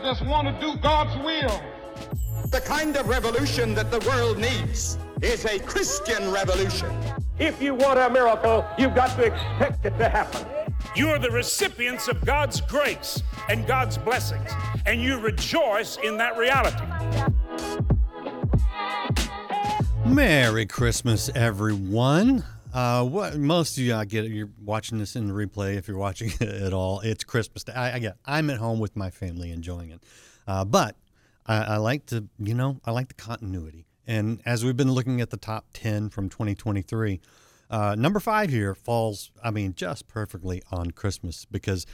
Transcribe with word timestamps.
I 0.00 0.02
just 0.02 0.24
want 0.24 0.48
to 0.48 0.66
do 0.66 0.78
God's 0.78 1.14
will. 1.22 1.62
The 2.48 2.62
kind 2.62 2.96
of 2.96 3.06
revolution 3.06 3.74
that 3.74 3.90
the 3.90 3.98
world 4.08 4.38
needs 4.38 4.96
is 5.20 5.44
a 5.44 5.58
Christian 5.58 6.32
revolution. 6.32 6.90
If 7.38 7.60
you 7.60 7.74
want 7.74 7.98
a 7.98 8.08
miracle, 8.08 8.64
you've 8.78 8.94
got 8.94 9.14
to 9.18 9.24
expect 9.24 9.84
it 9.84 9.98
to 9.98 10.08
happen. 10.08 10.46
You 10.96 11.10
are 11.10 11.18
the 11.18 11.30
recipients 11.30 12.08
of 12.08 12.24
God's 12.24 12.62
grace 12.62 13.22
and 13.50 13.66
God's 13.66 13.98
blessings, 13.98 14.50
and 14.86 15.02
you 15.02 15.20
rejoice 15.20 15.98
in 15.98 16.16
that 16.16 16.38
reality. 16.38 16.82
Merry 20.06 20.64
Christmas, 20.64 21.28
everyone. 21.34 22.42
Uh, 22.72 23.04
what 23.04 23.36
most 23.36 23.76
of 23.76 23.84
you, 23.84 23.94
I 23.94 24.04
get. 24.04 24.26
You're 24.26 24.50
watching 24.64 24.98
this 24.98 25.16
in 25.16 25.26
the 25.26 25.34
replay. 25.34 25.76
If 25.76 25.88
you're 25.88 25.96
watching 25.98 26.30
it 26.40 26.62
at 26.62 26.72
all, 26.72 27.00
it's 27.00 27.24
Christmas 27.24 27.64
Day. 27.64 27.72
I, 27.72 27.96
I 27.96 27.98
get. 27.98 28.16
I'm 28.24 28.48
at 28.50 28.58
home 28.58 28.78
with 28.78 28.96
my 28.96 29.10
family 29.10 29.50
enjoying 29.50 29.90
it, 29.90 30.04
uh, 30.46 30.64
but 30.64 30.96
I, 31.46 31.56
I 31.62 31.76
like 31.78 32.06
to, 32.06 32.28
you 32.38 32.54
know, 32.54 32.80
I 32.84 32.92
like 32.92 33.08
the 33.08 33.14
continuity. 33.14 33.86
And 34.06 34.40
as 34.46 34.64
we've 34.64 34.76
been 34.76 34.92
looking 34.92 35.20
at 35.20 35.30
the 35.30 35.36
top 35.36 35.66
ten 35.72 36.10
from 36.10 36.28
2023, 36.28 37.20
uh, 37.70 37.96
number 37.98 38.20
five 38.20 38.50
here 38.50 38.74
falls. 38.74 39.32
I 39.42 39.50
mean, 39.50 39.74
just 39.74 40.06
perfectly 40.06 40.62
on 40.70 40.92
Christmas 40.92 41.44
because 41.44 41.86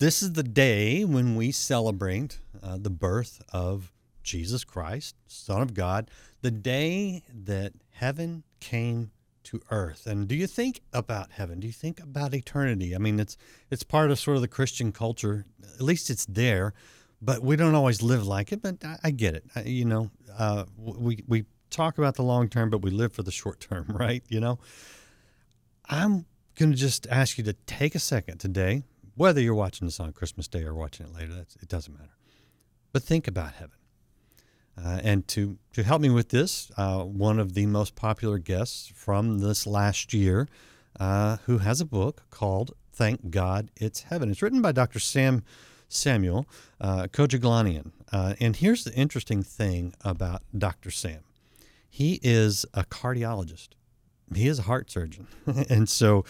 this 0.00 0.22
is 0.22 0.32
the 0.32 0.42
day 0.42 1.04
when 1.04 1.36
we 1.36 1.52
celebrate 1.52 2.40
uh, 2.60 2.76
the 2.80 2.90
birth 2.90 3.40
of 3.52 3.92
Jesus 4.24 4.64
Christ, 4.64 5.14
Son 5.28 5.62
of 5.62 5.74
God, 5.74 6.10
the 6.42 6.50
day 6.50 7.22
that 7.32 7.72
heaven 7.92 8.42
came 8.60 9.10
to 9.48 9.62
earth. 9.70 10.06
And 10.06 10.28
do 10.28 10.34
you 10.34 10.46
think 10.46 10.82
about 10.92 11.32
heaven? 11.32 11.60
Do 11.60 11.66
you 11.66 11.72
think 11.72 12.00
about 12.00 12.34
eternity? 12.34 12.94
I 12.94 12.98
mean, 12.98 13.18
it's 13.18 13.36
it's 13.70 13.82
part 13.82 14.10
of 14.10 14.18
sort 14.18 14.36
of 14.36 14.42
the 14.42 14.48
Christian 14.48 14.92
culture. 14.92 15.46
At 15.74 15.80
least 15.80 16.10
it's 16.10 16.26
there, 16.26 16.74
but 17.22 17.42
we 17.42 17.56
don't 17.56 17.74
always 17.74 18.02
live 18.02 18.26
like 18.26 18.52
it. 18.52 18.60
But 18.60 18.84
I, 18.84 18.96
I 19.04 19.10
get 19.10 19.34
it. 19.34 19.44
I, 19.56 19.62
you 19.62 19.86
know, 19.86 20.10
uh, 20.38 20.64
we 20.76 21.24
we 21.26 21.46
talk 21.70 21.96
about 21.96 22.16
the 22.16 22.22
long 22.22 22.48
term, 22.48 22.68
but 22.68 22.82
we 22.82 22.90
live 22.90 23.12
for 23.12 23.22
the 23.22 23.30
short 23.30 23.60
term, 23.60 23.86
right? 23.88 24.22
You 24.28 24.40
know, 24.40 24.58
I'm 25.86 26.26
going 26.54 26.70
to 26.70 26.76
just 26.76 27.06
ask 27.06 27.38
you 27.38 27.44
to 27.44 27.54
take 27.66 27.94
a 27.94 28.00
second 28.00 28.38
today, 28.38 28.82
whether 29.14 29.40
you're 29.40 29.54
watching 29.54 29.86
this 29.86 29.98
on 29.98 30.12
Christmas 30.12 30.46
Day 30.46 30.64
or 30.64 30.74
watching 30.74 31.06
it 31.06 31.14
later. 31.14 31.46
It 31.62 31.68
doesn't 31.68 31.96
matter. 31.96 32.16
But 32.92 33.02
think 33.02 33.26
about 33.26 33.54
heaven. 33.54 33.77
Uh, 34.84 35.00
and 35.02 35.26
to, 35.28 35.58
to 35.72 35.82
help 35.82 36.00
me 36.00 36.10
with 36.10 36.28
this, 36.28 36.70
uh, 36.76 37.02
one 37.02 37.38
of 37.38 37.54
the 37.54 37.66
most 37.66 37.96
popular 37.96 38.38
guests 38.38 38.92
from 38.94 39.40
this 39.40 39.66
last 39.66 40.14
year, 40.14 40.48
uh, 41.00 41.38
who 41.46 41.58
has 41.58 41.80
a 41.80 41.84
book 41.84 42.22
called 42.30 42.74
Thank 42.92 43.30
God 43.30 43.70
It's 43.76 44.02
Heaven. 44.02 44.30
It's 44.30 44.42
written 44.42 44.62
by 44.62 44.72
Dr. 44.72 44.98
Sam 44.98 45.42
Samuel 45.88 46.46
uh, 46.80 47.04
Kojoglanian. 47.04 47.92
Uh, 48.12 48.34
and 48.40 48.56
here's 48.56 48.84
the 48.84 48.94
interesting 48.94 49.42
thing 49.42 49.94
about 50.04 50.42
Dr. 50.56 50.90
Sam 50.90 51.20
he 51.90 52.20
is 52.22 52.66
a 52.74 52.84
cardiologist, 52.84 53.70
he 54.34 54.46
is 54.46 54.58
a 54.58 54.62
heart 54.62 54.90
surgeon. 54.90 55.26
and 55.70 55.88
so 55.88 56.24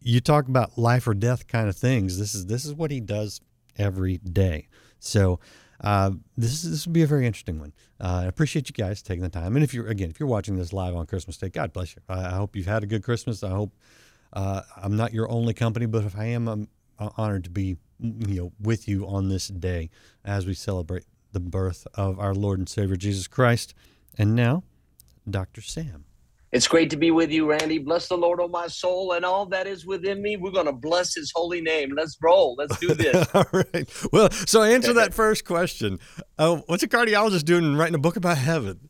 you 0.00 0.20
talk 0.20 0.48
about 0.48 0.76
life 0.76 1.06
or 1.06 1.14
death 1.14 1.46
kind 1.46 1.68
of 1.68 1.76
things. 1.76 2.18
This 2.18 2.34
is, 2.34 2.46
this 2.46 2.64
is 2.64 2.74
what 2.74 2.90
he 2.90 3.00
does 3.00 3.40
every 3.78 4.18
day. 4.18 4.68
So, 4.98 5.40
uh, 5.84 6.10
this 6.36 6.64
is, 6.64 6.70
this 6.70 6.86
will 6.86 6.94
be 6.94 7.02
a 7.02 7.06
very 7.06 7.26
interesting 7.26 7.60
one. 7.60 7.74
Uh, 8.00 8.22
I 8.22 8.24
appreciate 8.24 8.68
you 8.70 8.72
guys 8.72 9.02
taking 9.02 9.22
the 9.22 9.28
time. 9.28 9.54
And 9.54 9.62
if 9.62 9.74
you're 9.74 9.86
again, 9.86 10.08
if 10.08 10.18
you're 10.18 10.28
watching 10.28 10.56
this 10.56 10.72
live 10.72 10.96
on 10.96 11.04
Christmas 11.06 11.36
Day, 11.36 11.50
God 11.50 11.74
bless 11.74 11.94
you. 11.94 12.02
I, 12.08 12.24
I 12.24 12.30
hope 12.30 12.56
you've 12.56 12.66
had 12.66 12.82
a 12.82 12.86
good 12.86 13.04
Christmas. 13.04 13.44
I 13.44 13.50
hope 13.50 13.76
uh, 14.32 14.62
I'm 14.82 14.96
not 14.96 15.12
your 15.12 15.30
only 15.30 15.52
company, 15.52 15.84
but 15.84 16.04
if 16.04 16.18
I 16.18 16.24
am, 16.24 16.48
I'm 16.48 16.68
honored 16.98 17.44
to 17.44 17.50
be 17.50 17.76
you 18.00 18.40
know 18.40 18.52
with 18.58 18.88
you 18.88 19.06
on 19.06 19.28
this 19.28 19.48
day 19.48 19.90
as 20.24 20.46
we 20.46 20.54
celebrate 20.54 21.04
the 21.32 21.40
birth 21.40 21.86
of 21.94 22.18
our 22.18 22.34
Lord 22.34 22.58
and 22.58 22.68
Savior 22.68 22.96
Jesus 22.96 23.28
Christ. 23.28 23.74
And 24.16 24.34
now, 24.34 24.62
Dr. 25.28 25.60
Sam. 25.60 26.06
It's 26.54 26.68
great 26.68 26.88
to 26.90 26.96
be 26.96 27.10
with 27.10 27.32
you, 27.32 27.50
Randy. 27.50 27.78
Bless 27.78 28.06
the 28.06 28.16
Lord, 28.16 28.38
oh 28.40 28.46
my 28.46 28.68
soul, 28.68 29.14
and 29.14 29.24
all 29.24 29.44
that 29.46 29.66
is 29.66 29.84
within 29.84 30.22
me. 30.22 30.36
We're 30.36 30.52
going 30.52 30.66
to 30.66 30.72
bless 30.72 31.12
his 31.12 31.32
holy 31.34 31.60
name. 31.60 31.92
Let's 31.96 32.16
roll. 32.22 32.54
Let's 32.56 32.78
do 32.78 32.94
this. 32.94 33.26
all 33.34 33.44
right. 33.52 33.90
Well, 34.12 34.30
so 34.30 34.62
answer 34.62 34.92
that 34.92 35.12
first 35.22 35.44
question. 35.44 35.98
Uh, 36.38 36.60
what's 36.66 36.84
a 36.84 36.88
cardiologist 36.88 37.44
doing 37.44 37.74
writing 37.74 37.96
a 37.96 37.98
book 37.98 38.14
about 38.14 38.38
heaven? 38.38 38.88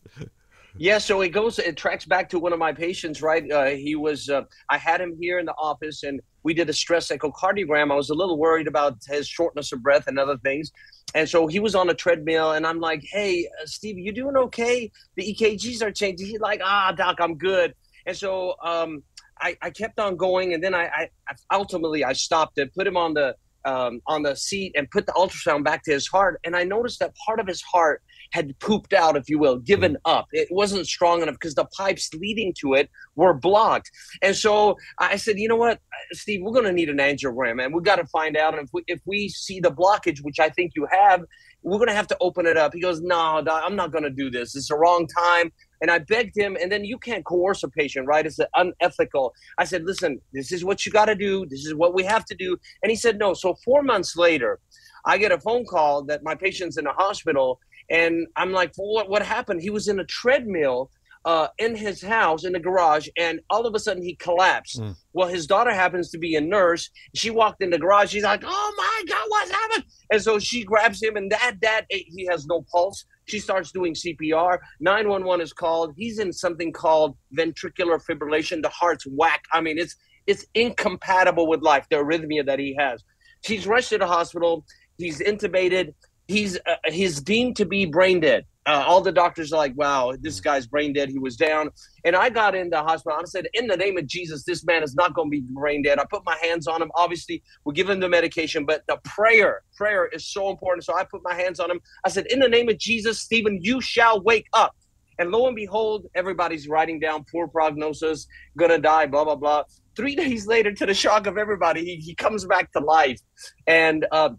Yeah, 0.77 0.99
so 0.99 1.23
it 1.23 1.31
goes, 1.31 1.59
it 1.59 1.79
tracks 1.79 2.05
back 2.05 2.29
to 2.31 2.39
one 2.39 2.53
of 2.53 2.59
my 2.59 2.75
patients, 2.75 3.23
right? 3.23 3.51
Uh, 3.51 3.67
he 3.69 3.95
was, 3.97 4.29
uh, 4.29 4.43
I 4.69 4.77
had 4.77 5.01
him 5.01 5.17
here 5.19 5.39
in 5.39 5.47
the 5.47 5.55
office 5.55 6.03
and 6.03 6.21
we 6.43 6.53
did 6.53 6.69
a 6.69 6.73
stress 6.75 7.09
echocardiogram. 7.09 7.91
I 7.91 7.95
was 7.95 8.11
a 8.11 8.15
little 8.15 8.37
worried 8.37 8.67
about 8.67 8.99
his 9.09 9.27
shortness 9.27 9.73
of 9.73 9.83
breath 9.83 10.07
and 10.07 10.19
other 10.19 10.37
things. 10.39 10.71
And 11.15 11.29
so 11.29 11.47
he 11.47 11.61
was 11.61 11.75
on 11.75 11.89
a 11.89 11.95
treadmill, 11.95 12.53
and 12.53 12.67
I'm 12.67 12.81
like, 12.81 13.05
"Hey, 13.11 13.49
uh, 13.61 13.67
Steve, 13.67 13.99
you 13.99 14.13
doing 14.13 14.37
okay? 14.37 14.91
The 15.17 15.35
EKGs 15.35 15.83
are 15.83 15.93
changing." 15.93 16.27
He's 16.27 16.41
like, 16.41 16.61
"Ah, 16.63 16.93
doc, 16.93 17.19
I'm 17.21 17.37
good." 17.37 17.75
And 18.07 18.17
so 18.17 18.55
um, 18.63 19.03
I, 19.41 19.57
I, 19.63 19.71
kept 19.71 19.99
on 19.99 20.17
going, 20.17 20.53
and 20.55 20.63
then 20.63 20.75
I, 20.75 20.85
I, 20.85 21.09
ultimately 21.53 22.05
I 22.05 22.13
stopped 22.13 22.59
and 22.59 22.73
put 22.75 22.87
him 22.87 22.97
on 22.97 23.15
the 23.15 23.37
um, 23.65 24.01
on 24.07 24.23
the 24.23 24.37
seat 24.37 24.73
and 24.75 24.91
put 24.91 25.07
the 25.07 25.13
ultrasound 25.13 25.65
back 25.65 25.85
to 25.85 25.93
his 25.93 26.09
heart, 26.09 26.41
and 26.45 26.57
I 26.57 26.65
noticed 26.65 26.99
that 26.99 27.15
part 27.25 27.41
of 27.41 27.47
his 27.47 27.63
heart 27.63 28.03
had 28.35 28.59
pooped 28.59 28.93
out, 28.93 29.17
if 29.17 29.29
you 29.29 29.39
will, 29.39 29.59
given 29.59 29.93
mm. 29.93 30.13
up. 30.17 30.27
It 30.33 30.49
wasn't 30.51 30.89
strong 30.89 31.23
enough 31.23 31.37
because 31.37 31.55
the 31.55 31.67
pipes 31.67 32.11
leading 32.15 32.53
to 32.61 32.75
it 32.75 32.91
were 33.15 33.33
blocked. 33.33 33.93
And 34.23 34.35
so 34.35 34.77
I 34.99 35.17
said, 35.17 35.39
you 35.39 35.47
know 35.47 35.55
what, 35.55 35.79
Steve, 36.13 36.41
we're 36.43 36.53
going 36.53 36.65
to 36.65 36.73
need 36.73 36.89
an 36.89 36.99
angiogram, 36.99 37.65
and 37.65 37.73
we've 37.73 37.85
got 37.85 37.97
to 37.97 38.07
find 38.07 38.37
out. 38.37 38.59
And 38.59 38.65
if 38.67 38.71
we, 38.73 38.83
if 38.89 39.01
we 39.07 39.29
see 39.29 39.61
the 39.61 39.71
blockage, 39.71 40.19
which 40.23 40.41
I 40.41 40.49
think 40.51 40.73
you 40.75 40.89
have, 40.91 41.23
we're 41.63 41.79
going 41.79 41.89
to 41.89 41.95
have 41.95 42.09
to 42.09 42.17
open 42.21 42.45
it 42.45 42.57
up. 42.57 42.75
He 42.75 42.81
goes, 42.81 43.01
no, 43.01 43.43
I'm 43.49 43.77
not 43.77 43.93
going 43.93 44.05
to 44.05 44.11
do 44.11 44.31
this. 44.31 44.57
It's 44.57 44.69
the 44.69 44.77
wrong 44.77 45.07
time. 45.07 45.53
And 45.81 45.91
I 45.91 46.01
begged 46.01 46.37
him, 46.37 46.57
and 46.61 46.73
then 46.73 46.85
you 46.85 46.99
can't 46.99 47.25
coerce 47.25 47.63
a 47.63 47.69
patient, 47.69 48.09
right? 48.09 48.27
It's 48.27 48.41
unethical. 48.57 49.33
I 49.59 49.65
said, 49.65 49.85
listen, 49.85 50.21
this 50.33 50.51
is 50.51 50.65
what 50.65 50.85
you 50.85 50.91
got 50.91 51.07
to 51.07 51.15
do. 51.15 51.47
This 51.47 51.65
is 51.65 51.75
what 51.75 51.95
we 51.95 52.03
have 52.03 52.25
to 52.27 52.35
do. 52.35 52.57
And 52.83 52.91
he 52.91 52.97
said, 52.97 53.19
no. 53.19 53.33
So 53.33 53.55
four 53.65 53.83
months 53.83 54.17
later, 54.17 54.59
I 55.07 55.19
get 55.19 55.31
a 55.31 55.39
phone 55.39 55.65
call 55.65 56.03
that 56.05 56.25
my 56.25 56.35
patient's 56.35 56.79
in 56.79 56.85
the 56.85 56.93
hospital 56.93 57.61
and 57.91 58.27
I'm 58.37 58.53
like, 58.53 58.73
well, 58.77 58.93
what, 58.93 59.09
what 59.09 59.23
happened? 59.23 59.63
He 59.63 59.71
was 59.71 59.89
in 59.89 59.99
a 60.01 60.05
treadmill 60.05 60.91
uh, 61.25 61.49
in 61.59 61.75
his 61.75 62.03
house 62.03 62.45
in 62.45 62.53
the 62.53 62.61
garage, 62.61 63.09
and 63.17 63.41
all 63.49 63.67
of 63.67 63.75
a 63.75 63.79
sudden 63.79 64.03
he 64.03 64.15
collapsed. 64.17 64.81
Mm. 64.81 64.95
Well, 65.15 65.29
his 65.29 65.47
daughter 65.47 65.73
happens 65.73 66.11
to 66.11 66.19
be 66.19 66.37
a 66.37 66.41
nurse. 66.41 66.91
She 67.15 67.31
walked 67.31 67.63
in 67.63 67.71
the 67.71 67.79
garage. 67.79 68.11
She's 68.11 68.25
like, 68.25 68.43
"Oh 68.45 68.75
my 68.77 69.03
God, 69.09 69.25
what's 69.29 69.51
happened?" 69.51 69.85
And 70.11 70.23
so 70.23 70.39
she 70.39 70.65
grabs 70.65 71.03
him, 71.03 71.17
and 71.17 71.31
that 71.31 71.61
dad, 71.61 71.87
he 71.89 72.27
has 72.31 72.47
no 72.47 72.65
pulse. 72.71 73.05
She 73.27 73.39
starts 73.39 73.73
doing 73.73 73.95
CPR. 73.95 74.59
911 74.81 75.43
is 75.43 75.53
called. 75.55 75.95
He's 75.97 76.19
in 76.19 76.31
something 76.31 76.73
called 76.73 77.17
ventricular 77.35 77.99
fibrillation. 78.05 78.61
The 78.61 78.69
heart's 78.69 79.07
whack. 79.07 79.45
I 79.53 79.63
mean, 79.63 79.79
it's 79.79 79.97
it's 80.27 80.45
incompatible 80.55 81.49
with 81.49 81.63
life. 81.63 81.87
The 81.89 81.97
arrhythmia 81.97 82.45
that 82.47 82.59
he 82.59 82.77
has. 82.79 83.03
She's 83.43 83.67
rushed 83.67 83.91
to 83.91 83.99
the 83.99 84.07
hospital. 84.07 84.65
He's 84.99 85.21
intubated 85.21 85.95
he's 86.29 86.59
uh, 86.67 86.77
he's 86.87 87.21
deemed 87.21 87.57
to 87.57 87.65
be 87.65 87.85
brain 87.87 88.21
dead. 88.21 88.47
Uh, 88.67 88.83
all 88.87 89.03
the 89.03 89.13
doctors 89.13 89.53
are 89.53 89.57
like, 89.57 89.77
"Wow, 89.77 90.15
this 90.19 90.41
mm. 90.41 90.45
guy's 90.45 90.67
brain 90.67 90.93
dead. 90.93 91.11
He 91.11 91.19
was 91.19 91.37
down." 91.37 91.71
And 92.05 92.17
I 92.17 92.31
got 92.31 92.55
in 92.55 92.71
the 92.71 92.83
hospital. 92.83 93.19
I 93.21 93.25
said, 93.25 93.47
"In 93.53 93.67
the 93.67 93.77
name 93.77 93.99
of 93.99 94.07
Jesus, 94.07 94.45
this 94.45 94.65
man 94.65 94.83
is 94.83 94.95
not 94.95 95.15
going 95.15 95.27
to 95.27 95.31
be 95.31 95.43
brain 95.43 95.83
dead." 95.83 95.99
I 95.99 96.05
put 96.09 96.25
my 96.25 96.37
hands 96.43 96.67
on 96.67 96.81
him. 96.81 96.91
Obviously, 96.95 97.43
we 97.65 97.75
give 97.75 97.89
him 97.89 98.01
the 98.01 98.09
medication, 98.09 98.65
but 98.65 98.83
the 98.89 98.99
prayer, 99.05 99.63
prayer 99.77 100.07
is 100.07 100.27
so 100.27 100.51
important. 100.51 100.85
So 100.85 100.97
I 100.97 101.05
put 101.05 101.23
my 101.23 101.35
hands 101.35 101.61
on 101.61 101.71
him. 101.71 101.81
I 102.05 102.09
said, 102.09 102.27
"In 102.27 102.39
the 102.39 102.49
name 102.49 102.69
of 102.69 102.79
Jesus, 102.79 103.21
Stephen, 103.21 103.59
you 103.61 103.81
shall 103.81 104.21
wake 104.23 104.47
up." 104.55 104.75
And 105.19 105.31
lo 105.31 105.47
and 105.47 105.55
behold, 105.55 106.07
everybody's 106.17 106.67
writing 106.67 106.99
down 106.99 107.25
poor 107.31 107.47
prognosis, 107.47 108.27
gonna 108.57 108.79
die, 108.79 109.07
blah 109.07 109.25
blah 109.25 109.37
blah. 109.37 109.65
Three 109.95 110.17
days 110.25 110.47
later, 110.47 110.73
to 110.73 110.87
the 110.87 110.95
shock 110.95 111.27
of 111.27 111.37
everybody, 111.37 111.85
he, 111.85 111.97
he 111.97 112.15
comes 112.15 112.47
back 112.47 112.73
to 112.73 112.81
life, 112.81 113.21
and. 113.67 114.07
Uh, 114.11 114.31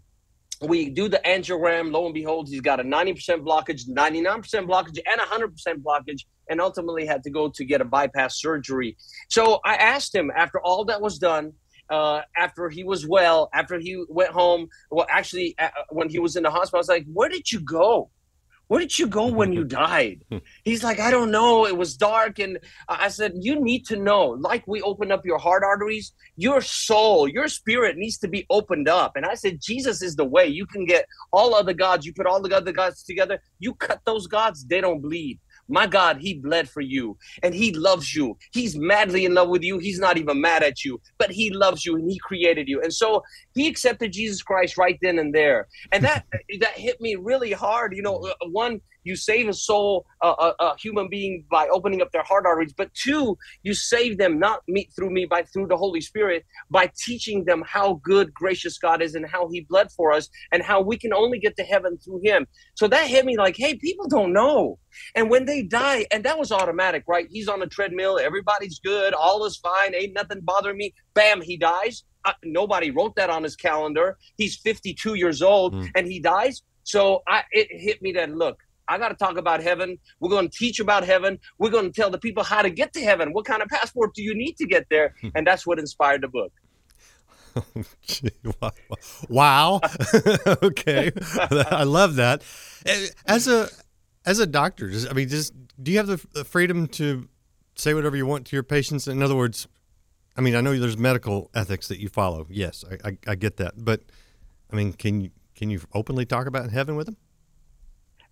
we 0.62 0.90
do 0.90 1.08
the 1.08 1.20
angiogram. 1.24 1.92
Lo 1.92 2.06
and 2.06 2.14
behold, 2.14 2.48
he's 2.48 2.60
got 2.60 2.80
a 2.80 2.84
90% 2.84 3.44
blockage, 3.44 3.88
99% 3.88 4.66
blockage, 4.66 4.98
and 5.06 5.20
100% 5.20 5.82
blockage, 5.82 6.24
and 6.48 6.60
ultimately 6.60 7.06
had 7.06 7.22
to 7.24 7.30
go 7.30 7.48
to 7.48 7.64
get 7.64 7.80
a 7.80 7.84
bypass 7.84 8.40
surgery. 8.40 8.96
So 9.28 9.60
I 9.64 9.74
asked 9.76 10.14
him 10.14 10.30
after 10.34 10.60
all 10.60 10.84
that 10.86 11.00
was 11.00 11.18
done, 11.18 11.52
uh, 11.90 12.22
after 12.36 12.68
he 12.68 12.84
was 12.84 13.06
well, 13.06 13.48
after 13.54 13.78
he 13.78 14.02
went 14.08 14.30
home, 14.30 14.68
well, 14.90 15.06
actually, 15.08 15.54
uh, 15.58 15.68
when 15.90 16.08
he 16.08 16.18
was 16.18 16.36
in 16.36 16.42
the 16.42 16.50
hospital, 16.50 16.78
I 16.78 16.80
was 16.80 16.88
like, 16.88 17.06
Where 17.12 17.28
did 17.28 17.52
you 17.52 17.60
go? 17.60 18.10
Where 18.68 18.80
did 18.80 18.98
you 18.98 19.06
go 19.06 19.26
when 19.26 19.52
you 19.52 19.64
died? 19.84 20.24
He's 20.64 20.82
like, 20.82 20.98
I 21.00 21.10
don't 21.10 21.30
know. 21.30 21.66
It 21.66 21.76
was 21.76 21.96
dark. 21.96 22.38
And 22.38 22.58
I 22.88 23.08
said, 23.08 23.32
You 23.36 23.60
need 23.60 23.86
to 23.86 23.96
know, 23.96 24.28
like 24.28 24.66
we 24.66 24.82
open 24.82 25.12
up 25.12 25.24
your 25.24 25.38
heart 25.38 25.62
arteries, 25.64 26.12
your 26.36 26.60
soul, 26.60 27.28
your 27.28 27.48
spirit 27.48 27.96
needs 27.96 28.18
to 28.18 28.28
be 28.28 28.46
opened 28.50 28.88
up. 28.88 29.12
And 29.16 29.24
I 29.24 29.34
said, 29.34 29.60
Jesus 29.60 30.02
is 30.02 30.16
the 30.16 30.24
way. 30.24 30.46
You 30.46 30.66
can 30.66 30.84
get 30.84 31.06
all 31.32 31.54
other 31.54 31.74
gods, 31.74 32.06
you 32.06 32.12
put 32.12 32.26
all 32.26 32.42
the 32.42 32.56
other 32.56 32.72
gods 32.72 33.02
together, 33.02 33.40
you 33.58 33.74
cut 33.74 34.00
those 34.04 34.26
gods, 34.26 34.64
they 34.66 34.80
don't 34.80 35.00
bleed. 35.00 35.38
My 35.68 35.86
God, 35.86 36.18
He 36.18 36.34
bled 36.34 36.68
for 36.68 36.80
you 36.80 37.16
and 37.42 37.54
He 37.54 37.72
loves 37.72 38.14
you. 38.14 38.36
He's 38.52 38.76
madly 38.76 39.24
in 39.24 39.34
love 39.34 39.48
with 39.48 39.62
you. 39.62 39.78
He's 39.78 39.98
not 39.98 40.18
even 40.18 40.40
mad 40.40 40.62
at 40.62 40.84
you, 40.84 41.00
but 41.18 41.30
He 41.30 41.50
loves 41.50 41.84
you 41.84 41.96
and 41.96 42.10
He 42.10 42.18
created 42.18 42.68
you. 42.68 42.80
And 42.82 42.92
so 42.92 43.22
He 43.54 43.68
accepted 43.68 44.12
Jesus 44.12 44.42
Christ 44.42 44.76
right 44.76 44.98
then 45.02 45.18
and 45.18 45.34
there. 45.34 45.66
And 45.92 46.04
that 46.04 46.24
that 46.60 46.72
hit 46.72 47.00
me 47.00 47.16
really 47.16 47.52
hard. 47.52 47.94
You 47.94 48.02
know, 48.02 48.16
uh, 48.16 48.48
one, 48.50 48.80
you 49.06 49.14
save 49.14 49.48
a 49.48 49.52
soul, 49.52 50.04
a, 50.22 50.26
a, 50.28 50.54
a, 50.58 50.76
human 50.78 51.08
being 51.08 51.44
by 51.48 51.68
opening 51.68 52.02
up 52.02 52.10
their 52.10 52.24
heart 52.24 52.44
arteries. 52.44 52.72
But 52.76 52.92
two, 52.92 53.38
you 53.62 53.72
save 53.72 54.18
them 54.18 54.38
not 54.38 54.62
me 54.66 54.88
through 54.96 55.10
me, 55.10 55.26
but 55.26 55.48
through 55.52 55.68
the 55.68 55.76
Holy 55.76 56.00
Spirit 56.00 56.44
by 56.70 56.90
teaching 56.98 57.44
them 57.44 57.62
how 57.66 58.00
good, 58.02 58.34
gracious 58.34 58.78
God 58.78 59.00
is 59.00 59.14
and 59.14 59.24
how 59.24 59.48
He 59.48 59.60
bled 59.60 59.92
for 59.92 60.12
us 60.12 60.28
and 60.50 60.62
how 60.62 60.80
we 60.80 60.98
can 60.98 61.14
only 61.14 61.38
get 61.38 61.56
to 61.56 61.62
heaven 61.62 61.98
through 61.98 62.20
Him. 62.24 62.46
So 62.74 62.88
that 62.88 63.06
hit 63.06 63.24
me 63.24 63.38
like, 63.38 63.56
hey, 63.56 63.76
people 63.76 64.08
don't 64.08 64.32
know. 64.32 64.78
And 65.14 65.30
when 65.30 65.44
they 65.44 65.62
die, 65.62 66.06
and 66.10 66.24
that 66.24 66.38
was 66.38 66.50
automatic, 66.50 67.04
right? 67.06 67.28
He's 67.30 67.48
on 67.48 67.62
a 67.62 67.66
treadmill, 67.66 68.18
everybody's 68.18 68.80
good, 68.80 69.14
all 69.14 69.44
is 69.44 69.56
fine, 69.56 69.94
ain't 69.94 70.14
nothing 70.14 70.40
bothering 70.42 70.78
me. 70.78 70.94
Bam, 71.14 71.40
he 71.40 71.56
dies. 71.56 72.02
Uh, 72.24 72.32
nobody 72.42 72.90
wrote 72.90 73.14
that 73.14 73.30
on 73.30 73.44
his 73.44 73.54
calendar. 73.54 74.18
He's 74.36 74.56
52 74.56 75.14
years 75.14 75.42
old 75.42 75.74
mm. 75.74 75.88
and 75.94 76.08
he 76.08 76.18
dies. 76.18 76.62
So 76.86 77.22
I, 77.26 77.42
it 77.50 77.68
hit 77.70 78.00
me 78.00 78.12
that 78.12 78.30
look, 78.30 78.58
I 78.88 78.98
got 78.98 79.08
to 79.08 79.14
talk 79.14 79.36
about 79.36 79.62
heaven. 79.62 79.98
We're 80.20 80.30
going 80.30 80.48
to 80.48 80.56
teach 80.56 80.80
about 80.80 81.04
heaven. 81.04 81.38
We're 81.58 81.70
going 81.70 81.86
to 81.86 81.92
tell 81.92 82.10
the 82.10 82.18
people 82.18 82.44
how 82.44 82.62
to 82.62 82.70
get 82.70 82.92
to 82.94 83.00
heaven. 83.00 83.32
What 83.32 83.44
kind 83.44 83.62
of 83.62 83.68
passport 83.68 84.14
do 84.14 84.22
you 84.22 84.34
need 84.34 84.56
to 84.58 84.66
get 84.66 84.86
there? 84.90 85.14
Hmm. 85.20 85.28
And 85.34 85.46
that's 85.46 85.66
what 85.66 85.78
inspired 85.78 86.22
the 86.22 86.28
book. 86.28 86.52
wow. 89.28 89.80
okay. 90.62 91.10
I 91.70 91.84
love 91.84 92.16
that. 92.16 92.42
As 93.26 93.48
a 93.48 93.68
as 94.24 94.38
a 94.40 94.46
doctor, 94.46 94.90
I 95.08 95.12
mean, 95.14 95.28
just 95.28 95.54
do 95.82 95.92
you 95.92 95.98
have 95.98 96.06
the 96.06 96.44
freedom 96.44 96.86
to 96.88 97.28
say 97.76 97.94
whatever 97.94 98.16
you 98.16 98.26
want 98.26 98.46
to 98.46 98.56
your 98.56 98.62
patients? 98.62 99.08
In 99.08 99.22
other 99.22 99.36
words, 99.36 99.68
I 100.36 100.40
mean, 100.40 100.54
I 100.54 100.60
know 100.60 100.78
there's 100.78 100.98
medical 100.98 101.50
ethics 101.54 101.88
that 101.88 101.98
you 101.98 102.08
follow. 102.08 102.46
Yes, 102.50 102.84
I, 102.90 103.08
I, 103.08 103.18
I 103.28 103.34
get 103.36 103.56
that. 103.56 103.74
But 103.76 104.02
I 104.70 104.76
mean, 104.76 104.92
can 104.92 105.20
you 105.20 105.30
can 105.54 105.70
you 105.70 105.80
openly 105.94 106.26
talk 106.26 106.46
about 106.46 106.70
heaven 106.70 106.96
with 106.96 107.06
them? 107.06 107.16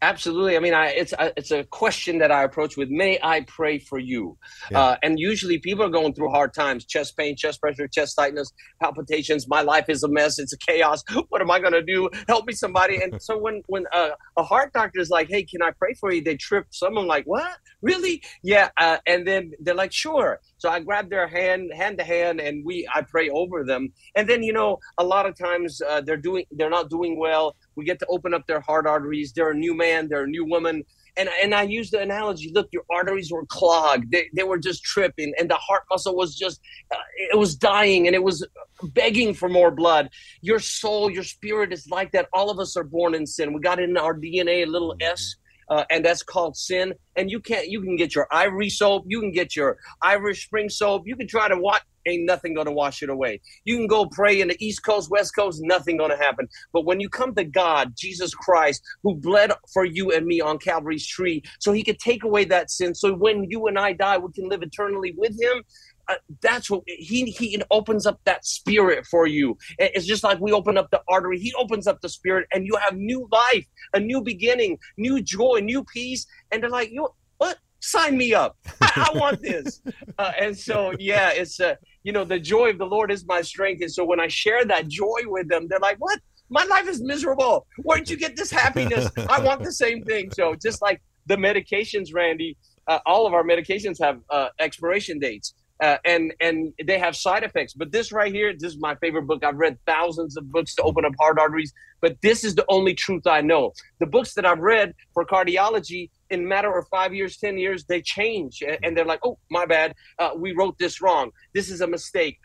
Absolutely. 0.04 0.54
I 0.54 0.60
mean, 0.60 0.74
I, 0.74 0.88
it's 0.88 1.14
a, 1.14 1.32
it's 1.34 1.50
a 1.50 1.64
question 1.64 2.18
that 2.18 2.30
I 2.30 2.42
approach 2.42 2.76
with, 2.76 2.90
may 2.90 3.18
I 3.22 3.40
pray 3.48 3.78
for 3.78 3.98
you? 3.98 4.36
Yeah. 4.70 4.80
Uh, 4.80 4.96
and 5.02 5.18
usually 5.18 5.58
people 5.58 5.82
are 5.82 5.88
going 5.88 6.12
through 6.12 6.28
hard 6.28 6.52
times, 6.52 6.84
chest 6.84 7.16
pain, 7.16 7.36
chest 7.36 7.58
pressure, 7.58 7.88
chest 7.88 8.14
tightness, 8.18 8.52
palpitations. 8.82 9.48
My 9.48 9.62
life 9.62 9.86
is 9.88 10.02
a 10.02 10.08
mess. 10.08 10.38
It's 10.38 10.52
a 10.52 10.58
chaos. 10.58 11.02
What 11.30 11.40
am 11.40 11.50
I 11.50 11.58
going 11.58 11.72
to 11.72 11.82
do? 11.82 12.10
Help 12.28 12.46
me 12.46 12.52
somebody. 12.52 13.00
And 13.02 13.20
so 13.22 13.38
when, 13.38 13.62
when 13.66 13.86
uh, 13.94 14.10
a 14.36 14.42
heart 14.42 14.74
doctor 14.74 15.00
is 15.00 15.08
like, 15.08 15.28
hey, 15.30 15.42
can 15.42 15.62
I 15.62 15.70
pray 15.70 15.94
for 15.94 16.12
you? 16.12 16.22
They 16.22 16.36
trip 16.36 16.66
someone 16.70 17.06
like, 17.06 17.24
what? 17.24 17.56
Really? 17.80 18.22
Yeah. 18.42 18.68
Uh, 18.78 18.98
and 19.06 19.26
then 19.26 19.52
they're 19.58 19.74
like, 19.74 19.92
sure. 19.92 20.40
So 20.64 20.70
I 20.70 20.80
grab 20.80 21.10
their 21.10 21.28
hand, 21.28 21.70
hand 21.74 21.98
to 21.98 22.04
hand, 22.04 22.40
and 22.40 22.64
we, 22.64 22.88
I 22.94 23.02
pray 23.02 23.28
over 23.28 23.64
them. 23.64 23.92
And 24.14 24.26
then, 24.26 24.42
you 24.42 24.54
know, 24.54 24.78
a 24.96 25.04
lot 25.04 25.26
of 25.26 25.36
times 25.36 25.82
uh, 25.86 26.00
they're 26.00 26.16
doing, 26.16 26.46
they're 26.52 26.70
not 26.70 26.88
doing 26.88 27.18
well 27.18 27.54
we 27.76 27.84
get 27.84 27.98
to 28.00 28.06
open 28.08 28.34
up 28.34 28.46
their 28.46 28.60
heart 28.60 28.86
arteries. 28.86 29.32
They're 29.32 29.50
a 29.50 29.56
new 29.56 29.76
man. 29.76 30.08
They're 30.08 30.24
a 30.24 30.28
new 30.28 30.44
woman. 30.44 30.84
And, 31.16 31.28
and 31.42 31.54
I 31.54 31.62
use 31.62 31.90
the 31.90 32.00
analogy 32.00 32.50
look, 32.52 32.68
your 32.72 32.82
arteries 32.90 33.30
were 33.30 33.46
clogged. 33.46 34.10
They, 34.10 34.28
they 34.34 34.42
were 34.42 34.58
just 34.58 34.82
tripping, 34.82 35.32
and 35.38 35.48
the 35.48 35.56
heart 35.56 35.84
muscle 35.88 36.16
was 36.16 36.34
just, 36.34 36.60
uh, 36.90 36.98
it 37.30 37.38
was 37.38 37.54
dying 37.54 38.08
and 38.08 38.16
it 38.16 38.22
was 38.22 38.44
begging 38.82 39.32
for 39.32 39.48
more 39.48 39.70
blood. 39.70 40.10
Your 40.40 40.58
soul, 40.58 41.08
your 41.10 41.22
spirit 41.22 41.72
is 41.72 41.86
like 41.88 42.10
that. 42.12 42.28
All 42.32 42.50
of 42.50 42.58
us 42.58 42.76
are 42.76 42.82
born 42.82 43.14
in 43.14 43.26
sin. 43.26 43.52
We 43.52 43.60
got 43.60 43.78
in 43.78 43.96
our 43.96 44.18
DNA 44.18 44.64
a 44.64 44.66
little 44.66 44.96
S. 45.00 45.36
Uh, 45.68 45.84
and 45.90 46.04
that's 46.04 46.22
called 46.22 46.56
sin. 46.56 46.94
And 47.16 47.30
you 47.30 47.40
can't. 47.40 47.68
You 47.68 47.80
can 47.82 47.96
get 47.96 48.14
your 48.14 48.26
ivory 48.30 48.70
soap. 48.70 49.04
You 49.06 49.20
can 49.20 49.32
get 49.32 49.56
your 49.56 49.78
Irish 50.02 50.46
Spring 50.46 50.68
soap. 50.68 51.02
You 51.06 51.16
can 51.16 51.28
try 51.28 51.48
to 51.48 51.56
watch 51.56 51.82
ain't 52.06 52.26
nothing 52.26 52.54
going 52.54 52.66
to 52.66 52.72
wash 52.72 53.02
it 53.02 53.08
away. 53.08 53.40
You 53.64 53.76
can 53.76 53.86
go 53.86 54.06
pray 54.06 54.40
in 54.40 54.48
the 54.48 54.64
East 54.64 54.84
Coast, 54.84 55.10
West 55.10 55.34
Coast, 55.34 55.60
nothing 55.62 55.96
going 55.96 56.10
to 56.10 56.16
happen. 56.16 56.48
But 56.72 56.84
when 56.84 57.00
you 57.00 57.08
come 57.08 57.34
to 57.34 57.44
God, 57.44 57.94
Jesus 57.96 58.34
Christ, 58.34 58.82
who 59.02 59.14
bled 59.14 59.52
for 59.72 59.84
you 59.84 60.12
and 60.12 60.26
me 60.26 60.40
on 60.40 60.58
Calvary's 60.58 61.06
tree, 61.06 61.42
so 61.60 61.72
he 61.72 61.82
could 61.82 61.98
take 61.98 62.24
away 62.24 62.44
that 62.46 62.70
sin. 62.70 62.94
So 62.94 63.14
when 63.14 63.44
you 63.50 63.66
and 63.66 63.78
I 63.78 63.92
die, 63.92 64.18
we 64.18 64.32
can 64.32 64.48
live 64.48 64.62
eternally 64.62 65.14
with 65.16 65.40
him. 65.40 65.62
Uh, 66.08 66.14
that's 66.40 66.70
what 66.70 66.82
he 66.86 67.26
he 67.26 67.60
opens 67.70 68.06
up 68.06 68.20
that 68.24 68.44
spirit 68.44 69.06
for 69.06 69.26
you. 69.26 69.56
It's 69.78 70.06
just 70.06 70.24
like 70.24 70.40
we 70.40 70.52
open 70.52 70.76
up 70.76 70.90
the 70.90 71.02
artery. 71.08 71.38
He 71.38 71.52
opens 71.54 71.86
up 71.86 72.00
the 72.00 72.08
spirit, 72.08 72.46
and 72.52 72.66
you 72.66 72.76
have 72.76 72.96
new 72.96 73.28
life, 73.32 73.66
a 73.92 74.00
new 74.00 74.22
beginning, 74.22 74.78
new 74.96 75.22
joy, 75.22 75.60
new 75.62 75.84
peace. 75.84 76.26
And 76.50 76.62
they're 76.62 76.70
like, 76.70 76.90
you 76.90 77.08
what? 77.38 77.58
Sign 77.80 78.16
me 78.16 78.32
up. 78.32 78.56
I, 78.80 79.10
I 79.12 79.18
want 79.18 79.42
this. 79.42 79.80
Uh, 80.16 80.30
and 80.38 80.56
so 80.56 80.92
yeah, 81.00 81.30
it's 81.30 81.58
uh, 81.58 81.74
you 82.04 82.12
know, 82.12 82.24
the 82.24 82.38
joy 82.38 82.70
of 82.70 82.78
the 82.78 82.86
Lord 82.86 83.10
is 83.10 83.26
my 83.26 83.42
strength. 83.42 83.82
And 83.82 83.90
so 83.90 84.04
when 84.04 84.20
I 84.20 84.28
share 84.28 84.64
that 84.66 84.86
joy 84.86 85.22
with 85.24 85.48
them, 85.48 85.66
they're 85.68 85.80
like, 85.80 85.96
what? 85.98 86.20
My 86.50 86.62
life 86.64 86.86
is 86.86 87.02
miserable. 87.02 87.66
Where'd 87.78 88.08
you 88.08 88.16
get 88.16 88.36
this 88.36 88.50
happiness? 88.50 89.10
I 89.28 89.40
want 89.40 89.64
the 89.64 89.72
same 89.72 90.04
thing. 90.04 90.30
So 90.30 90.54
just 90.54 90.82
like 90.82 91.02
the 91.26 91.36
medications, 91.36 92.14
Randy, 92.14 92.56
uh, 92.86 93.00
all 93.06 93.26
of 93.26 93.32
our 93.32 93.42
medications 93.42 93.98
have 94.00 94.20
uh, 94.30 94.48
expiration 94.60 95.18
dates. 95.18 95.54
Uh, 95.82 95.96
and 96.04 96.32
and 96.40 96.72
they 96.84 96.98
have 96.98 97.16
side 97.16 97.42
effects. 97.42 97.74
But 97.74 97.90
this 97.90 98.12
right 98.12 98.32
here, 98.32 98.52
this 98.56 98.72
is 98.72 98.78
my 98.78 98.94
favorite 98.96 99.26
book. 99.26 99.44
I've 99.44 99.56
read 99.56 99.76
thousands 99.86 100.36
of 100.36 100.50
books 100.52 100.74
to 100.76 100.82
open 100.82 101.04
up 101.04 101.12
heart 101.18 101.38
arteries, 101.38 101.72
but 102.00 102.16
this 102.22 102.44
is 102.44 102.54
the 102.54 102.64
only 102.68 102.94
truth 102.94 103.26
I 103.26 103.40
know. 103.40 103.72
The 103.98 104.06
books 104.06 104.34
that 104.34 104.46
I've 104.46 104.60
read 104.60 104.94
for 105.12 105.26
cardiology, 105.26 106.10
in 106.30 106.46
matter 106.46 106.76
of 106.78 106.86
five 106.88 107.12
years, 107.12 107.38
ten 107.38 107.58
years, 107.58 107.84
they 107.84 108.00
change, 108.02 108.62
and 108.84 108.96
they're 108.96 109.04
like, 109.04 109.20
"Oh, 109.24 109.38
my 109.50 109.66
bad, 109.66 109.94
uh, 110.20 110.30
we 110.36 110.52
wrote 110.52 110.78
this 110.78 111.00
wrong. 111.02 111.32
This 111.54 111.68
is 111.68 111.80
a 111.80 111.86
mistake. 111.86 112.38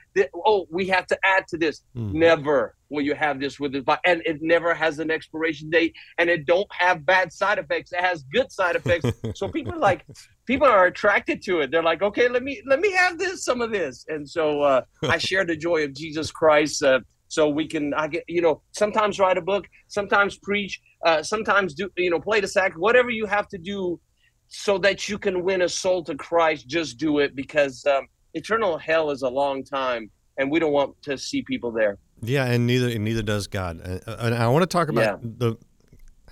oh, 0.45 0.65
we 0.71 0.87
have 0.87 1.05
to 1.07 1.17
add 1.23 1.47
to 1.49 1.57
this." 1.57 1.83
Mm. 1.95 2.13
Never 2.13 2.75
will 2.89 3.03
you 3.03 3.13
have 3.13 3.39
this 3.39 3.59
with 3.59 3.75
it, 3.75 3.83
and 4.05 4.21
it 4.25 4.41
never 4.41 4.73
has 4.73 4.99
an 4.99 5.11
expiration 5.11 5.69
date, 5.69 5.93
and 6.17 6.29
it 6.29 6.45
don't 6.45 6.67
have 6.71 7.05
bad 7.05 7.31
side 7.31 7.59
effects. 7.59 7.91
It 7.91 8.01
has 8.01 8.23
good 8.33 8.51
side 8.51 8.75
effects. 8.75 9.11
so 9.35 9.47
people 9.47 9.73
are 9.73 9.79
like, 9.79 10.05
people 10.49 10.67
are 10.67 10.87
attracted 10.87 11.43
to 11.43 11.59
it. 11.59 11.69
They're 11.69 11.83
like, 11.83 12.01
"Okay, 12.01 12.27
let 12.27 12.41
me 12.41 12.61
let 12.65 12.79
me 12.79 12.91
have 12.91 13.19
this, 13.19 13.45
some 13.45 13.61
of 13.61 13.71
this," 13.71 14.03
and 14.07 14.27
so 14.27 14.61
uh, 14.63 14.81
I 15.03 15.17
share 15.29 15.45
the 15.45 15.55
joy 15.55 15.83
of 15.83 15.93
Jesus 15.93 16.31
Christ. 16.31 16.83
Uh, 16.83 17.01
so 17.31 17.47
we 17.47 17.67
can 17.67 17.93
i 17.93 18.07
get 18.07 18.23
you 18.27 18.41
know 18.41 18.59
sometimes 18.71 19.19
write 19.19 19.37
a 19.37 19.41
book 19.41 19.67
sometimes 19.87 20.39
preach 20.39 20.81
uh, 21.05 21.21
sometimes 21.21 21.75
do 21.75 21.87
you 21.95 22.09
know 22.09 22.19
play 22.19 22.39
the 22.39 22.47
sack 22.47 22.73
whatever 22.73 23.11
you 23.11 23.27
have 23.27 23.47
to 23.47 23.59
do 23.59 23.99
so 24.47 24.79
that 24.79 25.07
you 25.07 25.19
can 25.19 25.43
win 25.43 25.61
a 25.61 25.69
soul 25.69 26.03
to 26.03 26.15
christ 26.15 26.67
just 26.67 26.97
do 26.97 27.19
it 27.19 27.35
because 27.35 27.85
um, 27.85 28.07
eternal 28.33 28.79
hell 28.79 29.11
is 29.11 29.21
a 29.21 29.29
long 29.29 29.63
time 29.63 30.09
and 30.39 30.49
we 30.49 30.57
don't 30.57 30.73
want 30.73 30.99
to 31.03 31.19
see 31.19 31.43
people 31.43 31.71
there 31.71 31.99
yeah 32.23 32.45
and 32.45 32.65
neither 32.65 32.89
and 32.89 33.03
neither 33.05 33.21
does 33.21 33.45
god 33.45 33.79
and 34.07 34.33
i 34.33 34.47
want 34.47 34.63
to 34.63 34.77
talk 34.77 34.89
about 34.89 35.01
yeah. 35.03 35.17
the 35.21 35.55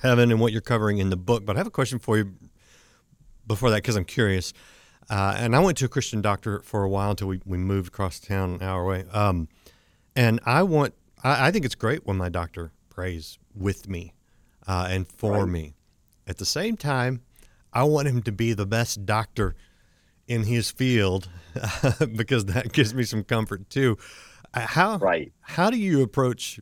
heaven 0.02 0.32
and 0.32 0.42
what 0.42 0.52
you're 0.52 0.62
covering 0.74 0.98
in 0.98 1.12
the 1.12 1.16
book 1.30 1.46
but 1.46 1.56
i 1.56 1.60
have 1.60 1.68
a 1.68 1.78
question 1.80 2.00
for 2.00 2.18
you 2.18 2.34
before 3.48 3.70
that 3.70 3.78
because 3.78 3.96
i'm 3.96 4.06
curious 4.06 4.54
uh, 5.10 5.36
and 5.38 5.56
i 5.56 5.60
went 5.60 5.78
to 5.78 5.86
a 5.86 5.90
christian 5.90 6.22
doctor 6.22 6.62
for 6.62 6.84
a 6.84 6.90
while 6.90 7.12
until 7.12 7.28
we, 7.28 7.42
we 7.46 7.58
moved 7.58 7.88
across 7.88 8.20
town 8.20 8.56
an 8.56 8.62
hour 8.62 8.84
away 8.84 9.06
um, 9.14 9.48
and 10.18 10.40
I 10.46 10.64
want, 10.64 10.96
I, 11.24 11.48
I 11.48 11.52
think 11.52 11.64
it's 11.64 11.76
great 11.76 12.06
when 12.08 12.18
my 12.18 12.28
doctor 12.28 12.72
prays 12.90 13.38
with 13.54 13.88
me 13.88 14.16
uh, 14.68 14.88
and 14.90 15.08
for 15.08 15.44
right. 15.44 15.48
me. 15.48 15.76
At 16.26 16.40
the 16.40 16.46
same 16.46 16.76
time, 16.76 17.22
I 17.72 17.84
want 17.84 18.08
him 18.08 18.24
to 18.24 18.32
be 18.32 18.54
the 18.54 18.66
best 18.66 19.06
doctor 19.06 19.56
in 20.28 20.44
his 20.44 20.72
field 20.72 21.30
because 22.16 22.46
that 22.46 22.74
gives 22.74 22.96
me 22.96 23.04
some 23.04 23.24
comfort 23.24 23.70
too. 23.70 23.98
Uh, 24.54 24.62
how 24.62 24.98
right? 24.98 25.32
How 25.42 25.70
do 25.70 25.78
you 25.78 26.02
approach? 26.02 26.60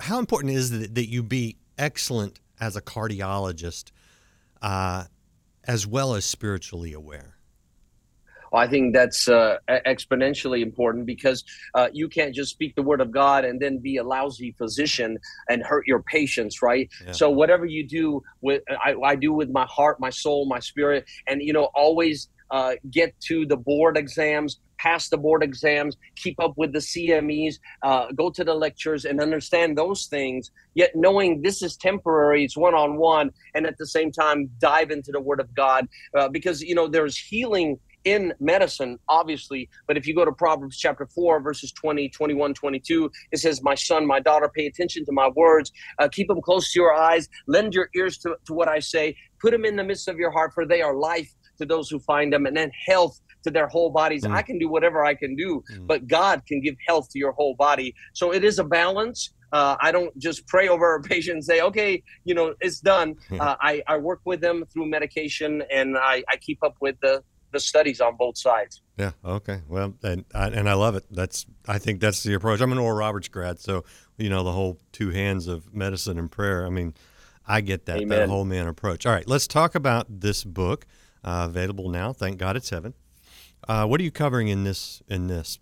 How 0.00 0.18
important 0.18 0.54
is 0.54 0.72
it 0.72 0.94
that 0.94 1.08
you 1.08 1.22
be 1.22 1.58
excellent 1.78 2.40
as 2.58 2.74
a 2.74 2.80
cardiologist, 2.80 3.90
uh, 4.62 5.04
as 5.64 5.86
well 5.86 6.14
as 6.14 6.24
spiritually 6.24 6.92
aware? 6.92 7.36
I 8.52 8.66
think 8.66 8.94
that's 8.94 9.28
uh, 9.28 9.58
exponentially 9.68 10.62
important 10.62 11.06
because 11.06 11.44
uh, 11.74 11.88
you 11.92 12.08
can't 12.08 12.34
just 12.34 12.50
speak 12.50 12.74
the 12.74 12.82
word 12.82 13.00
of 13.00 13.10
God 13.10 13.44
and 13.44 13.60
then 13.60 13.78
be 13.78 13.98
a 13.98 14.04
lousy 14.04 14.52
physician 14.58 15.18
and 15.48 15.62
hurt 15.62 15.86
your 15.86 16.02
patients, 16.02 16.62
right? 16.62 16.90
Yeah. 17.04 17.12
So 17.12 17.30
whatever 17.30 17.64
you 17.64 17.86
do 17.86 18.22
with, 18.40 18.62
I, 18.84 18.94
I, 19.04 19.14
do 19.14 19.32
with 19.32 19.50
my 19.50 19.66
heart, 19.66 20.00
my 20.00 20.10
soul, 20.10 20.46
my 20.46 20.58
spirit, 20.58 21.04
and 21.26 21.40
you 21.40 21.52
know, 21.52 21.64
always 21.74 22.28
uh, 22.50 22.74
get 22.90 23.18
to 23.20 23.46
the 23.46 23.56
board 23.56 23.96
exams, 23.96 24.58
pass 24.80 25.08
the 25.08 25.18
board 25.18 25.42
exams, 25.42 25.96
keep 26.16 26.40
up 26.40 26.54
with 26.56 26.72
the 26.72 26.78
CMEs, 26.78 27.56
uh, 27.82 28.06
go 28.12 28.30
to 28.30 28.44
the 28.44 28.54
lectures, 28.54 29.04
and 29.04 29.20
understand 29.20 29.76
those 29.76 30.06
things. 30.06 30.50
Yet 30.74 30.92
knowing 30.94 31.42
this 31.42 31.62
is 31.62 31.76
temporary, 31.76 32.44
it's 32.44 32.56
one 32.56 32.74
on 32.74 32.96
one, 32.96 33.30
and 33.54 33.66
at 33.66 33.76
the 33.78 33.86
same 33.86 34.10
time 34.10 34.50
dive 34.58 34.90
into 34.90 35.12
the 35.12 35.20
Word 35.20 35.40
of 35.40 35.54
God 35.54 35.86
uh, 36.16 36.28
because 36.28 36.62
you 36.62 36.74
know 36.74 36.88
there's 36.88 37.16
healing 37.16 37.78
in 38.04 38.32
medicine, 38.40 38.98
obviously. 39.08 39.68
But 39.86 39.98
if 39.98 40.06
you 40.06 40.14
go 40.14 40.24
to 40.24 40.32
Proverbs 40.32 40.78
chapter 40.78 41.06
4, 41.14 41.40
verses 41.40 41.70
20, 41.72 42.08
21, 42.08 42.54
22, 42.54 43.10
it 43.30 43.38
says, 43.38 43.62
My 43.62 43.74
son, 43.74 44.06
my 44.06 44.20
daughter, 44.20 44.50
pay 44.54 44.66
attention 44.66 45.04
to 45.04 45.12
my 45.12 45.28
words, 45.28 45.70
uh, 45.98 46.08
keep 46.10 46.28
them 46.28 46.40
close 46.40 46.72
to 46.72 46.80
your 46.80 46.94
eyes, 46.94 47.28
lend 47.46 47.74
your 47.74 47.90
ears 47.94 48.16
to, 48.18 48.36
to 48.46 48.54
what 48.54 48.68
I 48.68 48.78
say, 48.78 49.16
put 49.38 49.50
them 49.50 49.66
in 49.66 49.76
the 49.76 49.84
midst 49.84 50.08
of 50.08 50.16
your 50.16 50.30
heart, 50.30 50.52
for 50.54 50.64
they 50.64 50.80
are 50.80 50.94
life 50.94 51.30
to 51.58 51.66
those 51.66 51.90
who 51.90 51.98
find 52.00 52.32
them, 52.32 52.46
and 52.46 52.56
then 52.56 52.70
health 52.86 53.20
to 53.44 53.50
their 53.50 53.66
whole 53.68 53.90
bodies. 53.90 54.24
Mm. 54.24 54.34
I 54.34 54.42
can 54.42 54.58
do 54.58 54.68
whatever 54.68 55.04
I 55.04 55.14
can 55.14 55.36
do, 55.36 55.62
Mm. 55.72 55.86
but 55.86 56.06
God 56.06 56.42
can 56.46 56.60
give 56.60 56.74
health 56.86 57.08
to 57.10 57.18
your 57.18 57.32
whole 57.32 57.54
body. 57.54 57.94
So 58.12 58.32
it 58.32 58.44
is 58.44 58.58
a 58.58 58.64
balance. 58.64 59.32
Uh, 59.52 59.76
I 59.80 59.90
don't 59.92 60.16
just 60.18 60.46
pray 60.46 60.68
over 60.68 60.94
a 60.94 61.02
patient 61.14 61.34
and 61.36 61.44
say, 61.44 61.60
okay, 61.60 62.02
you 62.24 62.34
know, 62.34 62.54
it's 62.60 62.80
done. 62.80 63.16
Uh, 63.32 63.56
I, 63.60 63.82
I 63.86 63.96
work 63.98 64.20
with 64.24 64.40
them 64.40 64.64
through 64.72 64.86
medication 64.86 65.62
and 65.72 65.96
I, 65.98 66.22
I 66.28 66.36
keep 66.36 66.62
up 66.62 66.76
with 66.80 66.96
the, 67.02 67.22
the 67.52 67.58
studies 67.58 68.00
on 68.00 68.16
both 68.16 68.38
sides. 68.38 68.80
Yeah. 68.96 69.10
Okay. 69.24 69.62
Well, 69.68 69.94
and 70.04 70.24
I, 70.34 70.46
and 70.48 70.68
I 70.68 70.74
love 70.74 70.94
it. 70.94 71.04
That's 71.10 71.46
I 71.66 71.78
think 71.78 72.00
that's 72.00 72.22
the 72.22 72.34
approach. 72.34 72.60
I'm 72.60 72.70
an 72.70 72.78
Oral 72.78 72.96
Roberts 72.98 73.26
grad, 73.28 73.58
so 73.58 73.84
you 74.18 74.28
know 74.28 74.44
the 74.44 74.52
whole 74.52 74.78
two 74.92 75.10
hands 75.10 75.48
of 75.48 75.74
medicine 75.74 76.16
and 76.18 76.30
prayer. 76.30 76.64
I 76.64 76.68
mean, 76.68 76.94
I 77.48 77.60
get 77.60 77.86
that 77.86 78.06
that 78.08 78.28
whole 78.28 78.44
man 78.44 78.68
approach. 78.68 79.04
All 79.06 79.12
right, 79.12 79.26
let's 79.26 79.48
talk 79.48 79.74
about 79.74 80.20
this 80.20 80.44
book 80.44 80.86
uh, 81.24 81.46
available 81.48 81.88
now. 81.88 82.12
Thank 82.12 82.38
God 82.38 82.56
it's 82.56 82.70
heaven. 82.70 82.94
Uh, 83.70 83.86
what 83.86 84.00
are 84.00 84.02
you 84.02 84.10
covering 84.10 84.48
in 84.48 84.64
this 84.64 85.00
in 85.06 85.28
this? 85.28 85.60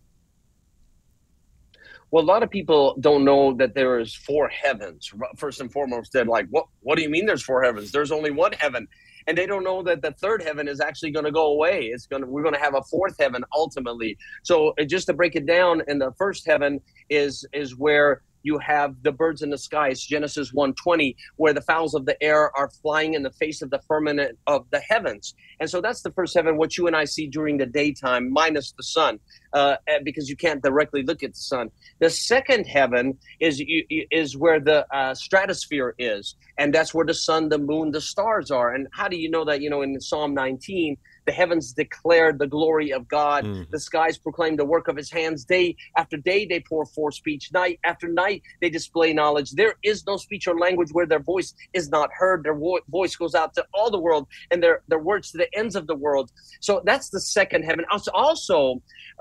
Well, 2.11 2.25
a 2.25 2.31
lot 2.35 2.43
of 2.43 2.49
people 2.49 2.97
don't 3.01 3.23
know 3.23 3.53
that 3.59 3.75
there 3.75 3.99
is 3.99 4.15
four 4.15 4.49
heavens. 4.49 5.13
First 5.37 5.61
and 5.61 5.71
foremost, 5.71 6.15
they're 6.15 6.25
like, 6.25 6.47
"What? 6.49 6.69
What 6.81 6.97
do 6.97 7.03
you 7.03 7.11
mean? 7.11 7.27
There's 7.27 7.43
four 7.43 7.63
heavens? 7.63 7.93
There's 7.93 8.11
only 8.11 8.31
one 8.31 8.53
heaven." 8.53 8.89
And 9.27 9.37
they 9.37 9.45
don't 9.45 9.63
know 9.63 9.83
that 9.83 10.01
the 10.01 10.13
third 10.13 10.43
heaven 10.43 10.69
is 10.69 10.81
actually 10.81 11.11
going 11.11 11.27
to 11.27 11.31
go 11.31 11.53
away. 11.53 11.89
It's 11.93 12.07
going 12.07 12.23
to 12.23 12.29
we're 12.29 12.43
going 12.43 12.55
to 12.55 12.61
have 12.61 12.75
a 12.75 12.83
fourth 12.85 13.17
heaven 13.21 13.45
ultimately. 13.55 14.17
So 14.43 14.73
just 14.87 15.07
to 15.09 15.13
break 15.13 15.37
it 15.37 15.45
down, 15.45 15.83
in 15.87 15.99
the 15.99 16.13
first 16.17 16.47
heaven 16.47 16.81
is 17.11 17.45
is 17.53 17.77
where 17.77 18.23
you 18.43 18.59
have 18.59 18.95
the 19.03 19.13
birds 19.13 19.43
in 19.43 19.51
the 19.51 19.59
skies 19.59 20.01
genesis 20.01 20.53
120 20.53 21.17
where 21.37 21.53
the 21.53 21.61
fowls 21.63 21.95
of 21.95 22.07
the 22.07 22.21
air 22.23 22.57
are 22.57 22.69
flying 22.69 23.15
in 23.15 23.23
the 23.23 23.31
face 23.33 23.63
of 23.63 23.71
the 23.71 23.81
firmament 23.87 24.39
of 24.47 24.67
the 24.71 24.81
heavens. 24.81 25.35
And 25.61 25.69
so 25.69 25.81
that's 25.81 26.03
the 26.03 26.13
first 26.13 26.35
heaven 26.35 26.57
what 26.57 26.77
you 26.77 26.87
and 26.87 26.97
i 26.97 27.05
see 27.05 27.27
during 27.27 27.59
the 27.59 27.67
daytime 27.67 28.33
minus 28.33 28.73
the 28.73 28.83
sun 28.83 29.19
uh, 29.53 29.77
because 30.05 30.29
you 30.29 30.37
can't 30.37 30.63
directly 30.63 31.03
look 31.03 31.23
at 31.23 31.33
the 31.33 31.41
sun. 31.41 31.71
The 32.01 32.11
second 32.11 32.65
heaven 32.65 33.19
is 33.41 33.63
is 34.11 34.37
where 34.37 34.61
the 34.61 34.87
uh, 34.95 35.15
stratosphere 35.15 35.95
is 35.99 36.37
and 36.59 36.75
that's 36.75 36.93
where 36.93 37.07
the 37.07 37.15
sun 37.15 37.49
the 37.49 37.59
moon 37.59 37.91
the 37.91 38.01
stars 38.01 38.51
are. 38.51 38.75
And 38.75 38.89
how 38.93 39.09
do 39.09 39.17
you 39.17 39.31
know 39.31 39.45
that? 39.45 39.61
You 39.63 39.71
know 39.71 39.83
in 39.83 40.01
psalm 40.01 40.35
19 40.35 40.97
the 41.29 41.33
heavens 41.43 41.67
declare 41.85 42.29
the 42.33 42.47
glory 42.57 42.91
of 42.99 43.03
god. 43.19 43.41
Mhm. 43.45 43.71
the 43.75 43.83
skies 43.91 44.17
proclaim 44.27 44.55
the 44.57 44.69
work 44.75 44.87
of 44.89 44.97
his 45.03 45.11
hands. 45.19 45.39
Day 45.57 45.67
after 46.01 46.17
day 46.33 46.41
they 46.51 46.61
pour 46.71 46.85
forth 46.97 47.15
speech. 47.23 47.45
Night 47.63 47.77
after 47.91 48.07
night 48.25 48.41
they 48.61 48.71
display 48.79 49.11
knowledge. 49.21 49.49
There 49.63 49.75
is 49.91 49.99
no 50.11 50.17
speech 50.27 50.45
or 50.51 50.57
language 50.67 50.91
where 50.97 51.09
their 51.13 51.25
voice 51.35 51.51
is 51.79 51.87
not 51.97 52.09
heard. 52.21 52.39
Their 52.47 52.59
vo- 52.65 52.85
voice 52.99 53.15
goes 53.23 53.35
out 53.41 53.51
to 53.57 53.63
all 53.77 53.91
the 53.97 54.03
world 54.09 54.25
and 54.51 54.59
their 54.65 54.77
their 54.91 55.03
words 55.11 55.25
to 55.33 55.37
the 55.43 55.49
ends 55.61 55.75
of 55.81 55.85
the 55.91 55.99
world. 56.07 56.27
So 56.69 56.73
that's 56.91 57.09
the 57.15 57.21
second 57.39 57.61
heaven. 57.69 57.85
Also 57.95 58.11
also 58.27 58.59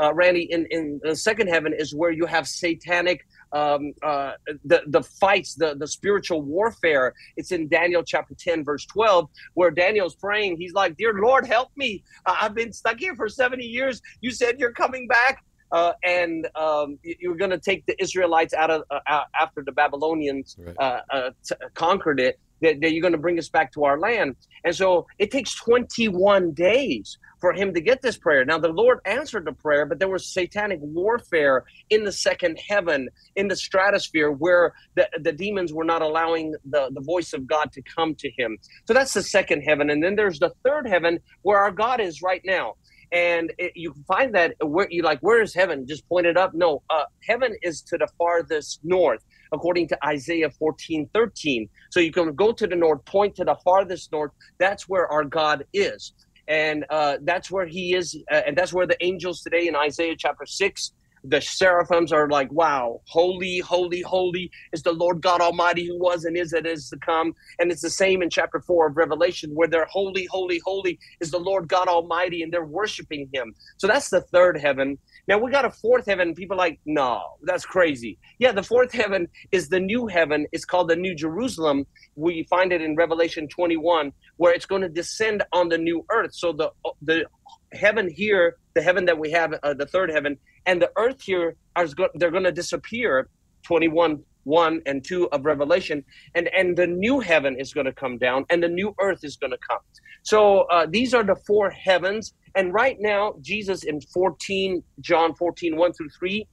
uh, 0.01 0.11
randy 0.21 0.43
in 0.55 0.61
in 0.75 0.83
the 1.03 1.15
second 1.29 1.47
heaven 1.55 1.71
is 1.83 1.89
where 2.01 2.13
you 2.19 2.25
have 2.35 2.45
satanic 2.47 3.19
um, 3.53 3.93
uh, 4.03 4.33
the 4.65 4.81
the 4.87 5.03
fights, 5.03 5.55
the 5.55 5.75
the 5.75 5.87
spiritual 5.87 6.41
warfare. 6.41 7.13
It's 7.37 7.51
in 7.51 7.67
Daniel 7.67 8.03
chapter 8.03 8.35
ten, 8.37 8.63
verse 8.63 8.85
twelve, 8.85 9.29
where 9.53 9.71
Daniel's 9.71 10.15
praying. 10.15 10.57
He's 10.59 10.73
like, 10.73 10.97
"Dear 10.97 11.13
Lord, 11.13 11.45
help 11.47 11.69
me! 11.75 12.03
I've 12.25 12.55
been 12.55 12.73
stuck 12.73 12.99
here 12.99 13.15
for 13.15 13.29
seventy 13.29 13.65
years. 13.65 14.01
You 14.21 14.31
said 14.31 14.59
you're 14.59 14.73
coming 14.73 15.07
back." 15.07 15.43
Uh, 15.69 15.91
and 16.05 16.47
um, 16.55 16.97
you- 17.03 17.15
you're 17.19 17.35
going 17.35 17.51
to 17.51 17.59
take 17.59 17.85
the 17.87 18.01
Israelites 18.01 18.53
out 18.53 18.71
of 18.71 18.83
uh, 18.89 19.23
after 19.39 19.61
the 19.65 19.71
Babylonians 19.73 20.55
Right. 20.57 20.75
uh, 20.79 21.01
uh, 21.11 21.29
t- 21.45 21.55
conquered 21.73 22.19
it. 22.21 22.39
That, 22.61 22.81
that 22.81 22.91
you're 22.91 23.03
going 23.03 23.11
to 23.13 23.19
bring 23.19 23.37
us 23.37 23.49
back 23.49 23.71
to 23.73 23.83
our 23.83 23.99
land, 23.99 24.35
and 24.63 24.75
so 24.75 25.05
it 25.19 25.29
takes 25.29 25.53
21 25.53 26.53
days 26.53 27.19
for 27.39 27.53
him 27.53 27.73
to 27.73 27.81
get 27.81 28.01
this 28.01 28.17
prayer. 28.17 28.45
Now 28.45 28.57
the 28.57 28.69
Lord 28.69 28.99
answered 29.05 29.45
the 29.45 29.53
prayer, 29.53 29.85
but 29.85 29.99
there 29.99 30.09
was 30.09 30.33
satanic 30.33 30.79
warfare 30.81 31.65
in 31.89 32.03
the 32.03 32.11
second 32.11 32.59
heaven, 32.67 33.09
in 33.35 33.47
the 33.47 33.55
stratosphere, 33.55 34.31
where 34.31 34.73
the, 34.95 35.07
the 35.21 35.31
demons 35.31 35.73
were 35.73 35.83
not 35.83 36.01
allowing 36.01 36.53
the, 36.65 36.89
the 36.93 37.01
voice 37.01 37.33
of 37.33 37.47
God 37.47 37.71
to 37.73 37.81
come 37.95 38.15
to 38.15 38.31
him. 38.37 38.57
So 38.87 38.93
that's 38.93 39.13
the 39.13 39.23
second 39.23 39.61
heaven. 39.61 39.89
And 39.89 40.03
then 40.03 40.15
there's 40.15 40.39
the 40.39 40.53
third 40.63 40.87
heaven 40.87 41.19
where 41.43 41.59
our 41.59 41.71
God 41.71 41.99
is 41.99 42.21
right 42.21 42.41
now. 42.43 42.73
And 43.11 43.53
it, 43.57 43.71
you 43.75 43.93
find 44.07 44.35
that 44.35 44.55
where 44.59 44.87
you 44.89 45.01
like, 45.01 45.19
where 45.21 45.41
is 45.41 45.53
heaven? 45.53 45.87
Just 45.87 46.07
point 46.09 46.25
it 46.25 46.35
up. 46.35 46.51
No, 46.53 46.83
uh, 46.89 47.03
heaven 47.25 47.55
is 47.61 47.81
to 47.83 47.97
the 47.97 48.07
farthest 48.17 48.81
north, 48.83 49.23
according 49.53 49.87
to 49.89 50.05
Isaiah 50.05 50.49
14, 50.49 51.09
13. 51.13 51.69
So 51.89 52.01
you 52.01 52.11
can 52.11 52.35
go 52.35 52.51
to 52.51 52.67
the 52.67 52.75
north, 52.75 53.05
point 53.05 53.35
to 53.35 53.45
the 53.45 53.55
farthest 53.63 54.11
north. 54.11 54.31
That's 54.59 54.89
where 54.89 55.07
our 55.07 55.23
God 55.23 55.63
is 55.73 56.11
and 56.47 56.85
uh, 56.89 57.17
that's 57.23 57.51
where 57.51 57.65
he 57.65 57.95
is 57.95 58.17
uh, 58.31 58.41
and 58.45 58.57
that's 58.57 58.73
where 58.73 58.87
the 58.87 58.97
angels 59.03 59.41
today 59.41 59.67
in 59.67 59.75
isaiah 59.75 60.15
chapter 60.17 60.45
6 60.45 60.93
the 61.29 61.41
seraphims 61.41 62.11
are 62.11 62.29
like 62.29 62.51
wow 62.51 63.01
holy 63.07 63.59
holy 63.59 64.01
holy 64.01 64.49
is 64.71 64.81
the 64.83 64.91
lord 64.91 65.21
god 65.21 65.41
almighty 65.41 65.85
who 65.85 65.97
was 65.97 66.23
and 66.25 66.37
is 66.37 66.53
and 66.53 66.65
is 66.65 66.89
to 66.89 66.97
come. 66.97 67.33
And 67.59 67.71
it's 67.71 67.81
the 67.81 67.89
same 67.89 68.21
in 68.21 68.29
chapter 68.29 68.59
4 68.59 68.87
of 68.87 68.97
revelation 68.97 69.51
where 69.53 69.67
they're 69.67 69.85
holy 69.85 70.25
holy 70.25 70.61
holy 70.63 70.99
is 71.19 71.31
the 71.31 71.39
lord 71.39 71.67
god 71.67 71.87
almighty 71.87 72.43
and 72.43 72.51
they're 72.51 72.65
worshiping 72.65 73.29
him. 73.33 73.53
So 73.77 73.87
that's 73.87 74.09
the 74.09 74.21
third 74.21 74.59
heaven. 74.59 74.97
Now 75.27 75.37
we 75.37 75.51
got 75.51 75.65
a 75.65 75.71
fourth 75.71 76.05
heaven. 76.05 76.33
People 76.33 76.57
like 76.57 76.79
no 76.85 77.21
that's 77.43 77.65
crazy. 77.65 78.17
Yeah 78.39 78.51
the 78.51 78.63
fourth 78.63 78.91
heaven 78.91 79.27
is 79.51 79.69
the 79.69 79.79
new 79.79 80.07
heaven. 80.07 80.47
It's 80.51 80.65
called 80.65 80.89
the 80.89 80.95
new 80.95 81.15
jerusalem. 81.15 81.85
We 82.15 82.43
find 82.49 82.71
it 82.71 82.81
in 82.81 82.95
revelation 82.95 83.47
21 83.47 84.13
where 84.37 84.53
it's 84.53 84.65
going 84.65 84.81
to 84.83 84.89
descend 84.89 85.43
on 85.51 85.69
the 85.69 85.77
new 85.77 86.05
earth. 86.09 86.33
So 86.33 86.53
the 86.53 86.71
the 87.01 87.25
heaven 87.73 88.09
here, 88.09 88.57
the 88.77 88.83
heaven 88.83 89.05
that 89.05 89.17
we 89.17 89.31
have, 89.31 89.53
uh, 89.63 89.73
the 89.73 89.87
third 89.87 90.09
heaven, 90.11 90.37
and 90.67 90.79
the 90.81 90.91
earth 90.97 91.21
here 91.21 91.55
are 91.75 91.87
they're 92.15 92.31
going 92.37 92.43
to 92.43 92.57
disappear. 92.63 93.27
Twenty 93.63 93.89
one. 93.89 94.23
One 94.43 94.81
and 94.85 95.03
two 95.03 95.27
of 95.33 95.43
Revelation, 95.43 96.05
and 96.33 96.47
and 96.57 96.77
the 96.77 96.87
new 96.87 97.19
heaven 97.19 97.57
is 97.59 97.73
going 97.73 97.85
to 97.85 97.91
come 97.91 98.17
down, 98.17 98.45
and 98.49 98.63
the 98.63 98.69
new 98.69 98.95
earth 99.01 99.25
is 99.25 99.35
going 99.35 99.51
to 99.51 99.57
come. 99.69 99.83
So 100.23 100.61
uh, 100.71 100.85
these 100.89 101.13
are 101.13 101.25
the 101.31 101.35
four 101.47 101.69
heavens, 101.69 102.33
and 102.55 102.73
right 102.73 102.95
now 102.97 103.33
Jesus 103.41 103.83
in 103.83 103.99
fourteen 103.99 104.83
John 105.01 105.35
14, 105.35 105.75
1 105.75 105.91
through 105.91 106.11
three, 106.17 106.47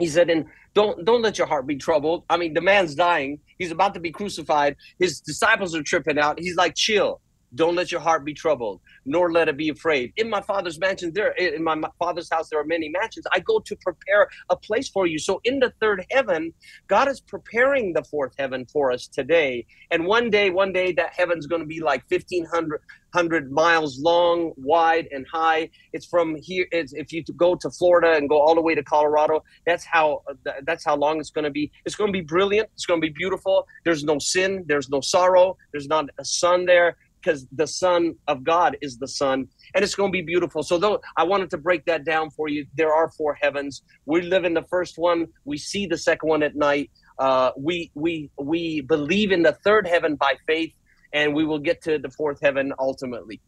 he 0.00 0.08
said, 0.08 0.28
"And 0.28 0.46
don't 0.74 1.04
don't 1.04 1.22
let 1.22 1.38
your 1.38 1.46
heart 1.46 1.68
be 1.68 1.76
troubled." 1.76 2.24
I 2.28 2.36
mean, 2.36 2.52
the 2.52 2.66
man's 2.72 2.96
dying; 2.96 3.38
he's 3.58 3.70
about 3.70 3.94
to 3.94 4.00
be 4.00 4.10
crucified. 4.10 4.74
His 4.98 5.20
disciples 5.20 5.72
are 5.76 5.84
tripping 5.84 6.18
out. 6.18 6.40
He's 6.40 6.56
like, 6.56 6.74
"Chill." 6.74 7.20
Don't 7.54 7.74
let 7.74 7.90
your 7.90 8.00
heart 8.00 8.24
be 8.24 8.32
troubled, 8.32 8.80
nor 9.04 9.32
let 9.32 9.48
it 9.48 9.56
be 9.56 9.70
afraid. 9.70 10.12
In 10.16 10.30
my 10.30 10.40
father's 10.40 10.78
mansion, 10.78 11.12
there 11.12 11.32
in 11.32 11.64
my 11.64 11.76
father's 11.98 12.30
house, 12.30 12.48
there 12.48 12.60
are 12.60 12.64
many 12.64 12.88
mansions. 12.88 13.26
I 13.32 13.40
go 13.40 13.58
to 13.58 13.76
prepare 13.76 14.28
a 14.50 14.56
place 14.56 14.88
for 14.88 15.06
you. 15.06 15.18
So 15.18 15.40
in 15.44 15.58
the 15.58 15.72
third 15.80 16.04
heaven, 16.10 16.54
God 16.86 17.08
is 17.08 17.20
preparing 17.20 17.92
the 17.92 18.04
fourth 18.04 18.32
heaven 18.38 18.66
for 18.72 18.92
us 18.92 19.08
today. 19.08 19.66
And 19.90 20.06
one 20.06 20.30
day, 20.30 20.50
one 20.50 20.72
day, 20.72 20.92
that 20.92 21.12
heaven's 21.16 21.46
going 21.46 21.62
to 21.62 21.66
be 21.66 21.80
like 21.80 22.04
fifteen 22.08 22.44
hundred 22.44 22.80
hundred 23.12 23.50
miles 23.50 23.98
long, 23.98 24.52
wide, 24.56 25.08
and 25.10 25.26
high. 25.32 25.68
It's 25.92 26.06
from 26.06 26.36
here. 26.36 26.66
It's, 26.70 26.92
if 26.92 27.12
you 27.12 27.24
go 27.36 27.56
to 27.56 27.68
Florida 27.70 28.12
and 28.16 28.28
go 28.28 28.40
all 28.40 28.54
the 28.54 28.62
way 28.62 28.76
to 28.76 28.84
Colorado, 28.84 29.42
that's 29.66 29.84
how 29.84 30.22
that's 30.64 30.84
how 30.84 30.96
long 30.96 31.18
it's 31.18 31.30
going 31.30 31.44
to 31.44 31.50
be. 31.50 31.72
It's 31.84 31.96
going 31.96 32.12
to 32.12 32.16
be 32.16 32.24
brilliant. 32.24 32.68
It's 32.74 32.86
going 32.86 33.00
to 33.00 33.06
be 33.06 33.12
beautiful. 33.12 33.66
There's 33.84 34.04
no 34.04 34.20
sin. 34.20 34.64
There's 34.68 34.88
no 34.88 35.00
sorrow. 35.00 35.56
There's 35.72 35.88
not 35.88 36.04
a 36.18 36.24
sun 36.24 36.66
there 36.66 36.96
because 37.20 37.46
the 37.52 37.66
Son 37.66 38.14
of 38.28 38.44
God 38.44 38.76
is 38.80 38.98
the 38.98 39.08
Son, 39.08 39.46
and 39.74 39.84
it's 39.84 39.94
going 39.94 40.10
to 40.10 40.12
be 40.12 40.22
beautiful. 40.22 40.62
So, 40.62 40.78
though 40.78 41.00
I 41.16 41.24
wanted 41.24 41.50
to 41.50 41.58
break 41.58 41.84
that 41.86 42.04
down 42.04 42.30
for 42.30 42.48
you, 42.48 42.66
there 42.74 42.92
are 42.92 43.10
four 43.10 43.34
heavens. 43.34 43.82
We 44.06 44.22
live 44.22 44.44
in 44.44 44.54
the 44.54 44.64
first 44.64 44.98
one. 44.98 45.26
We 45.44 45.58
see 45.58 45.86
the 45.86 45.98
second 45.98 46.28
one 46.28 46.42
at 46.42 46.56
night. 46.56 46.90
Uh, 47.18 47.50
we 47.56 47.90
we 47.94 48.30
we 48.38 48.80
believe 48.80 49.32
in 49.32 49.42
the 49.42 49.52
third 49.64 49.86
heaven 49.86 50.16
by 50.16 50.34
faith, 50.46 50.72
and 51.12 51.34
we 51.34 51.44
will 51.44 51.58
get 51.58 51.82
to 51.82 51.98
the 51.98 52.10
fourth 52.10 52.40
heaven 52.40 52.72
ultimately. 52.78 53.40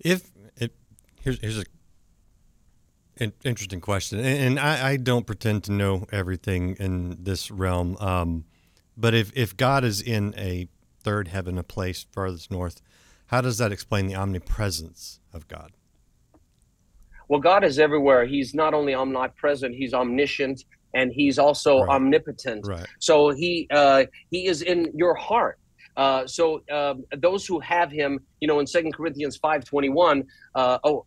If 0.00 0.30
it 0.56 0.74
here's 1.20 1.40
here's 1.40 1.58
a 1.58 1.64
an 3.18 3.32
interesting 3.44 3.80
question, 3.80 4.18
and, 4.18 4.26
and 4.26 4.60
I, 4.60 4.92
I 4.92 4.96
don't 4.96 5.26
pretend 5.26 5.64
to 5.64 5.72
know 5.72 6.06
everything 6.10 6.76
in 6.80 7.18
this 7.22 7.50
realm. 7.50 7.96
Um, 8.00 8.44
but 8.96 9.14
if 9.14 9.32
if 9.36 9.56
God 9.56 9.84
is 9.84 10.00
in 10.00 10.34
a 10.36 10.68
third 11.02 11.28
heaven, 11.28 11.58
a 11.58 11.62
place 11.62 12.06
farthest 12.12 12.50
north, 12.50 12.80
how 13.32 13.40
does 13.40 13.56
that 13.58 13.72
explain 13.72 14.06
the 14.06 14.14
omnipresence 14.14 15.18
of 15.32 15.48
God? 15.48 15.72
Well, 17.28 17.40
God 17.40 17.64
is 17.64 17.78
everywhere. 17.78 18.26
He's 18.26 18.54
not 18.54 18.74
only 18.74 18.94
omnipresent; 18.94 19.74
He's 19.74 19.94
omniscient, 19.94 20.62
and 20.94 21.10
He's 21.12 21.38
also 21.38 21.78
Right. 21.80 21.96
omnipotent. 21.96 22.66
Right. 22.66 22.86
So 23.00 23.30
He 23.30 23.66
uh, 23.70 24.04
He 24.30 24.46
is 24.46 24.60
in 24.60 24.92
your 24.94 25.14
heart. 25.14 25.58
Uh, 25.96 26.26
so 26.26 26.62
um, 26.70 27.04
those 27.18 27.46
who 27.46 27.60
have 27.60 27.90
him, 27.90 28.18
you 28.40 28.48
know, 28.48 28.60
in 28.60 28.66
Second 28.66 28.94
Corinthians 28.94 29.36
five 29.38 29.64
twenty 29.64 29.88
one. 29.88 30.24
Uh, 30.54 30.78
oh, 30.84 31.04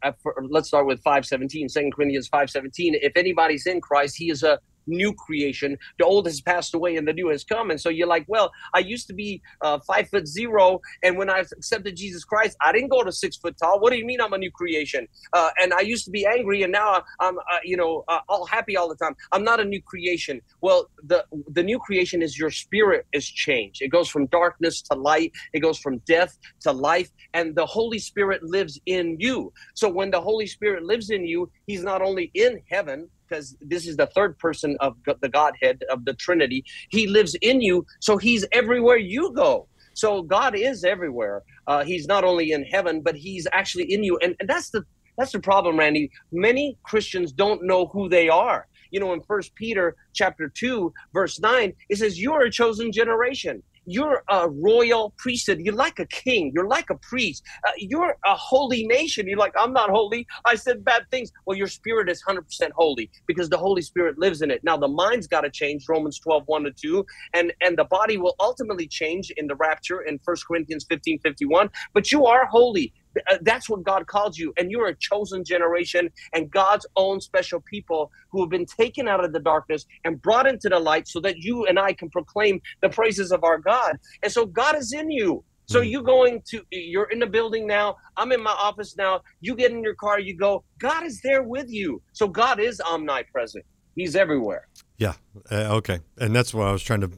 let's 0.50 0.68
start 0.68 0.86
with 0.88 1.02
five 1.04 1.26
seventeen. 1.26 1.70
Second 1.70 1.94
Corinthians 1.94 2.28
five 2.28 2.50
seventeen. 2.50 2.96
If 2.96 3.14
anybody's 3.16 3.66
in 3.68 3.82
Christ, 3.82 4.16
he 4.18 4.30
is 4.30 4.42
a 4.44 4.60
new 4.88 5.14
creation. 5.14 5.78
The 6.00 6.06
old 6.06 6.26
has 6.28 6.42
passed 6.42 6.74
away 6.74 6.96
and 6.96 7.08
the 7.08 7.14
new 7.14 7.30
has 7.30 7.44
come. 7.44 7.72
And 7.72 7.80
so 7.80 7.90
you're 7.90 8.08
like, 8.08 8.26
well, 8.28 8.52
I 8.74 8.80
used 8.80 9.08
to 9.08 9.14
be 9.14 9.42
uh, 9.62 9.80
five 9.86 10.10
foot 10.10 10.28
zero, 10.28 10.80
and 11.04 11.18
when 11.18 11.30
I 11.30 11.40
accepted 11.40 11.96
Jesus 11.96 12.24
Christ, 12.24 12.58
I 12.62 12.72
didn't 12.72 12.90
go 12.90 13.04
to 13.04 13.12
six 13.12 13.38
foot 13.38 13.58
tall. 13.58 13.80
What 13.80 13.92
do 13.92 13.98
you 13.98 14.06
mean 14.06 14.22
I'm 14.22 14.34
a 14.34 14.38
new 14.38 14.52
creation? 14.52 15.08
Uh, 15.34 15.50
and 15.62 15.74
I 15.74 15.82
used 15.82 16.06
to 16.06 16.12
be 16.12 16.26
angry, 16.26 16.64
and 16.64 16.72
now 16.72 17.04
I'm, 17.20 17.38
uh, 17.38 17.60
you 17.64 17.78
know, 17.78 18.04
uh, 18.08 18.20
all 18.30 18.46
happy 18.46 18.78
all 18.78 18.90
the 18.90 18.96
time. 18.96 19.16
I'm 19.32 19.44
not 19.44 19.60
a 19.60 19.66
new 19.66 19.82
creation. 19.82 20.42
Well, 20.62 20.90
the 21.04 21.26
the 21.52 21.64
new 21.64 21.80
creation 21.80 22.22
is 22.22 22.38
your 22.38 22.52
spirit 22.52 23.06
is 23.14 23.28
changed. 23.28 23.82
It 23.82 23.90
goes 23.90 24.10
from 24.10 24.28
darkness 24.28 24.82
to 24.84 24.98
light. 24.98 25.32
It 25.54 25.60
goes 25.60 25.80
from 25.80 26.00
death 26.00 26.38
to 26.62 26.72
life, 26.72 27.10
and 27.34 27.56
the 27.56 27.66
Holy 27.66 28.00
Spirit 28.00 28.44
lives 28.44 28.80
in 28.86 29.18
you. 29.20 29.52
So 29.74 29.90
when 29.90 30.12
the 30.12 30.22
Holy 30.22 30.48
Spirit 30.48 30.84
lives 30.84 31.10
in 31.10 31.26
you, 31.26 31.52
He's 31.68 31.84
not 31.84 32.02
only 32.02 32.32
in 32.34 32.62
heaven, 32.70 33.10
because 33.28 33.56
this 33.62 33.88
is 33.88 33.98
the 33.98 34.08
third 34.08 34.38
person 34.38 34.78
of 34.80 34.96
the 35.22 35.30
Godhead 35.30 35.84
of 35.90 36.06
the 36.06 36.14
Trinity. 36.14 36.64
He 36.90 37.08
lives 37.08 37.36
in 37.42 37.62
you, 37.62 37.86
so 38.00 38.18
He's 38.18 38.46
everywhere 38.52 38.98
you 38.98 39.32
go. 39.34 39.68
So 39.94 40.22
God 40.22 40.56
is 40.56 40.84
everywhere. 40.84 41.42
Uh, 41.68 41.84
he's 41.86 42.06
not 42.06 42.26
only 42.26 42.52
in 42.52 42.64
heaven, 42.66 43.02
but 43.02 43.16
He's 43.16 43.48
actually 43.54 43.92
in 43.92 44.04
you, 44.04 44.18
and, 44.22 44.36
and 44.40 44.50
that's 44.50 44.70
the 44.70 44.84
that's 45.18 45.32
the 45.32 45.40
problem, 45.40 45.80
Randy. 45.80 46.12
Many 46.32 46.78
Christians 46.84 47.32
don't 47.32 47.64
know 47.64 47.88
who 47.88 48.10
they 48.10 48.28
are. 48.28 48.68
You 48.92 49.00
know, 49.00 49.14
in 49.14 49.22
First 49.22 49.56
Peter 49.56 49.96
chapter 50.14 50.50
two, 50.50 50.94
verse 51.14 51.40
nine, 51.40 51.74
it 51.90 51.98
says, 51.98 52.20
"You 52.20 52.34
are 52.34 52.44
a 52.44 52.52
chosen 52.52 52.92
generation." 52.92 53.64
You're 53.86 54.24
a 54.30 54.50
royal 54.50 55.14
priesthood. 55.18 55.60
You're 55.60 55.76
like 55.76 56.00
a 56.00 56.06
king. 56.06 56.52
You're 56.54 56.68
like 56.68 56.90
a 56.90 56.96
priest. 56.96 57.44
Uh, 57.68 57.72
you're 57.78 58.18
a 58.26 58.36
holy 58.36 58.86
nation. 58.86 59.28
You're 59.28 59.38
like, 59.38 59.54
I'm 59.58 59.74
not 59.74 59.90
holy. 59.90 60.28
I 60.46 60.56
said 60.56 60.84
bad 60.84 61.04
things. 61.12 61.32
Well, 61.46 61.58
your 61.58 61.68
spirit 61.68 62.10
is 62.10 62.24
100% 62.28 62.44
holy 62.76 63.10
because 63.28 63.50
the 63.50 63.58
Holy 63.58 63.82
Spirit 63.82 64.18
lives 64.18 64.42
in 64.42 64.52
it. 64.52 64.64
Now, 64.64 64.78
the 64.78 64.88
mind's 64.88 65.28
got 65.28 65.42
to 65.42 65.50
change, 65.50 65.86
Romans 65.88 66.20
12, 66.20 66.44
1 66.46 66.64
to 66.64 66.72
2. 66.72 67.06
And, 67.34 67.54
and 67.62 67.78
the 67.78 67.86
body 67.86 68.18
will 68.18 68.36
ultimately 68.40 68.88
change 68.88 69.32
in 69.38 69.48
the 69.48 69.56
rapture 69.56 70.02
in 70.02 70.20
1 70.24 70.38
Corinthians 70.48 70.86
15, 70.90 71.20
51. 71.20 71.70
But 71.94 72.12
you 72.12 72.26
are 72.26 72.46
holy. 72.46 72.94
Uh, 73.30 73.38
that's 73.42 73.70
what 73.70 73.84
God 73.84 74.08
calls 74.08 74.38
you. 74.38 74.54
And 74.58 74.72
you're 74.72 74.88
a 74.88 74.96
chosen 74.96 75.44
generation 75.44 76.10
and 76.34 76.50
God's 76.50 76.86
own 76.96 77.22
special 77.22 77.62
people 77.62 78.12
who 78.32 78.42
have 78.42 78.50
been 78.50 78.66
taken 78.66 79.08
out 79.08 79.24
of 79.24 79.34
the 79.34 79.40
darkness 79.40 79.86
and 80.04 80.22
brought 80.22 80.48
into 80.48 80.70
the 80.70 80.80
light 80.80 81.08
so 81.08 81.20
that 81.22 81.38
you 81.38 81.66
and 81.66 81.80
I 81.80 81.94
can 81.94 82.10
proclaim 82.10 82.62
the 82.82 82.90
praises 82.90 83.32
of 83.32 83.44
our 83.44 83.58
God. 83.58 83.98
And 84.24 84.32
so 84.32 84.46
God 84.46 84.76
is 84.76 84.94
in 84.94 85.10
you. 85.10 85.44
So 85.68 85.82
hmm. 85.82 85.88
you 85.88 86.04
going 86.04 86.44
to 86.50 86.62
you're 86.72 87.10
in 87.10 87.20
the 87.20 87.28
building 87.28 87.66
now. 87.66 87.98
I'm 88.18 88.32
in 88.32 88.42
my 88.42 88.52
office 88.52 88.96
now. 88.98 89.22
You 89.42 89.56
get 89.56 89.72
in 89.72 89.84
your 89.84 89.96
car, 89.96 90.20
you 90.20 90.36
go. 90.36 90.64
God 90.80 91.04
is 91.04 91.22
there 91.22 91.44
with 91.44 91.70
you. 91.70 92.02
So 92.14 92.28
God 92.28 92.60
is 92.60 92.80
omnipresent. 92.82 93.66
He's 93.96 94.16
everywhere. 94.16 94.68
Yeah. 94.98 95.14
Uh, 95.52 95.76
okay. 95.78 96.02
And 96.18 96.36
that's 96.36 96.54
what 96.54 96.68
I 96.68 96.72
was 96.72 96.84
trying 96.84 97.02
to 97.02 97.12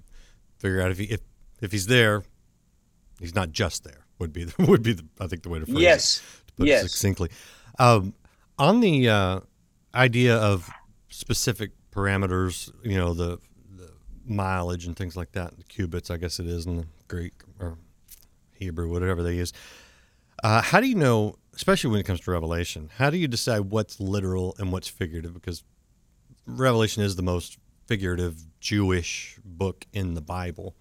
figure 0.59 0.81
out 0.81 0.91
if 0.91 0.99
he 0.99 1.05
if 1.05 1.21
if 1.61 1.71
he's 1.71 1.87
there, 1.87 2.23
he's 3.19 3.35
not 3.35 3.51
just 3.51 3.83
there 3.83 4.06
would 4.19 4.33
be 4.33 4.45
the, 4.45 4.53
would 4.65 4.83
be 4.83 4.93
the, 4.93 5.05
I 5.19 5.27
think 5.27 5.43
the 5.43 5.49
way 5.49 5.59
to 5.59 5.65
phrase 5.65 5.79
yes. 5.79 6.17
it. 6.17 6.47
To 6.47 6.53
put 6.53 6.67
yes. 6.67 6.83
it 6.83 6.89
succinctly. 6.89 7.29
Um, 7.79 8.13
on 8.57 8.79
the 8.79 9.09
uh, 9.09 9.39
idea 9.93 10.37
of 10.37 10.69
specific 11.09 11.71
parameters, 11.91 12.71
you 12.83 12.97
know, 12.97 13.13
the, 13.13 13.39
the, 13.75 13.91
mileage 14.25 14.85
and 14.85 14.95
things 14.95 15.15
like 15.15 15.31
that, 15.33 15.57
the 15.57 15.63
cubits, 15.63 16.11
I 16.11 16.17
guess 16.17 16.39
it 16.39 16.47
is 16.47 16.65
in 16.65 16.77
the 16.77 16.85
Greek 17.07 17.33
or 17.59 17.77
Hebrew, 18.53 18.89
whatever 18.89 19.23
they 19.23 19.35
use. 19.35 19.53
Uh, 20.43 20.61
how 20.61 20.79
do 20.79 20.87
you 20.87 20.95
know, 20.95 21.35
especially 21.55 21.91
when 21.91 21.99
it 21.99 22.03
comes 22.03 22.19
to 22.21 22.31
Revelation, 22.31 22.89
how 22.97 23.09
do 23.09 23.17
you 23.17 23.27
decide 23.27 23.61
what's 23.61 23.99
literal 23.99 24.55
and 24.59 24.71
what's 24.71 24.87
figurative? 24.87 25.33
Because 25.33 25.63
Revelation 26.45 27.03
is 27.03 27.15
the 27.15 27.23
most 27.23 27.57
figurative 27.85 28.35
Jewish 28.59 29.39
book 29.43 29.85
in 29.93 30.13
the 30.13 30.21
Bible 30.21 30.75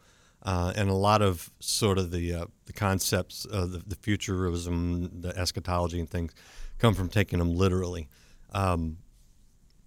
uh, 0.47 0.73
and 0.77 0.89
a 0.89 0.95
lot 0.95 1.23
of 1.23 1.51
sort 1.59 1.99
of 1.99 2.13
the 2.13 2.33
uh, 2.33 2.45
the 2.67 2.73
concepts 2.73 3.45
of 3.45 3.73
the, 3.73 3.79
the, 3.79 3.97
futurism, 3.97 5.21
the 5.21 5.37
eschatology, 5.37 5.99
and 5.99 6.09
things 6.09 6.33
come 6.79 6.95
from 6.95 7.09
taking 7.09 7.41
them 7.41 7.55
literally. 7.55 8.09
Um, 8.53 8.99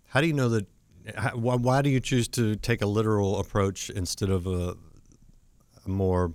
how 0.10 0.20
do 0.20 0.28
you 0.28 0.34
know 0.34 0.50
that? 0.50 0.68
How, 1.16 1.30
why, 1.30 1.56
why, 1.56 1.82
do 1.82 1.90
you 1.90 2.02
choose 2.02 2.28
to 2.30 2.58
take 2.58 2.82
a 2.82 2.86
literal 2.86 3.40
approach 3.40 3.90
instead 3.90 4.30
of 4.30 4.46
a, 4.48 4.76
a 5.86 5.90
more 5.90 6.34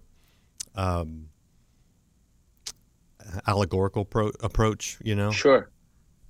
um, 0.74 1.28
allegorical 3.46 4.06
pro- 4.06 4.32
approach? 4.40 4.96
You 5.04 5.16
know, 5.16 5.32
sure. 5.32 5.68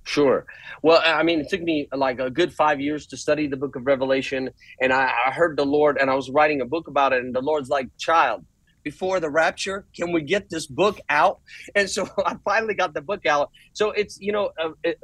Sure. 0.05 0.45
Well, 0.83 1.01
I 1.03 1.23
mean, 1.23 1.39
it 1.39 1.49
took 1.49 1.61
me 1.61 1.87
like 1.91 2.19
a 2.19 2.29
good 2.29 2.53
five 2.53 2.79
years 2.79 3.07
to 3.07 3.17
study 3.17 3.47
the 3.47 3.57
book 3.57 3.75
of 3.75 3.87
Revelation. 3.87 4.51
And 4.79 4.93
I, 4.93 5.11
I, 5.25 5.31
heard 5.31 5.57
the 5.57 5.65
Lord, 5.65 5.97
and 5.99 6.11
I 6.11 6.13
was 6.13 6.29
writing 6.29 6.61
a 6.61 6.65
book 6.65 6.87
about 6.87 7.11
it. 7.11 7.23
And 7.23 7.35
the 7.35 7.41
Lord's 7.41 7.69
like, 7.69 7.89
Child, 7.97 8.45
before 8.83 9.19
the 9.19 9.31
rapture, 9.31 9.87
can 9.95 10.11
we 10.11 10.21
get 10.21 10.47
this 10.51 10.67
book 10.67 10.99
out? 11.09 11.39
And 11.75 11.89
so 11.89 12.07
I 12.25 12.35
finally 12.45 12.75
got 12.75 12.93
the 12.93 13.01
book 13.01 13.25
out. 13.25 13.49
So 13.73 13.91
it's, 13.91 14.19
you 14.21 14.31
know, 14.31 14.51
uh, 14.63 14.69
it, 14.83 15.01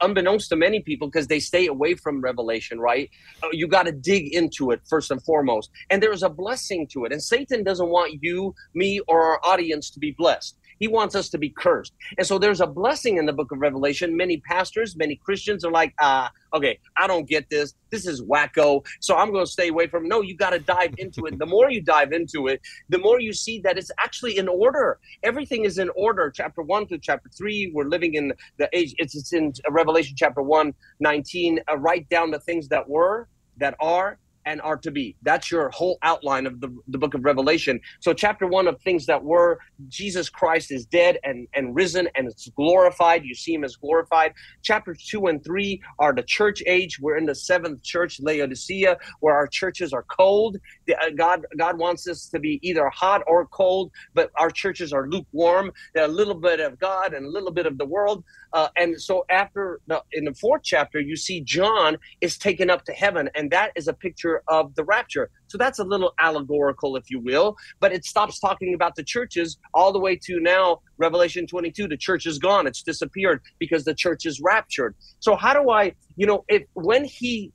unbeknownst 0.00 0.48
to 0.50 0.56
many 0.56 0.80
people, 0.80 1.08
because 1.08 1.26
they 1.26 1.40
stay 1.40 1.66
away 1.66 1.96
from 1.96 2.20
Revelation, 2.20 2.78
right? 2.78 3.10
Uh, 3.42 3.48
you 3.50 3.66
got 3.66 3.86
to 3.86 3.92
dig 3.92 4.32
into 4.32 4.70
it 4.70 4.82
first 4.88 5.10
and 5.10 5.20
foremost. 5.24 5.68
And 5.90 6.00
there's 6.00 6.22
a 6.22 6.30
blessing 6.30 6.86
to 6.92 7.06
it. 7.06 7.12
And 7.12 7.20
Satan 7.20 7.64
doesn't 7.64 7.88
want 7.88 8.22
you, 8.22 8.54
me, 8.72 9.00
or 9.08 9.20
our 9.24 9.40
audience 9.44 9.90
to 9.90 9.98
be 9.98 10.12
blessed. 10.12 10.56
He 10.78 10.88
wants 10.88 11.14
us 11.14 11.28
to 11.30 11.38
be 11.38 11.50
cursed. 11.50 11.92
And 12.18 12.26
so 12.26 12.38
there's 12.38 12.60
a 12.60 12.66
blessing 12.66 13.16
in 13.16 13.26
the 13.26 13.32
book 13.32 13.52
of 13.52 13.58
Revelation. 13.58 14.16
Many 14.16 14.38
pastors, 14.38 14.96
many 14.96 15.16
Christians 15.16 15.64
are 15.64 15.70
like, 15.70 15.94
ah, 16.00 16.30
okay, 16.52 16.78
I 16.96 17.06
don't 17.06 17.28
get 17.28 17.48
this. 17.50 17.74
This 17.90 18.06
is 18.06 18.22
wacko. 18.22 18.84
So 19.00 19.16
I'm 19.16 19.32
going 19.32 19.44
to 19.44 19.50
stay 19.50 19.68
away 19.68 19.86
from 19.86 20.04
it. 20.04 20.08
No, 20.08 20.20
you 20.20 20.36
got 20.36 20.50
to 20.50 20.58
dive 20.58 20.94
into 20.98 21.26
it. 21.26 21.38
The 21.38 21.46
more 21.46 21.70
you 21.70 21.80
dive 21.80 22.12
into 22.12 22.48
it, 22.48 22.60
the 22.88 22.98
more 22.98 23.20
you 23.20 23.32
see 23.32 23.60
that 23.60 23.78
it's 23.78 23.90
actually 23.98 24.38
in 24.38 24.48
order. 24.48 24.98
Everything 25.22 25.64
is 25.64 25.78
in 25.78 25.90
order. 25.96 26.30
Chapter 26.34 26.62
one 26.62 26.86
to 26.88 26.98
chapter 26.98 27.28
three, 27.36 27.70
we're 27.74 27.84
living 27.88 28.14
in 28.14 28.32
the 28.58 28.68
age, 28.72 28.94
it's, 28.98 29.14
it's 29.14 29.32
in 29.32 29.52
Revelation 29.70 30.14
chapter 30.16 30.42
1, 30.42 30.74
19. 31.00 31.60
Uh, 31.70 31.78
write 31.78 32.08
down 32.08 32.30
the 32.30 32.40
things 32.40 32.68
that 32.68 32.88
were, 32.88 33.28
that 33.58 33.74
are, 33.80 34.18
and 34.46 34.60
are 34.62 34.76
to 34.78 34.90
be. 34.90 35.16
That's 35.22 35.50
your 35.50 35.70
whole 35.70 35.98
outline 36.02 36.46
of 36.46 36.60
the, 36.60 36.74
the 36.88 36.98
book 36.98 37.14
of 37.14 37.24
Revelation. 37.24 37.80
So, 38.00 38.12
chapter 38.12 38.46
one 38.46 38.68
of 38.68 38.80
things 38.82 39.06
that 39.06 39.22
were 39.22 39.58
Jesus 39.88 40.28
Christ 40.28 40.70
is 40.70 40.86
dead 40.86 41.18
and, 41.24 41.46
and 41.54 41.74
risen 41.74 42.08
and 42.14 42.26
it's 42.28 42.48
glorified. 42.56 43.24
You 43.24 43.34
see 43.34 43.54
him 43.54 43.64
as 43.64 43.76
glorified. 43.76 44.32
Chapter 44.62 44.96
two 45.08 45.26
and 45.26 45.42
three 45.44 45.80
are 45.98 46.14
the 46.14 46.22
church 46.22 46.62
age. 46.66 46.98
We're 47.00 47.16
in 47.16 47.26
the 47.26 47.34
seventh 47.34 47.82
church, 47.82 48.20
Laodicea, 48.20 48.96
where 49.20 49.34
our 49.34 49.46
churches 49.46 49.92
are 49.92 50.04
cold. 50.04 50.56
Uh, 50.88 51.10
God, 51.16 51.42
God 51.58 51.78
wants 51.78 52.08
us 52.08 52.28
to 52.28 52.38
be 52.38 52.60
either 52.62 52.88
hot 52.90 53.22
or 53.26 53.46
cold, 53.46 53.90
but 54.14 54.30
our 54.36 54.50
churches 54.50 54.92
are 54.92 55.08
lukewarm. 55.08 55.72
They're 55.94 56.04
a 56.04 56.08
little 56.08 56.34
bit 56.34 56.60
of 56.60 56.78
God 56.78 57.14
and 57.14 57.26
a 57.26 57.28
little 57.28 57.52
bit 57.52 57.66
of 57.66 57.78
the 57.78 57.86
world. 57.86 58.24
Uh, 58.52 58.68
and 58.76 59.00
so, 59.00 59.24
after 59.30 59.80
the, 59.86 60.02
in 60.12 60.24
the 60.24 60.34
fourth 60.34 60.62
chapter, 60.64 61.00
you 61.00 61.16
see 61.16 61.40
John 61.40 61.98
is 62.20 62.38
taken 62.38 62.70
up 62.70 62.84
to 62.84 62.92
heaven, 62.92 63.28
and 63.34 63.50
that 63.50 63.72
is 63.74 63.88
a 63.88 63.92
picture 63.92 64.33
picture 64.34 64.42
of 64.48 64.74
the 64.74 64.84
rapture. 64.84 65.30
So 65.48 65.58
that's 65.58 65.78
a 65.78 65.84
little 65.84 66.12
allegorical, 66.18 66.96
if 66.96 67.10
you 67.10 67.20
will, 67.20 67.56
but 67.80 67.92
it 67.92 68.04
stops 68.04 68.38
talking 68.38 68.74
about 68.74 68.94
the 68.96 69.04
churches 69.04 69.58
all 69.72 69.92
the 69.92 69.98
way 69.98 70.18
to 70.24 70.40
now, 70.40 70.80
Revelation 70.98 71.46
22. 71.46 71.88
The 71.88 71.96
church 71.96 72.26
is 72.26 72.38
gone, 72.38 72.66
it's 72.66 72.82
disappeared 72.82 73.40
because 73.58 73.84
the 73.84 73.94
church 73.94 74.26
is 74.26 74.40
raptured. 74.40 74.94
So, 75.20 75.36
how 75.36 75.54
do 75.54 75.70
I, 75.70 75.94
you 76.16 76.26
know, 76.26 76.44
if 76.48 76.62
when 76.74 77.04
he, 77.04 77.52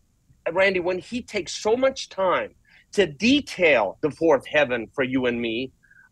Randy, 0.51 0.79
when 0.79 0.99
he 0.99 1.21
takes 1.21 1.61
so 1.61 1.75
much 1.75 2.09
time 2.09 2.51
to 2.93 3.05
detail 3.05 3.97
the 4.01 4.11
fourth 4.11 4.45
heaven 4.47 4.87
for 4.95 5.03
you 5.03 5.25
and 5.25 5.39
me, 5.39 5.71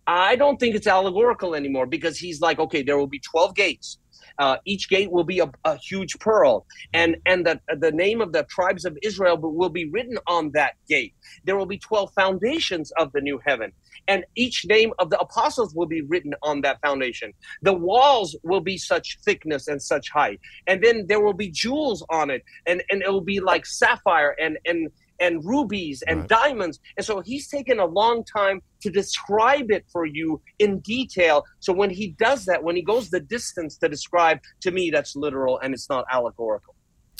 I 0.09 0.37
don't 0.37 0.57
think 0.57 0.75
it's 0.75 0.87
allegorical 0.87 1.53
anymore 1.53 1.85
because 1.85 2.17
he's 2.17 2.39
like, 2.39 2.59
okay, 2.59 2.81
there 2.81 2.97
will 2.97 3.07
be 3.07 3.19
12 3.19 3.55
gates. 3.55 3.97
Uh, 4.39 4.57
each 4.65 4.89
gate 4.89 5.11
will 5.11 5.23
be 5.23 5.39
a, 5.39 5.49
a, 5.65 5.77
huge 5.77 6.17
pearl, 6.19 6.65
and 6.93 7.17
and 7.25 7.45
the 7.45 7.59
the 7.79 7.91
name 7.91 8.21
of 8.21 8.33
the 8.33 8.43
tribes 8.49 8.85
of 8.85 8.97
Israel 9.01 9.37
will 9.37 9.69
be 9.69 9.89
written 9.89 10.17
on 10.27 10.51
that 10.53 10.73
gate. 10.87 11.13
There 11.43 11.57
will 11.57 11.65
be 11.65 11.77
twelve 11.77 12.11
foundations 12.13 12.91
of 12.99 13.11
the 13.13 13.21
new 13.21 13.39
heaven, 13.45 13.71
and 14.07 14.25
each 14.35 14.65
name 14.65 14.93
of 14.99 15.09
the 15.09 15.19
apostles 15.19 15.73
will 15.75 15.87
be 15.87 16.01
written 16.01 16.33
on 16.43 16.61
that 16.61 16.79
foundation. 16.81 17.33
The 17.61 17.73
walls 17.73 18.35
will 18.43 18.61
be 18.61 18.77
such 18.77 19.17
thickness 19.25 19.67
and 19.67 19.81
such 19.81 20.09
height, 20.11 20.39
and 20.67 20.83
then 20.83 21.05
there 21.07 21.21
will 21.21 21.33
be 21.33 21.49
jewels 21.49 22.05
on 22.09 22.29
it, 22.29 22.43
and 22.65 22.83
and 22.89 23.01
it 23.01 23.11
will 23.11 23.21
be 23.21 23.39
like 23.39 23.65
sapphire 23.65 24.35
and 24.39 24.57
and 24.65 24.89
and 25.19 25.43
rubies 25.43 26.03
and 26.07 26.21
right. 26.21 26.29
diamonds. 26.29 26.79
And 26.97 27.05
so 27.05 27.21
he's 27.21 27.47
taken 27.47 27.79
a 27.79 27.85
long 27.85 28.23
time 28.23 28.61
to 28.81 28.89
describe 28.89 29.71
it 29.71 29.85
for 29.91 30.05
you 30.05 30.41
in 30.59 30.79
detail. 30.79 31.45
So 31.59 31.73
when 31.73 31.89
he 31.89 32.09
does 32.19 32.45
that, 32.45 32.63
when 32.63 32.75
he 32.75 32.81
goes 32.81 33.09
the 33.09 33.19
distance 33.19 33.77
to 33.79 33.89
describe, 33.89 34.39
to 34.61 34.71
me, 34.71 34.91
that's 34.91 35.15
literal 35.15 35.59
and 35.59 35.73
it's 35.73 35.89
not 35.89 36.05
allegorical. 36.11 36.75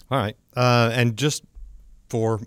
All 0.10 0.18
right. 0.18 0.38
Uh, 0.56 0.92
and 0.94 1.18
just 1.18 1.44
for 2.10 2.40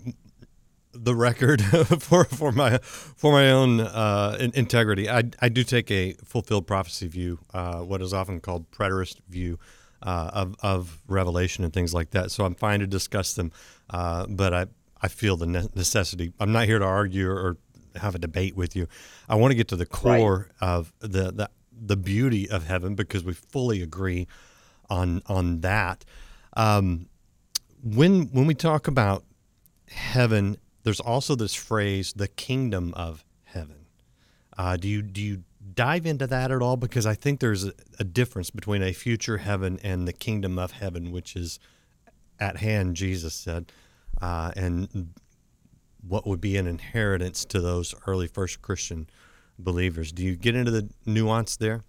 the 0.93 1.15
record 1.15 1.61
for 1.99 2.25
for 2.25 2.51
my 2.51 2.77
for 2.79 3.31
my 3.31 3.51
own 3.51 3.79
uh, 3.79 4.37
integrity. 4.53 5.09
I, 5.09 5.23
I 5.39 5.49
do 5.49 5.63
take 5.63 5.89
a 5.91 6.13
fulfilled 6.25 6.67
prophecy 6.67 7.07
view, 7.07 7.39
uh, 7.53 7.79
what 7.79 8.01
is 8.01 8.13
often 8.13 8.39
called 8.39 8.69
preterist 8.71 9.17
view 9.29 9.57
uh, 10.01 10.31
of 10.33 10.55
of 10.61 11.01
Revelation 11.07 11.63
and 11.63 11.73
things 11.73 11.93
like 11.93 12.11
that. 12.11 12.31
So 12.31 12.45
I'm 12.45 12.55
fine 12.55 12.79
to 12.81 12.87
discuss 12.87 13.33
them, 13.33 13.51
uh, 13.89 14.25
but 14.27 14.53
I 14.53 14.65
I 15.01 15.07
feel 15.07 15.37
the 15.37 15.47
necessity. 15.47 16.33
I'm 16.39 16.51
not 16.51 16.65
here 16.65 16.79
to 16.79 16.85
argue 16.85 17.29
or 17.29 17.57
have 17.95 18.15
a 18.15 18.19
debate 18.19 18.55
with 18.55 18.75
you. 18.75 18.87
I 19.27 19.35
want 19.35 19.51
to 19.51 19.55
get 19.55 19.67
to 19.69 19.75
the 19.75 19.85
core 19.85 20.49
right. 20.61 20.67
of 20.67 20.93
the, 20.99 21.31
the 21.31 21.49
the 21.83 21.97
beauty 21.97 22.47
of 22.49 22.67
heaven 22.67 22.93
because 22.93 23.23
we 23.23 23.33
fully 23.33 23.81
agree 23.81 24.27
on 24.89 25.21
on 25.27 25.61
that. 25.61 26.05
Um, 26.53 27.07
when 27.83 28.27
when 28.27 28.45
we 28.45 28.53
talk 28.53 28.87
about 28.87 29.23
heaven, 29.89 30.57
there's 30.83 30.99
also 30.99 31.35
this 31.35 31.55
phrase, 31.55 32.13
the 32.13 32.27
kingdom 32.27 32.93
of 32.95 33.25
heaven. 33.43 33.85
Uh, 34.57 34.77
do 34.77 34.87
you 34.87 35.01
do 35.01 35.21
you 35.21 35.43
dive 35.73 36.05
into 36.05 36.27
that 36.27 36.51
at 36.51 36.61
all? 36.61 36.77
Because 36.77 37.05
I 37.05 37.15
think 37.15 37.39
there's 37.39 37.65
a, 37.65 37.73
a, 37.99 38.03
difference 38.03 38.49
between 38.49 38.83
a 38.83 38.91
future 38.91 39.37
heaven 39.37 39.79
and 39.83 40.07
the 40.07 40.13
kingdom 40.13 40.59
of 40.59 40.71
heaven, 40.71 41.11
which 41.11 41.35
is 41.35 41.59
at 42.39 42.57
hand. 42.57 42.95
Jesus 42.95 43.33
said, 43.33 43.71
uh, 44.21 44.51
and 44.55 45.13
what 46.05 46.25
would 46.27 46.41
be 46.41 46.57
an 46.57 46.67
inheritance 46.67 47.45
to 47.45 47.59
those 47.59 47.93
early 48.07 48.27
first 48.27 48.61
Christian 48.61 49.07
believers. 49.57 50.11
Do 50.11 50.23
you 50.23 50.35
get 50.35 50.55
into 50.55 50.71
the 50.71 50.89
nuance 51.05 51.57
there? 51.57 51.83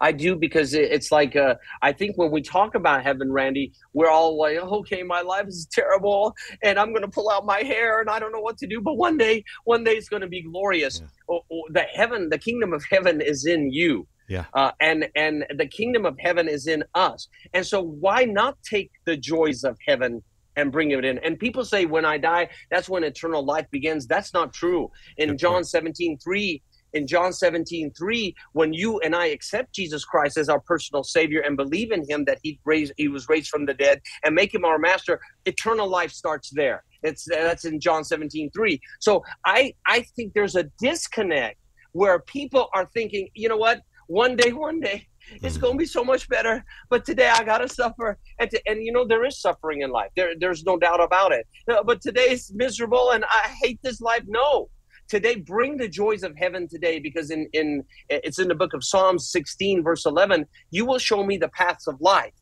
I 0.00 0.12
do 0.12 0.36
because 0.36 0.74
it's 0.74 1.10
like 1.10 1.36
uh, 1.36 1.54
I 1.82 1.92
think 1.92 2.16
when 2.16 2.30
we 2.30 2.42
talk 2.42 2.74
about 2.74 3.02
heaven, 3.02 3.32
Randy, 3.32 3.72
we're 3.94 4.10
all 4.10 4.38
like, 4.38 4.58
okay, 4.58 5.02
my 5.02 5.22
life 5.22 5.46
is 5.48 5.66
terrible, 5.72 6.34
and 6.62 6.78
I'm 6.78 6.90
going 6.90 7.02
to 7.02 7.08
pull 7.08 7.30
out 7.30 7.46
my 7.46 7.62
hair, 7.62 8.00
and 8.00 8.10
I 8.10 8.18
don't 8.18 8.30
know 8.30 8.40
what 8.40 8.58
to 8.58 8.66
do. 8.66 8.80
But 8.80 8.94
one 8.94 9.16
day, 9.16 9.42
one 9.64 9.82
day 9.82 9.92
it's 9.92 10.08
going 10.08 10.20
to 10.20 10.28
be 10.28 10.42
glorious. 10.42 11.00
Yeah. 11.00 11.06
Oh, 11.30 11.40
oh, 11.50 11.62
the 11.70 11.80
heaven, 11.80 12.28
the 12.28 12.38
kingdom 12.38 12.72
of 12.72 12.84
heaven 12.90 13.20
is 13.20 13.46
in 13.46 13.72
you. 13.72 14.06
Yeah. 14.28 14.44
Uh, 14.54 14.70
and 14.80 15.08
and 15.16 15.44
the 15.56 15.66
kingdom 15.66 16.04
of 16.04 16.16
heaven 16.20 16.46
is 16.48 16.66
in 16.66 16.84
us. 16.94 17.28
And 17.52 17.66
so 17.66 17.82
why 17.82 18.24
not 18.24 18.62
take 18.62 18.92
the 19.04 19.16
joys 19.16 19.64
of 19.64 19.76
heaven 19.86 20.22
and 20.56 20.72
bring 20.72 20.90
it 20.90 21.04
in. 21.04 21.18
And 21.18 21.38
people 21.38 21.64
say, 21.64 21.86
when 21.86 22.04
I 22.04 22.18
die, 22.18 22.48
that's 22.70 22.88
when 22.88 23.04
eternal 23.04 23.44
life 23.44 23.66
begins. 23.70 24.06
That's 24.06 24.34
not 24.34 24.52
true. 24.52 24.90
In 25.16 25.36
John 25.38 25.54
point. 25.54 25.68
17, 25.68 26.18
3, 26.18 26.62
in 26.92 27.06
John 27.06 27.32
17, 27.32 27.92
3, 27.92 28.34
when 28.52 28.72
you 28.72 28.98
and 29.00 29.14
I 29.14 29.26
accept 29.26 29.74
Jesus 29.74 30.04
Christ 30.04 30.36
as 30.36 30.48
our 30.48 30.60
personal 30.60 31.04
Savior 31.04 31.40
and 31.40 31.56
believe 31.56 31.92
in 31.92 32.08
Him 32.08 32.24
that 32.24 32.38
He 32.42 32.58
raised, 32.64 32.92
He 32.96 33.08
was 33.08 33.28
raised 33.28 33.48
from 33.48 33.66
the 33.66 33.74
dead, 33.74 34.00
and 34.24 34.34
make 34.34 34.54
Him 34.54 34.64
our 34.64 34.78
Master, 34.78 35.20
eternal 35.46 35.88
life 35.88 36.10
starts 36.12 36.50
there. 36.50 36.84
It's 37.02 37.24
that's 37.24 37.64
in 37.64 37.80
John 37.80 38.04
17, 38.04 38.50
3. 38.50 38.80
So 38.98 39.24
I 39.46 39.74
I 39.86 40.02
think 40.16 40.34
there's 40.34 40.56
a 40.56 40.64
disconnect 40.80 41.58
where 41.92 42.18
people 42.20 42.68
are 42.74 42.88
thinking, 42.92 43.28
you 43.34 43.48
know 43.48 43.56
what, 43.56 43.80
one 44.06 44.36
day, 44.36 44.52
one 44.52 44.80
day, 44.80 45.06
it's 45.30 45.54
mm-hmm. 45.54 45.60
going 45.60 45.74
to 45.74 45.78
be 45.78 45.86
so 45.86 46.04
much 46.04 46.28
better. 46.28 46.64
But 46.88 47.04
today 47.04 47.28
I 47.28 47.44
got 47.44 47.58
to 47.58 47.68
suffer. 47.68 48.18
And, 48.38 48.50
to, 48.50 48.60
and 48.66 48.84
you 48.84 48.92
know, 48.92 49.06
there 49.06 49.24
is 49.24 49.40
suffering 49.40 49.82
in 49.82 49.90
life. 49.90 50.10
There, 50.16 50.32
there's 50.38 50.64
no 50.64 50.78
doubt 50.78 51.00
about 51.00 51.32
it. 51.32 51.46
But 51.66 52.00
today's 52.00 52.52
miserable 52.54 53.10
and 53.10 53.24
I 53.24 53.48
hate 53.62 53.80
this 53.82 54.00
life. 54.00 54.22
No, 54.26 54.68
today 55.08 55.36
bring 55.36 55.76
the 55.76 55.88
joys 55.88 56.22
of 56.22 56.36
heaven 56.36 56.68
today 56.68 57.00
because 57.00 57.30
in 57.30 57.48
in 57.52 57.84
it's 58.08 58.38
in 58.38 58.48
the 58.48 58.54
book 58.54 58.72
of 58.72 58.84
psalms 58.84 59.30
16 59.32 59.82
verse 59.82 60.06
11 60.06 60.46
you 60.70 60.86
will 60.86 61.00
show 61.00 61.24
me 61.24 61.36
the 61.36 61.48
paths 61.48 61.88
of 61.88 62.00
life 62.00 62.32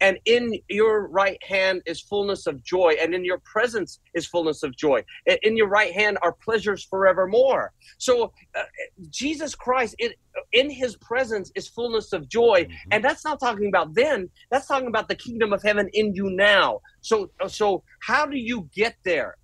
and 0.00 0.18
in 0.24 0.58
your 0.68 1.08
right 1.08 1.42
hand 1.42 1.82
is 1.86 2.00
fullness 2.00 2.46
of 2.46 2.62
joy 2.62 2.94
and 3.00 3.14
in 3.14 3.24
your 3.24 3.38
presence 3.44 4.00
is 4.14 4.26
fullness 4.26 4.62
of 4.62 4.76
joy 4.76 5.02
in 5.42 5.56
your 5.56 5.68
right 5.68 5.92
hand 5.92 6.18
are 6.22 6.32
pleasures 6.32 6.84
forevermore 6.84 7.72
so 7.98 8.32
uh, 8.56 8.62
jesus 9.10 9.54
christ 9.54 9.94
it, 9.98 10.16
in 10.52 10.70
his 10.70 10.96
presence 10.96 11.50
is 11.54 11.68
fullness 11.68 12.12
of 12.12 12.28
joy 12.28 12.64
mm-hmm. 12.64 12.88
and 12.90 13.04
that's 13.04 13.24
not 13.24 13.38
talking 13.40 13.68
about 13.68 13.94
then 13.94 14.28
that's 14.50 14.66
talking 14.66 14.88
about 14.88 15.08
the 15.08 15.14
kingdom 15.14 15.52
of 15.52 15.62
heaven 15.62 15.88
in 15.92 16.14
you 16.14 16.30
now 16.30 16.80
so 17.00 17.30
so 17.46 17.82
how 18.00 18.26
do 18.26 18.38
you 18.38 18.68
get 18.74 18.96
there 19.04 19.36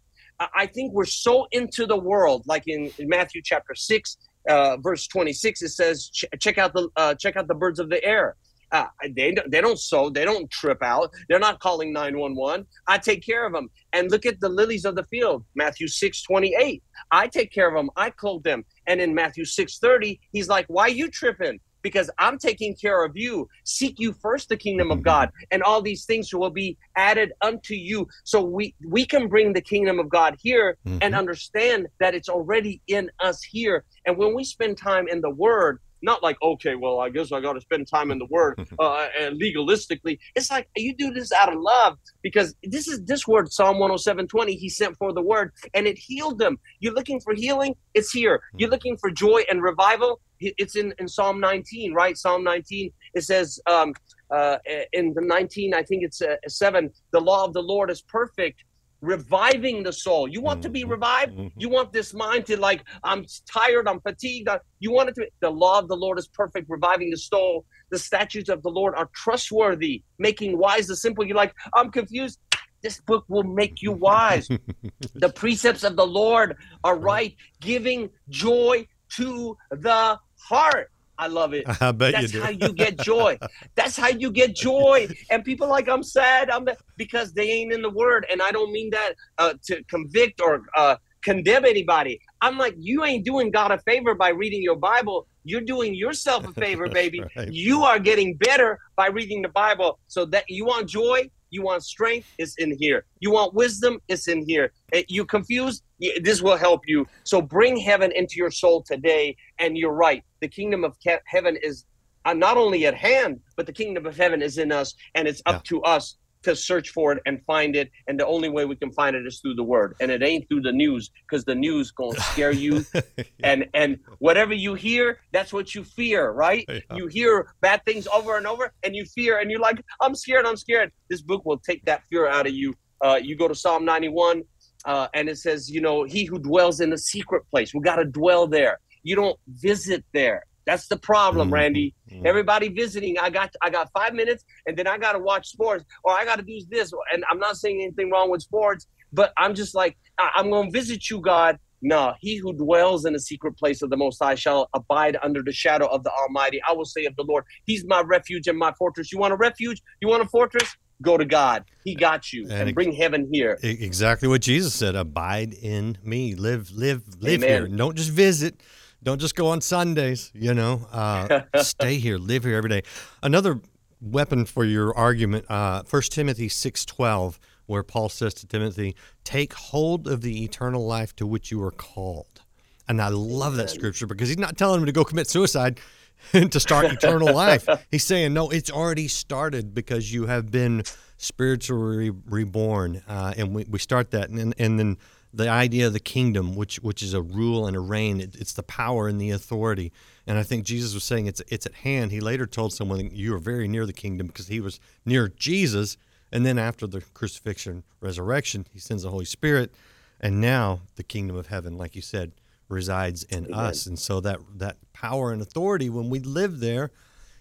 I 0.55 0.67
think 0.67 0.93
we're 0.93 1.05
so 1.05 1.47
into 1.51 1.87
the 1.87 1.97
world, 1.97 2.45
like 2.47 2.65
in, 2.67 2.91
in 2.99 3.09
Matthew 3.09 3.43
chapter 3.45 3.75
six, 3.75 4.19
uh, 4.49 4.77
verse 4.77 5.07
twenty 5.07 5.33
six. 5.33 5.63
It 5.63 5.71
says, 5.71 6.11
ch- 6.11 6.27
"Check 6.39 6.59
out 6.59 6.73
the 6.73 6.89
uh, 6.97 7.15
check 7.15 7.37
out 7.37 7.49
the 7.49 7.55
birds 7.55 7.81
of 7.81 7.89
the 7.89 8.03
air." 8.05 8.37
Uh, 8.73 8.87
they 9.17 9.35
they 9.49 9.61
don't 9.61 9.79
sow, 9.79 10.11
they 10.11 10.25
don't 10.25 10.51
trip 10.51 10.83
out. 10.83 11.11
They're 11.29 11.39
not 11.39 11.61
calling 11.61 11.93
nine 11.93 12.19
one 12.19 12.35
one. 12.35 12.67
I 12.87 12.99
take 12.99 13.25
care 13.25 13.47
of 13.47 13.53
them. 13.53 13.69
And 13.93 14.11
look 14.11 14.27
at 14.27 14.41
the 14.41 14.49
lilies 14.49 14.85
of 14.85 14.95
the 14.95 15.05
field, 15.05 15.45
Matthew 15.55 15.89
six 15.89 16.23
twenty 16.23 16.55
eight. 16.59 16.83
I 17.11 17.29
take 17.29 17.53
care 17.53 17.69
of 17.69 17.75
them. 17.75 17.91
I 17.97 18.11
clothe 18.11 18.43
them. 18.43 18.65
And 18.87 19.01
in 19.01 19.15
Matthew 19.15 19.45
six 19.45 19.79
thirty, 19.79 20.21
he's 20.33 20.49
like, 20.49 20.67
"Why 20.69 20.89
you 20.89 21.09
tripping? 21.11 21.61
because 21.83 22.11
I'm 22.19 22.39
taking 22.39 22.75
care 22.75 23.05
of 23.05 23.17
you. 23.17 23.49
Seek 23.65 23.99
you 23.99 24.13
first 24.13 24.49
the 24.49 24.57
kingdom 24.57 24.91
of 24.91 25.03
God, 25.03 25.31
and 25.51 25.63
all 25.63 25.83
these 25.83 26.05
things 26.05 26.33
will 26.33 26.51
be 26.51 26.77
added 26.97 27.33
unto 27.41 27.75
you. 27.75 28.07
So 28.25 28.43
we 28.43 28.75
we 28.87 29.05
can 29.05 29.29
bring 29.29 29.53
the 29.53 29.61
kingdom 29.61 29.99
of 29.99 30.09
God 30.09 30.37
here 30.41 30.77
mm-hmm. 30.87 30.99
and 31.03 31.15
understand 31.15 31.87
that 32.01 32.15
it's 32.15 32.29
already 32.29 32.81
in 32.89 33.11
us 33.21 33.43
here. 33.43 33.85
And 34.07 34.17
when 34.17 34.35
we 34.35 34.45
spend 34.45 34.77
time 34.77 35.09
in 35.09 35.21
the 35.21 35.31
Word, 35.31 35.81
not 36.03 36.23
like 36.23 36.37
okay 36.43 36.75
well 36.75 37.01
i 37.01 37.09
guess 37.09 37.33
i 37.33 37.41
got 37.41 37.55
to 37.55 37.61
spend 37.61 37.87
time 37.87 38.11
in 38.11 38.19
the 38.19 38.27
word 38.27 38.59
uh, 38.79 39.09
and 39.19 39.41
legalistically. 39.41 40.19
It's 40.35 40.51
like 40.51 40.69
you 40.77 40.95
do 40.95 41.13
this 41.13 41.33
out 41.33 41.53
of 41.53 41.61
love 41.61 41.99
because 42.23 42.55
this 42.63 42.89
is 42.89 43.03
this 43.05 43.27
word 43.27 43.53
psalm 43.53 43.79
107 43.79 44.29
20 44.29 44.55
he 44.55 44.69
sent 44.69 44.97
for 44.97 45.13
the 45.13 45.23
word 45.23 45.53
and 45.75 45.87
it 45.87 45.99
healed 45.99 46.39
them. 46.39 46.59
You're 46.81 46.95
looking 46.95 47.21
for 47.21 47.35
healing? 47.35 47.75
It's 47.95 48.13
here. 48.13 48.41
You're 48.57 48.71
looking 48.71 48.97
for 48.97 49.11
joy 49.11 49.43
and 49.51 49.63
revival? 49.63 50.21
It's 50.41 50.77
in, 50.77 50.95
in 50.99 51.09
Psalm 51.09 51.41
19, 51.41 51.93
right? 51.95 52.17
Psalm 52.17 52.45
19, 52.45 52.93
it 53.15 53.23
says 53.23 53.59
um, 53.67 53.93
uh, 54.31 54.59
in 54.93 55.13
the 55.15 55.21
19, 55.21 55.75
I 55.75 55.83
think 55.83 56.05
it's 56.05 56.23
uh, 56.23 56.37
7, 56.47 56.91
the 57.11 57.21
law 57.21 57.45
of 57.45 57.53
the 57.55 57.63
Lord 57.63 57.91
is 57.91 58.03
perfect, 58.03 58.63
reviving 59.01 59.83
the 59.83 59.93
soul. 59.93 60.29
You 60.29 60.41
want 60.41 60.63
to 60.63 60.69
be 60.69 60.83
mm-hmm. 60.83 60.91
revived? 60.91 61.37
Mm-hmm. 61.37 61.61
You 61.61 61.69
want 61.69 61.93
this 61.93 62.15
mind 62.15 62.47
to 62.47 62.59
like, 62.59 62.85
I'm 63.05 63.25
tired, 63.51 63.89
I'm 63.89 64.01
fatigued. 64.01 64.49
You 64.81 64.93
want 64.93 65.11
it 65.11 65.15
to, 65.17 65.29
the 65.41 65.51
law 65.51 65.79
of 65.79 65.89
the 65.89 65.97
Lord 65.97 66.19
is 66.19 66.29
perfect, 66.29 66.69
reviving 66.69 67.11
the 67.11 67.17
soul. 67.17 67.65
The 67.91 67.99
statutes 67.99 68.49
of 68.49 68.63
the 68.63 68.71
Lord 68.71 68.95
are 68.95 69.09
trustworthy, 69.15 70.03
making 70.19 70.59
wise 70.59 70.87
the 70.87 70.97
simple. 70.97 71.25
You're 71.25 71.37
like, 71.37 71.55
I'm 71.75 71.91
confused 71.91 72.39
this 72.83 73.01
book 73.01 73.25
will 73.29 73.43
make 73.43 73.83
you 73.83 73.93
wise. 73.93 74.49
the 75.15 75.29
precepts 75.31 75.85
of 75.85 75.97
the 75.97 76.07
Lord 76.07 76.57
are 76.85 76.97
right, 76.97 77.35
giving 77.61 78.11
joy 78.29 78.87
to 79.17 79.57
the 79.71 80.19
heart. 80.39 80.91
I 81.19 81.27
love 81.27 81.53
it. 81.53 81.65
I 81.81 81.93
bet 81.93 82.13
That's 82.13 82.33
you 82.33 82.41
do. 82.41 82.45
how 82.45 82.51
you 82.51 82.73
get 82.73 82.99
joy. 82.99 83.39
That's 83.75 83.97
how 83.97 84.09
you 84.09 84.31
get 84.31 84.55
joy. 84.55 85.09
And 85.31 85.45
people 85.45 85.69
like 85.69 85.89
I'm 85.89 86.03
sad. 86.03 86.51
I'm 86.51 86.67
because 86.97 87.33
they 87.33 87.51
ain't 87.51 87.73
in 87.73 87.83
the 87.83 87.91
word. 87.91 88.27
And 88.31 88.41
I 88.41 88.51
don't 88.51 88.73
mean 88.73 88.91
that 88.91 89.15
uh, 89.39 89.55
to 89.65 89.83
convict 89.85 90.41
or 90.41 90.63
uh, 90.77 90.97
condemn 91.23 91.65
anybody. 91.65 92.21
I'm 92.41 92.57
like 92.57 92.75
you 92.79 93.05
ain't 93.05 93.25
doing 93.25 93.51
God 93.51 93.73
a 93.73 93.79
favor 93.81 94.15
by 94.15 94.31
reading 94.31 94.63
your 94.63 94.77
Bible. 94.77 95.27
You're 95.45 95.63
doing 95.63 95.95
yourself 95.95 96.47
a 96.47 96.53
favor, 96.53 96.89
baby. 96.93 97.23
right. 97.37 97.49
You 97.51 97.85
are 97.85 97.99
getting 97.99 98.37
better 98.37 98.79
by 98.97 99.09
reading 99.09 99.43
the 99.43 99.49
Bible. 99.49 99.99
So 100.07 100.25
that 100.27 100.45
you 100.49 100.67
want 100.67 100.89
joy, 100.89 101.29
you 101.51 101.63
want 101.63 101.83
strength, 101.83 102.29
it's 102.39 102.57
in 102.59 102.77
here. 102.79 103.05
You 103.21 103.31
want 103.31 103.55
wisdom, 103.55 104.01
it's 104.09 104.29
in 104.29 104.45
here. 104.47 104.73
Eh, 104.93 105.03
you 105.09 105.25
confused, 105.25 105.83
this 106.23 106.43
will 106.43 106.57
help 106.57 106.83
you. 106.87 107.07
So 107.25 107.41
bring 107.41 107.77
heaven 107.77 108.13
into 108.13 108.35
your 108.37 108.51
soul 108.51 108.83
today. 108.83 109.37
And 109.59 109.77
you're 109.77 109.93
right. 109.93 110.23
The 110.41 110.49
kingdom 110.49 110.85
of 110.85 110.97
heaven 111.27 111.57
is 111.63 111.85
uh, 112.25 112.35
not 112.35 112.57
only 112.57 112.87
at 112.87 112.95
hand, 112.95 113.41
but 113.57 113.67
the 113.67 113.73
kingdom 113.73 114.07
of 114.07 114.17
heaven 114.17 114.43
is 114.43 114.59
in 114.59 114.73
us. 114.73 114.95
And 115.15 115.27
it's 115.27 115.43
up 115.47 115.57
yeah. 115.65 115.69
to 115.71 115.83
us 115.83 116.17
to 116.43 116.55
search 116.55 116.91
for 116.91 117.13
it 117.13 117.23
and 117.27 117.45
find 117.45 117.77
it. 117.77 117.91
And 118.07 118.19
the 118.19 118.27
only 118.27 118.49
way 118.49 118.65
we 118.65 118.77
can 118.77 118.93
find 118.93 119.17
it 119.17 119.27
is 119.27 119.41
through 119.41 119.55
the 119.55 119.65
word. 119.65 119.95
And 120.01 120.11
it 120.11 120.23
ain't 120.23 120.49
through 120.49 120.63
the 120.63 120.73
news 120.73 121.11
because 121.29 121.45
the 121.45 121.55
news 121.55 121.91
gonna 121.91 122.21
scare 122.33 122.53
you. 122.53 122.85
yeah. 122.95 123.25
And 123.43 123.67
and 123.75 123.99
whatever 124.19 124.55
you 124.55 124.75
hear, 124.75 125.21
that's 125.33 125.53
what 125.53 125.75
you 125.75 125.85
fear, 125.85 126.31
right? 126.31 126.65
Yeah. 126.69 126.81
You 126.95 127.07
hear 127.07 127.55
bad 127.61 127.85
things 127.85 128.07
over 128.09 128.37
and 128.37 128.47
over 128.47 128.73
and 128.83 128.95
you 128.95 129.05
fear 129.05 129.39
and 129.39 129.51
you're 129.51 129.61
like, 129.61 129.83
I'm 130.01 130.15
scared, 130.15 130.47
I'm 130.47 130.57
scared. 130.57 130.93
This 131.11 131.23
book 131.23 131.45
will 131.45 131.59
take 131.59 131.85
that 131.85 132.03
fear 132.09 132.29
out 132.29 132.47
of 132.47 132.53
you. 132.53 132.75
Uh, 133.01 133.19
you 133.23 133.37
go 133.37 133.47
to 133.47 133.55
Psalm 133.55 133.85
91, 133.85 134.43
uh, 134.85 135.09
and 135.15 135.29
it 135.29 135.39
says, 135.39 135.71
you 135.71 135.81
know, 135.81 136.05
he 136.05 136.25
who 136.25 136.39
dwells 136.39 136.81
in 136.81 136.91
the 136.91 136.99
secret 136.99 137.45
place, 137.51 137.73
we 137.73 137.81
got 137.81 137.97
to 137.97 138.05
dwell 138.05 138.47
there. 138.47 138.81
You 139.03 139.17
don't 139.17 139.39
visit 139.47 140.05
there. 140.13 140.45
That's 140.69 140.87
the 140.87 140.99
problem, 140.99 141.47
mm-hmm. 141.47 141.55
Randy. 141.55 141.95
Mm-hmm. 142.13 142.27
Everybody 142.27 142.69
visiting, 142.69 143.19
I 143.19 143.31
got 143.31 143.55
I 143.63 143.71
got 143.71 143.89
five 143.97 144.13
minutes, 144.13 144.45
and 144.67 144.77
then 144.77 144.87
I 144.87 144.99
got 144.99 145.13
to 145.13 145.19
watch 145.19 145.49
sports, 145.49 145.83
or 146.05 146.13
I 146.13 146.27
got 146.27 146.37
to 146.37 146.43
do 146.43 146.61
this. 146.69 146.93
And 147.11 147.25
I'm 147.31 147.39
not 147.39 147.57
saying 147.57 147.81
anything 147.81 148.11
wrong 148.11 148.31
with 148.31 148.43
sports, 148.43 148.87
but 149.11 149.33
I'm 149.39 149.55
just 149.55 149.75
like 149.75 149.97
I- 150.19 150.33
I'm 150.37 150.51
going 150.51 150.71
to 150.71 150.79
visit 150.79 151.09
you, 151.09 151.23
God. 151.23 151.59
No, 151.81 152.13
he 152.21 152.37
who 152.37 152.53
dwells 152.53 153.07
in 153.07 153.15
the 153.15 153.21
secret 153.21 153.57
place 153.57 153.81
of 153.81 153.89
the 153.89 153.97
Most 153.97 154.19
High 154.23 154.35
shall 154.35 154.69
abide 154.75 155.17
under 155.23 155.43
the 155.43 155.53
shadow 155.53 155.87
of 155.87 156.05
the 156.05 156.11
Almighty. 156.11 156.61
I 156.69 156.73
will 156.75 156.85
say 156.85 157.07
of 157.07 157.17
the 157.17 157.25
Lord, 157.25 157.45
He's 157.65 157.87
my 157.87 158.03
refuge 158.03 158.47
and 158.47 158.59
my 158.59 158.75
fortress. 158.79 159.11
You 159.11 159.19
want 159.19 159.33
a 159.33 159.37
refuge? 159.37 159.81
You 160.03 160.09
want 160.09 160.23
a 160.23 160.29
fortress? 160.29 160.77
go 161.01 161.17
to 161.17 161.25
God. 161.25 161.65
He 161.85 161.95
got 161.95 162.33
you, 162.33 162.43
and, 162.51 162.53
and 162.53 162.75
bring 162.75 162.93
heaven 162.93 163.29
here. 163.33 163.57
Exactly 163.63 164.29
what 164.29 164.43
Jesus 164.43 164.75
said: 164.75 164.97
"Abide 164.97 165.55
in 165.55 165.97
me. 166.03 166.35
Live, 166.35 166.71
live, 166.73 167.03
live 167.21 167.43
Amen. 167.45 167.67
here. 167.69 167.77
Don't 167.77 167.97
just 167.97 168.11
visit. 168.11 168.61
Don't 169.03 169.21
just 169.21 169.35
go 169.35 169.49
on 169.49 169.61
Sundays. 169.61 170.31
You 170.35 170.55
know, 170.55 170.87
uh, 170.93 171.43
stay 171.63 171.99
here. 171.99 172.19
Live 172.19 172.45
here 172.45 172.57
every 172.57 172.71
day." 172.71 172.83
Another 173.23 173.61
weapon 174.01 174.45
for 174.45 174.65
your 174.65 174.97
argument: 174.97 175.47
uh, 175.51 175.83
First 175.85 176.13
Timothy 176.13 176.49
six 176.49 176.85
twelve. 176.85 177.39
where 177.67 177.83
Paul 177.83 178.09
says 178.09 178.35
to 178.35 178.47
Timothy, 178.47 178.97
"Take 179.25 179.53
hold 179.55 180.09
of 180.09 180.23
the 180.23 180.45
eternal 180.45 180.87
life 180.87 181.15
to 181.17 181.27
which 181.27 181.51
you 181.51 181.63
are 181.63 181.71
called." 181.71 182.43
And 182.89 183.03
I 183.03 183.09
love 183.09 183.57
that 183.57 183.69
scripture 183.69 184.07
because 184.07 184.29
he's 184.29 184.39
not 184.39 184.57
telling 184.57 184.81
him 184.81 184.87
to 184.87 184.93
go 184.93 185.05
commit 185.05 185.29
suicide 185.29 185.79
to 186.33 186.61
start 186.61 186.87
eternal 186.87 187.35
life. 187.35 187.69
He's 187.91 188.05
saying, 188.05 188.33
no, 188.35 188.51
it's 188.51 188.71
already 188.71 189.09
started 189.09 189.75
because 189.75 190.13
you 190.13 190.27
have 190.27 190.51
been 190.51 190.83
spiritually 191.17 192.11
reborn. 192.11 193.03
Uh, 193.09 193.35
and 193.37 193.55
we, 193.55 193.65
we 193.65 193.79
start 193.79 194.11
that. 194.13 194.31
And, 194.31 194.55
and 194.59 194.79
then 194.79 194.97
the 195.39 195.49
idea 195.49 195.87
of 195.87 195.93
the 195.93 196.01
kingdom, 196.01 196.57
which 196.57 196.77
which 196.81 197.01
is 197.01 197.15
a 197.15 197.23
rule 197.23 197.69
and 197.69 197.77
a 197.77 197.81
reign, 197.81 198.21
it, 198.21 198.35
it's 198.35 198.53
the 198.53 198.63
power 198.65 199.07
and 199.07 199.21
the 199.21 199.31
authority. 199.31 199.93
And 200.27 200.37
I 200.37 200.43
think 200.43 200.65
Jesus 200.65 200.95
was 200.95 201.05
saying 201.05 201.27
it's 201.27 201.41
it's 201.47 201.65
at 201.65 201.75
hand. 201.75 202.11
He 202.11 202.21
later 202.21 202.45
told 202.45 202.73
someone, 202.73 203.09
"You 203.13 203.37
are 203.37 203.39
very 203.39 203.69
near 203.69 203.87
the 203.87 203.93
kingdom," 203.93 204.27
because 204.27 204.49
he 204.49 204.61
was 204.61 204.81
near 205.07 205.29
Jesus. 205.29 205.97
And 206.33 206.45
then 206.45 206.59
after 206.59 206.89
the 206.89 207.03
crucifixion, 207.15 207.85
resurrection, 208.01 208.67
he 208.73 208.81
sends 208.81 209.05
the 209.05 209.11
Holy 209.11 209.25
Spirit, 209.25 209.73
and 210.21 210.41
now 210.41 210.81
the 210.97 211.05
kingdom 211.05 211.37
of 211.37 211.47
heaven, 211.47 211.79
like 211.79 211.95
you 211.95 212.03
said, 212.03 212.33
resides 212.69 213.23
in 213.23 213.47
Amen. 213.47 213.59
us. 213.59 213.87
And 213.87 213.97
so 213.97 214.21
that 214.21 214.41
that 214.57 214.77
power 214.93 215.33
and 215.33 215.41
authority, 215.41 215.89
when 215.89 216.11
we 216.11 216.19
live 216.19 216.59
there, 216.59 216.91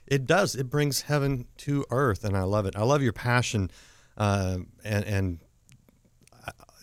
it 0.05 0.27
does. 0.27 0.55
It 0.55 0.69
brings 0.69 1.01
heaven 1.01 1.47
to 1.65 1.83
earth, 1.89 2.23
and 2.23 2.37
I 2.37 2.43
love 2.43 2.67
it. 2.67 2.75
I 2.75 2.83
love 2.83 3.01
your 3.01 3.13
passion, 3.13 3.71
uh, 4.17 4.59
and 4.83 5.03
and 5.05 5.39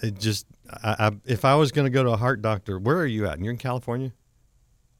it 0.02 0.18
just. 0.18 0.46
I, 0.82 1.06
I, 1.06 1.10
if 1.24 1.44
I 1.44 1.54
was 1.54 1.72
going 1.72 1.86
to 1.86 1.90
go 1.90 2.02
to 2.02 2.10
a 2.10 2.16
heart 2.16 2.42
doctor, 2.42 2.78
where 2.78 2.98
are 2.98 3.06
you 3.06 3.26
at? 3.26 3.34
And 3.34 3.44
you're 3.44 3.52
in 3.52 3.58
California. 3.58 4.12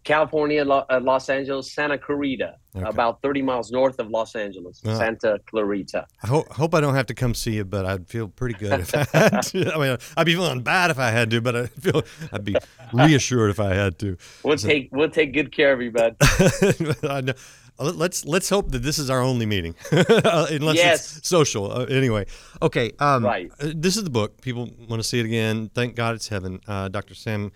California, 0.05 0.69
uh, 0.69 1.01
Los 1.03 1.31
Angeles, 1.31 1.73
Santa 1.73 1.97
Clarita, 1.97 2.57
okay. 2.77 2.87
about 2.87 3.23
30 3.23 3.41
miles 3.41 3.73
north 3.73 3.99
of 3.99 4.11
Los 4.11 4.37
Angeles, 4.37 4.83
well, 4.85 4.99
Santa 4.99 5.41
Clarita. 5.47 6.07
I 6.23 6.27
hope, 6.27 6.49
hope 6.51 6.75
I 6.75 6.81
don't 6.81 6.95
have 6.95 7.07
to 7.07 7.15
come 7.15 7.35
see 7.35 7.55
you, 7.55 7.65
but 7.65 7.87
I'd 7.87 8.07
feel 8.07 8.29
pretty 8.29 8.55
good 8.55 8.81
if 8.81 8.95
I 9.15 9.19
had 9.19 9.41
to. 9.41 9.75
I 9.75 9.79
mean, 9.79 9.97
I'd 10.17 10.27
be 10.27 10.35
feeling 10.35 10.63
bad 10.63 10.91
if 10.91 10.99
I 10.99 11.11
had 11.11 11.31
to, 11.31 11.41
but 11.41 11.57
I 11.57 11.67
feel 11.67 12.03
I'd 12.33 12.45
be 12.45 12.55
reassured 12.93 13.51
if 13.51 13.59
I 13.59 13.75
had 13.75 13.99
to. 14.01 14.19
We'll 14.43 14.59
so, 14.59 14.69
take 14.69 14.91
we'll 14.93 15.11
take 15.11 15.33
good 15.33 15.51
care 15.51 15.73
of 15.73 15.81
you, 15.81 15.91
bud. 15.91 16.17
let's 17.79 18.25
let's 18.25 18.49
hope 18.49 18.71
that 18.71 18.81
this 18.81 18.99
is 18.99 19.11
our 19.11 19.21
only 19.21 19.47
meeting, 19.47 19.75
unless 19.91 20.77
yes. 20.77 21.17
it's 21.19 21.29
social. 21.29 21.71
Uh, 21.71 21.85
anyway, 21.85 22.27
okay. 22.63 22.93
Um, 22.99 23.25
right. 23.25 23.51
Uh, 23.61 23.73
this 23.75 23.97
is 23.97 24.05
the 24.05 24.11
book. 24.11 24.41
People 24.41 24.71
want 24.89 25.03
to 25.03 25.09
see 25.09 25.21
it 25.21 25.27
again. 25.27 25.71
Thank 25.75 25.97
God 25.97 26.15
it's 26.15 26.29
heaven. 26.29 26.61
Uh, 26.67 26.89
Dr. 26.89 27.15
Sam 27.15 27.53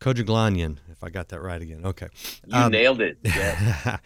Kojoglanian, 0.00 0.78
if 0.90 1.02
I 1.04 1.10
got 1.10 1.28
that 1.28 1.40
right 1.40 1.60
again. 1.60 1.86
Okay. 1.86 2.08
You 2.46 2.56
um, 2.56 2.72
nailed 2.72 3.00
it. 3.00 3.18
Yes. 3.24 3.98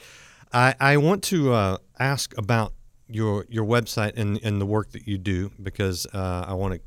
I, 0.53 0.75
I 0.79 0.97
want 0.97 1.23
to 1.25 1.53
uh, 1.53 1.79
ask 1.99 2.37
about 2.39 2.73
your 3.09 3.47
your 3.49 3.65
website 3.65 4.17
and, 4.17 4.41
and 4.43 4.61
the 4.61 4.67
work 4.67 4.93
that 4.93 5.07
you 5.07 5.19
do 5.19 5.51
because 5.63 6.07
uh, 6.13 6.45
I 6.49 6.55
want 6.55 6.75
to 6.75 6.81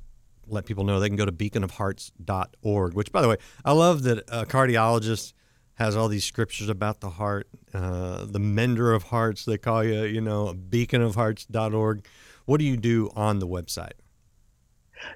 let 0.47 0.65
people 0.65 0.83
know 0.83 0.99
they 0.99 1.07
can 1.07 1.15
go 1.15 1.25
to 1.25 1.31
beaconofhearts.org, 1.31 2.93
which, 2.93 3.11
by 3.11 3.21
the 3.21 3.29
way, 3.29 3.37
I 3.63 3.71
love 3.73 4.03
that 4.03 4.19
a 4.29 4.45
cardiologist 4.45 5.33
has 5.79 5.95
all 5.95 6.09
these 6.09 6.25
scriptures 6.25 6.67
about 6.67 6.99
the 6.99 7.09
heart, 7.09 7.47
uh, 7.73 8.25
the 8.25 8.39
mender 8.39 8.91
of 8.91 9.03
hearts, 9.03 9.45
they 9.45 9.57
call 9.57 9.83
you, 9.83 10.03
you 10.03 10.19
know, 10.19 10.53
beaconofhearts.org. 10.53 12.05
What 12.45 12.59
do 12.59 12.65
you 12.65 12.75
do 12.75 13.09
on 13.15 13.39
the 13.39 13.47
website? 13.47 13.93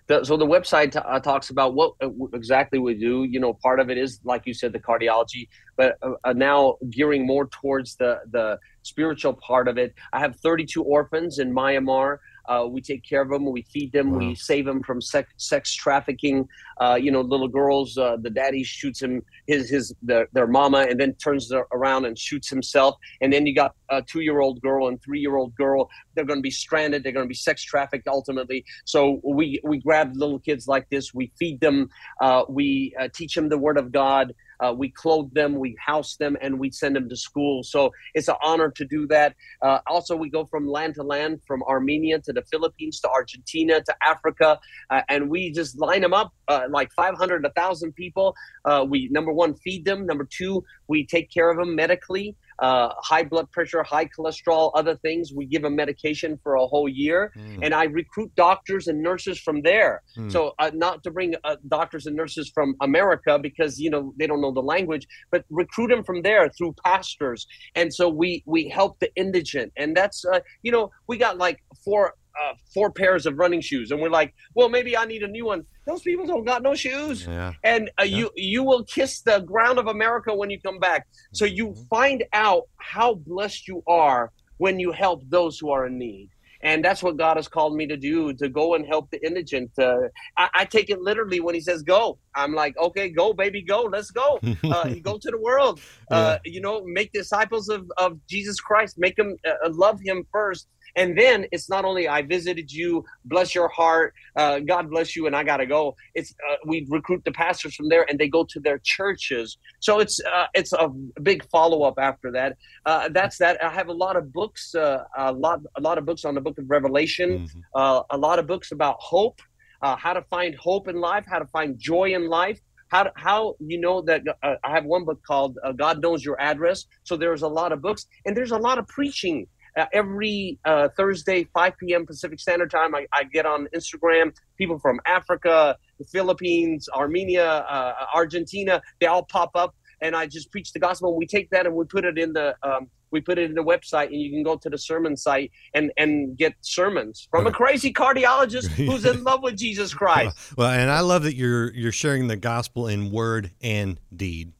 The, 0.07 0.23
so 0.23 0.37
the 0.37 0.45
website 0.45 0.93
t- 0.93 0.99
uh, 0.99 1.19
talks 1.19 1.49
about 1.49 1.73
what 1.73 1.95
uh, 2.01 2.09
exactly 2.33 2.79
we 2.79 2.93
do. 2.93 3.25
You 3.25 3.41
know, 3.41 3.53
part 3.53 3.81
of 3.81 3.89
it 3.89 3.97
is 3.97 4.21
like 4.23 4.43
you 4.45 4.53
said, 4.53 4.71
the 4.71 4.79
cardiology, 4.79 5.49
but 5.75 5.97
uh, 6.01 6.11
uh 6.23 6.31
now 6.31 6.77
gearing 6.89 7.27
more 7.27 7.47
towards 7.47 7.97
the 7.97 8.21
the 8.31 8.57
spiritual 8.83 9.33
part 9.33 9.67
of 9.67 9.77
it. 9.77 9.93
I 10.13 10.19
have 10.19 10.37
32 10.37 10.81
orphans 10.81 11.39
in 11.39 11.53
Myanmar. 11.53 12.19
Uh, 12.47 12.65
we 12.69 12.81
take 12.81 13.03
care 13.03 13.21
of 13.21 13.29
them. 13.29 13.45
We 13.45 13.61
feed 13.63 13.91
them. 13.91 14.11
Wow. 14.11 14.17
We 14.19 14.35
save 14.35 14.65
them 14.65 14.83
from 14.83 15.01
sex, 15.01 15.31
sex 15.37 15.73
trafficking. 15.73 16.47
Uh, 16.79 16.95
you 16.95 17.11
know, 17.11 17.21
little 17.21 17.47
girls. 17.47 17.97
Uh, 17.97 18.17
the 18.21 18.29
daddy 18.29 18.63
shoots 18.63 19.01
him 19.01 19.23
his 19.47 19.69
his 19.69 19.93
their, 20.01 20.27
their 20.33 20.47
mama, 20.47 20.85
and 20.89 20.99
then 20.99 21.13
turns 21.15 21.51
around 21.71 22.05
and 22.05 22.17
shoots 22.17 22.49
himself. 22.49 22.97
And 23.21 23.31
then 23.31 23.45
you 23.45 23.55
got 23.55 23.75
a 23.89 24.01
two 24.01 24.21
year 24.21 24.39
old 24.41 24.61
girl 24.61 24.87
and 24.87 25.01
three 25.01 25.19
year 25.19 25.35
old 25.37 25.55
girl. 25.55 25.89
They're 26.15 26.25
going 26.25 26.39
to 26.39 26.43
be 26.43 26.51
stranded. 26.51 27.03
They're 27.03 27.11
going 27.11 27.25
to 27.25 27.29
be 27.29 27.35
sex 27.35 27.63
trafficked 27.63 28.07
ultimately. 28.07 28.65
So 28.85 29.21
we 29.23 29.59
we 29.63 29.79
grab 29.79 30.13
little 30.15 30.39
kids 30.39 30.67
like 30.67 30.89
this. 30.89 31.13
We 31.13 31.31
feed 31.37 31.59
them. 31.61 31.89
Uh, 32.21 32.43
we 32.49 32.93
uh, 32.99 33.07
teach 33.13 33.35
them 33.35 33.49
the 33.49 33.57
word 33.57 33.77
of 33.77 33.91
God. 33.91 34.33
Uh, 34.63 34.73
we 34.73 34.89
clothe 34.89 35.33
them, 35.33 35.59
we 35.59 35.75
house 35.85 36.15
them, 36.15 36.37
and 36.41 36.59
we 36.59 36.71
send 36.71 36.95
them 36.95 37.09
to 37.09 37.17
school. 37.17 37.63
So 37.63 37.91
it's 38.13 38.27
an 38.27 38.35
honor 38.41 38.71
to 38.71 38.85
do 38.85 39.07
that. 39.07 39.35
Uh, 39.61 39.79
also, 39.87 40.15
we 40.15 40.29
go 40.29 40.45
from 40.45 40.67
land 40.67 40.95
to 40.95 41.03
land, 41.03 41.41
from 41.45 41.63
Armenia 41.63 42.19
to 42.21 42.33
the 42.33 42.43
Philippines 42.51 42.99
to 43.01 43.09
Argentina 43.09 43.81
to 43.81 43.95
Africa, 44.05 44.59
uh, 44.89 45.01
and 45.09 45.29
we 45.29 45.51
just 45.51 45.79
line 45.79 46.01
them 46.01 46.13
up 46.13 46.31
uh, 46.47 46.63
like 46.69 46.91
500, 46.93 47.43
1,000 47.43 47.93
people. 47.93 48.35
Uh, 48.65 48.85
we, 48.87 49.09
number 49.11 49.33
one, 49.33 49.55
feed 49.55 49.85
them. 49.85 50.05
Number 50.05 50.27
two, 50.31 50.63
we 50.87 51.05
take 51.05 51.31
care 51.31 51.49
of 51.49 51.57
them 51.57 51.75
medically 51.75 52.35
uh, 52.59 52.89
high 52.97 53.23
blood 53.23 53.49
pressure, 53.51 53.83
high 53.83 54.05
cholesterol, 54.05 54.71
other 54.75 54.95
things. 54.97 55.33
We 55.33 55.45
give 55.45 55.61
them 55.61 55.75
medication 55.75 56.39
for 56.43 56.55
a 56.55 56.65
whole 56.65 56.89
year, 56.89 57.31
mm. 57.37 57.59
and 57.61 57.73
I 57.73 57.85
recruit 57.85 58.33
doctors 58.35 58.87
and 58.87 59.01
nurses 59.01 59.39
from 59.39 59.61
there. 59.61 60.01
Mm. 60.17 60.31
So 60.31 60.53
uh, 60.59 60.71
not 60.73 61.03
to 61.03 61.11
bring 61.11 61.35
uh, 61.43 61.57
doctors 61.67 62.05
and 62.05 62.15
nurses 62.15 62.51
from 62.53 62.75
America 62.81 63.39
because 63.39 63.79
you 63.79 63.89
know 63.89 64.13
they 64.17 64.27
don't 64.27 64.41
know 64.41 64.51
the 64.51 64.61
language, 64.61 65.07
but 65.31 65.45
recruit 65.49 65.87
them 65.87 66.03
from 66.03 66.21
there 66.21 66.49
through 66.49 66.75
pastors. 66.83 67.47
And 67.75 67.93
so 67.93 68.09
we 68.09 68.43
we 68.45 68.69
help 68.69 68.99
the 68.99 69.13
indigent, 69.15 69.71
and 69.77 69.95
that's 69.95 70.25
uh, 70.25 70.39
you 70.61 70.71
know 70.71 70.91
we 71.07 71.17
got 71.17 71.37
like 71.37 71.63
four 71.83 72.13
uh, 72.41 72.53
four 72.73 72.91
pairs 72.91 73.25
of 73.25 73.37
running 73.37 73.61
shoes, 73.61 73.91
and 73.91 74.01
we're 74.01 74.09
like, 74.09 74.33
well, 74.55 74.69
maybe 74.69 74.97
I 74.97 75.05
need 75.05 75.23
a 75.23 75.27
new 75.27 75.45
one. 75.45 75.65
Those 75.85 76.01
people 76.01 76.25
don't 76.25 76.45
got 76.45 76.63
no 76.63 76.75
shoes, 76.75 77.25
yeah. 77.25 77.53
and 77.63 77.89
uh, 77.99 78.03
yeah. 78.03 78.17
you 78.17 78.31
you 78.35 78.63
will 78.63 78.83
kiss 78.85 79.21
the 79.21 79.39
ground 79.39 79.79
of 79.79 79.87
America 79.87 80.33
when 80.33 80.49
you 80.49 80.59
come 80.61 80.79
back. 80.79 81.07
So 81.33 81.45
you 81.45 81.67
mm-hmm. 81.67 81.83
find 81.89 82.23
out 82.33 82.63
how 82.77 83.15
blessed 83.15 83.67
you 83.67 83.83
are 83.87 84.31
when 84.57 84.79
you 84.79 84.91
help 84.91 85.23
those 85.29 85.59
who 85.59 85.71
are 85.71 85.87
in 85.87 85.97
need. 85.97 86.29
And 86.63 86.83
that's 86.83 87.03
what 87.03 87.17
God 87.17 87.35
has 87.35 87.49
called 87.49 87.75
me 87.75 87.85
to 87.87 87.97
do 87.97 88.33
to 88.35 88.47
go 88.47 88.75
and 88.75 88.85
help 88.85 89.11
the 89.11 89.23
indigent. 89.25 89.71
Uh, 89.77 90.07
I, 90.37 90.49
I, 90.53 90.65
take 90.65 90.89
it 90.89 91.01
literally 91.01 91.41
when 91.41 91.55
He 91.55 91.59
says 91.59 91.83
go. 91.83 92.17
I'm 92.35 92.53
like, 92.53 92.77
okay, 92.77 93.09
go, 93.09 93.33
baby, 93.33 93.61
go. 93.61 93.81
Let's 93.81 94.11
go. 94.11 94.39
Uh, 94.63 94.93
go 95.03 95.17
to 95.17 95.29
the 95.29 95.37
world. 95.37 95.81
Uh, 96.09 96.37
you 96.45 96.61
know, 96.61 96.81
make 96.85 97.11
disciples 97.11 97.67
of, 97.67 97.91
of 97.97 98.17
Jesus 98.27 98.61
Christ. 98.61 98.97
Make 98.97 99.17
them 99.17 99.35
uh, 99.45 99.69
love 99.71 99.99
Him 100.01 100.25
first 100.31 100.69
and 100.95 101.17
then 101.17 101.45
it's 101.51 101.69
not 101.69 101.85
only 101.85 102.07
I 102.07 102.21
visited 102.21 102.71
you, 102.71 103.03
bless 103.25 103.55
your 103.55 103.67
heart, 103.67 104.13
uh, 104.35 104.59
God 104.59 104.89
bless 104.89 105.15
you, 105.15 105.27
and 105.27 105.35
I 105.35 105.43
gotta 105.43 105.65
go. 105.65 105.95
It's 106.13 106.33
uh, 106.49 106.55
we 106.65 106.85
recruit 106.89 107.23
the 107.25 107.31
pastors 107.31 107.75
from 107.75 107.89
there, 107.89 108.05
and 108.09 108.19
they 108.19 108.27
go 108.27 108.45
to 108.49 108.59
their 108.59 108.79
churches. 108.83 109.57
So 109.79 109.99
it's 109.99 110.19
uh, 110.19 110.47
it's 110.53 110.73
a 110.73 110.89
big 111.21 111.47
follow 111.49 111.83
up 111.83 111.95
after 111.97 112.31
that. 112.31 112.57
Uh, 112.85 113.09
that's 113.09 113.37
that. 113.39 113.63
I 113.63 113.69
have 113.69 113.89
a 113.89 113.93
lot 113.93 114.15
of 114.15 114.31
books, 114.31 114.75
uh, 114.75 115.03
a 115.17 115.31
lot 115.31 115.61
a 115.77 115.81
lot 115.81 115.97
of 115.97 116.05
books 116.05 116.25
on 116.25 116.35
the 116.35 116.41
Book 116.41 116.57
of 116.57 116.69
Revelation, 116.69 117.45
mm-hmm. 117.47 117.59
Uh, 117.75 118.03
a 118.11 118.17
lot 118.17 118.39
of 118.39 118.47
books 118.47 118.71
about 118.71 118.97
hope, 118.99 119.39
how 119.81 120.13
to 120.13 120.21
find 120.29 120.55
hope 120.55 120.87
in 120.87 120.99
life, 120.99 121.25
how 121.27 121.39
to 121.39 121.47
find 121.47 121.79
joy 121.79 122.13
in 122.13 122.29
life 122.29 122.59
how, 122.93 123.09
how 123.15 123.55
you 123.59 123.79
know 123.81 124.03
that 124.03 124.21
uh, 124.43 124.53
I 124.63 124.69
have 124.69 124.85
one 124.85 125.03
book 125.03 125.19
called 125.25 125.57
uh, 125.63 125.71
God 125.71 125.99
Knows 125.99 126.23
Your 126.23 126.39
Address. 126.39 126.85
So 127.03 127.17
there's 127.17 127.41
a 127.41 127.47
lot 127.47 127.71
of 127.71 127.81
books 127.81 128.05
and 128.25 128.37
there's 128.37 128.51
a 128.51 128.57
lot 128.57 128.77
of 128.77 128.87
preaching 128.87 129.47
uh, 129.77 129.85
every 129.93 130.59
uh, 130.65 130.89
Thursday, 130.95 131.47
5 131.53 131.73
p.m. 131.77 132.05
Pacific 132.05 132.39
Standard 132.39 132.71
Time, 132.71 132.93
I, 132.95 133.07
I, 133.11 133.23
get 133.23 133.45
on 133.45 133.67
Instagram. 133.75 134.35
People 134.57 134.77
from 134.79 134.99
Africa, 135.05 135.77
the 135.97 136.05
Philippines, 136.05 136.87
Armenia, 136.93 137.45
uh, 137.45 137.93
Argentina, 138.13 138.81
they 138.99 139.07
all 139.07 139.23
pop 139.23 139.51
up, 139.55 139.75
and 140.01 140.15
I 140.15 140.27
just 140.27 140.51
preach 140.51 140.73
the 140.73 140.79
gospel. 140.79 141.15
We 141.15 141.25
take 141.25 141.49
that 141.51 141.65
and 141.65 141.75
we 141.75 141.85
put 141.85 142.05
it 142.05 142.17
in 142.17 142.33
the 142.33 142.55
um, 142.61 142.89
we 143.09 143.21
put 143.21 143.37
it 143.37 143.49
in 143.49 143.55
the 143.55 143.63
website, 143.63 144.07
and 144.07 144.19
you 144.19 144.31
can 144.31 144.43
go 144.43 144.57
to 144.57 144.69
the 144.69 144.77
sermon 144.77 145.15
site 145.15 145.51
and 145.73 145.91
and 145.97 146.37
get 146.37 146.53
sermons 146.61 147.27
from 147.31 147.47
a 147.47 147.51
crazy 147.51 147.93
cardiologist 147.93 148.67
who's 148.67 149.05
in 149.05 149.23
love 149.23 149.41
with 149.41 149.55
Jesus 149.55 149.93
Christ. 149.93 150.35
Well, 150.57 150.69
and 150.69 150.91
I 150.91 150.99
love 150.99 151.23
that 151.23 151.35
you're 151.35 151.73
you're 151.73 151.91
sharing 151.91 152.27
the 152.27 152.35
gospel 152.35 152.87
in 152.87 153.11
word 153.11 153.51
and 153.61 153.99
deed. 154.15 154.53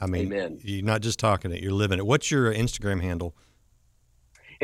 I 0.00 0.06
mean, 0.06 0.32
Amen. 0.32 0.58
you're 0.62 0.84
not 0.84 1.02
just 1.02 1.18
talking 1.18 1.52
it; 1.52 1.62
you're 1.62 1.72
living 1.72 1.98
it. 1.98 2.06
What's 2.06 2.30
your 2.30 2.52
Instagram 2.52 3.00
handle? 3.00 3.36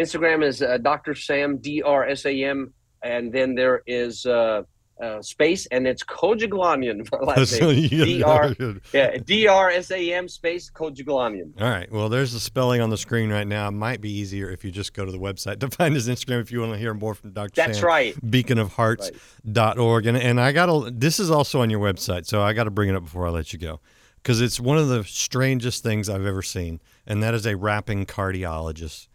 Instagram 0.00 0.44
is 0.44 0.62
uh, 0.62 0.78
Dr. 0.78 1.14
Sam 1.14 1.58
D 1.58 1.82
R 1.82 2.08
S 2.08 2.24
A 2.24 2.44
M, 2.44 2.72
and 3.02 3.32
then 3.32 3.54
there 3.54 3.82
is 3.86 4.24
uh, 4.26 4.62
uh, 5.00 5.22
space, 5.22 5.66
and 5.66 5.86
it's 5.86 6.02
Kojoglanian. 6.04 7.08
Last 7.26 7.60
name. 7.60 7.88
D 7.88 8.22
R 8.22 8.54
yeah 8.92 9.16
D 9.18 9.46
R 9.46 9.70
S 9.70 9.90
A 9.90 10.12
M 10.12 10.28
space 10.28 10.70
Kojoglanian. 10.70 11.60
All 11.60 11.68
right. 11.68 11.90
Well, 11.90 12.08
there's 12.08 12.32
the 12.32 12.40
spelling 12.40 12.80
on 12.80 12.90
the 12.90 12.96
screen 12.96 13.30
right 13.30 13.46
now. 13.46 13.68
It 13.68 13.72
might 13.72 14.00
be 14.00 14.10
easier 14.10 14.50
if 14.50 14.64
you 14.64 14.70
just 14.70 14.92
go 14.92 15.04
to 15.04 15.12
the 15.12 15.18
website 15.18 15.60
to 15.60 15.70
find 15.76 15.94
his 15.94 16.08
Instagram 16.08 16.40
if 16.40 16.52
you 16.52 16.60
want 16.60 16.72
to 16.72 16.78
hear 16.78 16.94
more 16.94 17.14
from 17.14 17.32
Dr. 17.32 17.52
That's 17.54 17.78
Sam. 17.78 17.86
right. 17.86 18.14
Beaconofhearts.org. 18.26 20.06
And 20.06 20.16
and 20.16 20.40
I 20.40 20.52
got 20.52 20.66
to 20.66 20.90
this 20.90 21.20
is 21.20 21.30
also 21.30 21.60
on 21.60 21.70
your 21.70 21.80
website, 21.80 22.26
so 22.26 22.42
I 22.42 22.52
got 22.52 22.64
to 22.64 22.70
bring 22.70 22.88
it 22.88 22.94
up 22.94 23.04
before 23.04 23.26
I 23.26 23.30
let 23.30 23.52
you 23.52 23.58
go. 23.58 23.80
Because 24.22 24.42
it's 24.42 24.60
one 24.60 24.76
of 24.76 24.88
the 24.88 25.02
strangest 25.04 25.82
things 25.82 26.10
I've 26.10 26.26
ever 26.26 26.42
seen, 26.42 26.82
and 27.06 27.22
that 27.22 27.32
is 27.32 27.46
a 27.46 27.56
rapping 27.56 28.04
cardiologist 28.04 29.08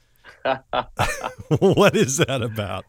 what 1.60 1.96
is 1.96 2.18
that 2.18 2.42
about? 2.42 2.86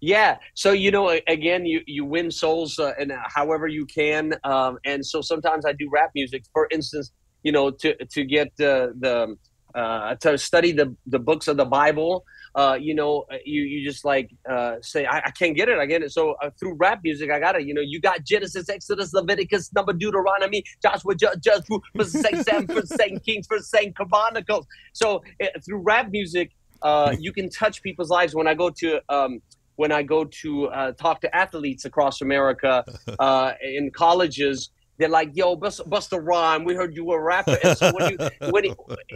Yeah. 0.00 0.38
So 0.54 0.72
you 0.72 0.90
know, 0.90 1.18
again, 1.26 1.66
you 1.66 1.82
you 1.86 2.04
win 2.04 2.30
souls 2.30 2.78
uh, 2.78 2.92
and 2.98 3.12
however 3.26 3.66
you 3.66 3.86
can, 3.86 4.34
um, 4.44 4.78
and 4.84 5.04
so 5.04 5.20
sometimes 5.20 5.64
I 5.64 5.72
do 5.72 5.88
rap 5.92 6.10
music. 6.14 6.44
For 6.52 6.68
instance, 6.70 7.12
you 7.42 7.52
know, 7.52 7.70
to 7.70 7.94
to 8.04 8.24
get 8.24 8.48
uh, 8.60 8.88
the 8.98 9.36
uh, 9.74 10.14
to 10.16 10.38
study 10.38 10.72
the 10.72 10.96
the 11.06 11.18
books 11.18 11.48
of 11.48 11.56
the 11.56 11.64
Bible. 11.64 12.24
Uh, 12.54 12.78
you 12.80 12.94
know, 12.94 13.26
you 13.44 13.62
you 13.62 13.86
just 13.86 14.02
like 14.04 14.30
uh, 14.48 14.76
say, 14.80 15.04
I, 15.04 15.18
I, 15.18 15.30
can't 15.30 15.54
get 15.54 15.68
it. 15.68 15.78
I 15.78 15.84
get 15.84 16.02
it. 16.02 16.10
So 16.10 16.36
uh, 16.42 16.48
through 16.58 16.76
rap 16.80 17.00
music, 17.04 17.30
I 17.30 17.38
got 17.38 17.54
it. 17.54 17.66
You 17.66 17.74
know, 17.74 17.82
you 17.82 18.00
got 18.00 18.24
Genesis, 18.24 18.70
Exodus, 18.70 19.12
Leviticus, 19.12 19.70
Number, 19.74 19.92
Deuteronomy, 19.92 20.64
Joshua, 20.82 21.14
Judge, 21.14 21.40
Judge, 21.42 21.64
First, 21.94 22.12
Second, 22.12 22.44
Sam, 22.44 22.66
First, 22.66 22.96
Second 22.96 23.22
Kings, 23.24 23.46
First, 23.46 23.68
Second 23.68 23.94
Chronicles. 23.94 24.66
So 24.94 25.22
uh, 25.42 25.48
through 25.66 25.82
rap 25.82 26.08
music, 26.10 26.52
uh, 26.86 27.16
you 27.18 27.32
can 27.32 27.50
touch 27.50 27.82
people's 27.82 28.10
lives. 28.10 28.32
When 28.32 28.46
I 28.46 28.54
go 28.54 28.70
to 28.70 29.00
um, 29.08 29.42
when 29.74 29.90
I 29.90 30.02
go 30.04 30.24
to 30.42 30.66
uh, 30.68 30.92
talk 30.92 31.20
to 31.22 31.36
athletes 31.36 31.84
across 31.84 32.20
America 32.20 32.84
uh, 33.18 33.52
in 33.60 33.90
colleges, 33.90 34.70
they're 34.96 35.08
like, 35.08 35.30
"Yo, 35.34 35.56
bust, 35.56 35.80
bust 35.90 36.12
a 36.12 36.20
rhyme. 36.20 36.62
We 36.64 36.74
heard 36.76 36.94
you 36.94 37.04
were 37.04 37.18
a 37.18 37.24
rapper." 37.24 37.58
And 37.64 37.76
so 37.76 37.92
when 37.92 38.12
you, 38.12 38.50
when 38.50 38.64
he, 38.64 38.74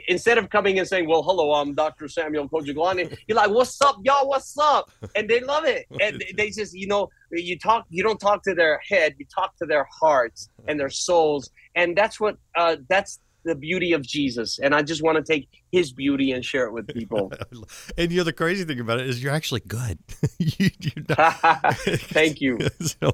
instead 0.08 0.36
of 0.36 0.50
coming 0.50 0.80
and 0.80 0.88
saying, 0.88 1.08
"Well, 1.08 1.22
hello, 1.22 1.52
I'm 1.52 1.74
Dr. 1.76 2.08
Samuel 2.08 2.48
Kojoglanian," 2.48 3.16
you're 3.28 3.36
like, 3.36 3.50
"What's 3.50 3.80
up, 3.82 3.98
y'all? 4.02 4.28
What's 4.28 4.58
up?" 4.58 4.90
And 5.14 5.30
they 5.30 5.40
love 5.40 5.64
it. 5.64 5.86
And 6.00 6.20
they 6.36 6.50
just, 6.50 6.74
you 6.74 6.88
know, 6.88 7.08
you 7.30 7.56
talk. 7.56 7.86
You 7.88 8.02
don't 8.02 8.18
talk 8.18 8.42
to 8.48 8.54
their 8.54 8.80
head. 8.88 9.14
You 9.18 9.26
talk 9.32 9.56
to 9.58 9.64
their 9.64 9.86
hearts 10.00 10.48
and 10.66 10.78
their 10.80 10.90
souls. 10.90 11.50
And 11.76 11.96
that's 11.96 12.18
what. 12.18 12.36
Uh, 12.56 12.78
that's 12.88 13.20
the 13.44 13.54
beauty 13.54 13.92
of 13.92 14.02
Jesus. 14.02 14.58
And 14.58 14.74
I 14.74 14.82
just 14.82 15.02
want 15.02 15.16
to 15.16 15.22
take 15.22 15.48
his 15.72 15.92
beauty 15.92 16.32
and 16.32 16.44
share 16.44 16.66
it 16.66 16.72
with 16.72 16.88
people. 16.88 17.32
and 17.98 18.10
you 18.10 18.18
know, 18.18 18.24
the 18.24 18.32
crazy 18.32 18.64
thing 18.64 18.80
about 18.80 19.00
it 19.00 19.06
is 19.06 19.22
you're 19.22 19.32
actually 19.32 19.60
good. 19.60 19.98
you, 20.38 20.70
Thank 21.08 22.40
you. 22.40 22.58
so, 22.80 23.12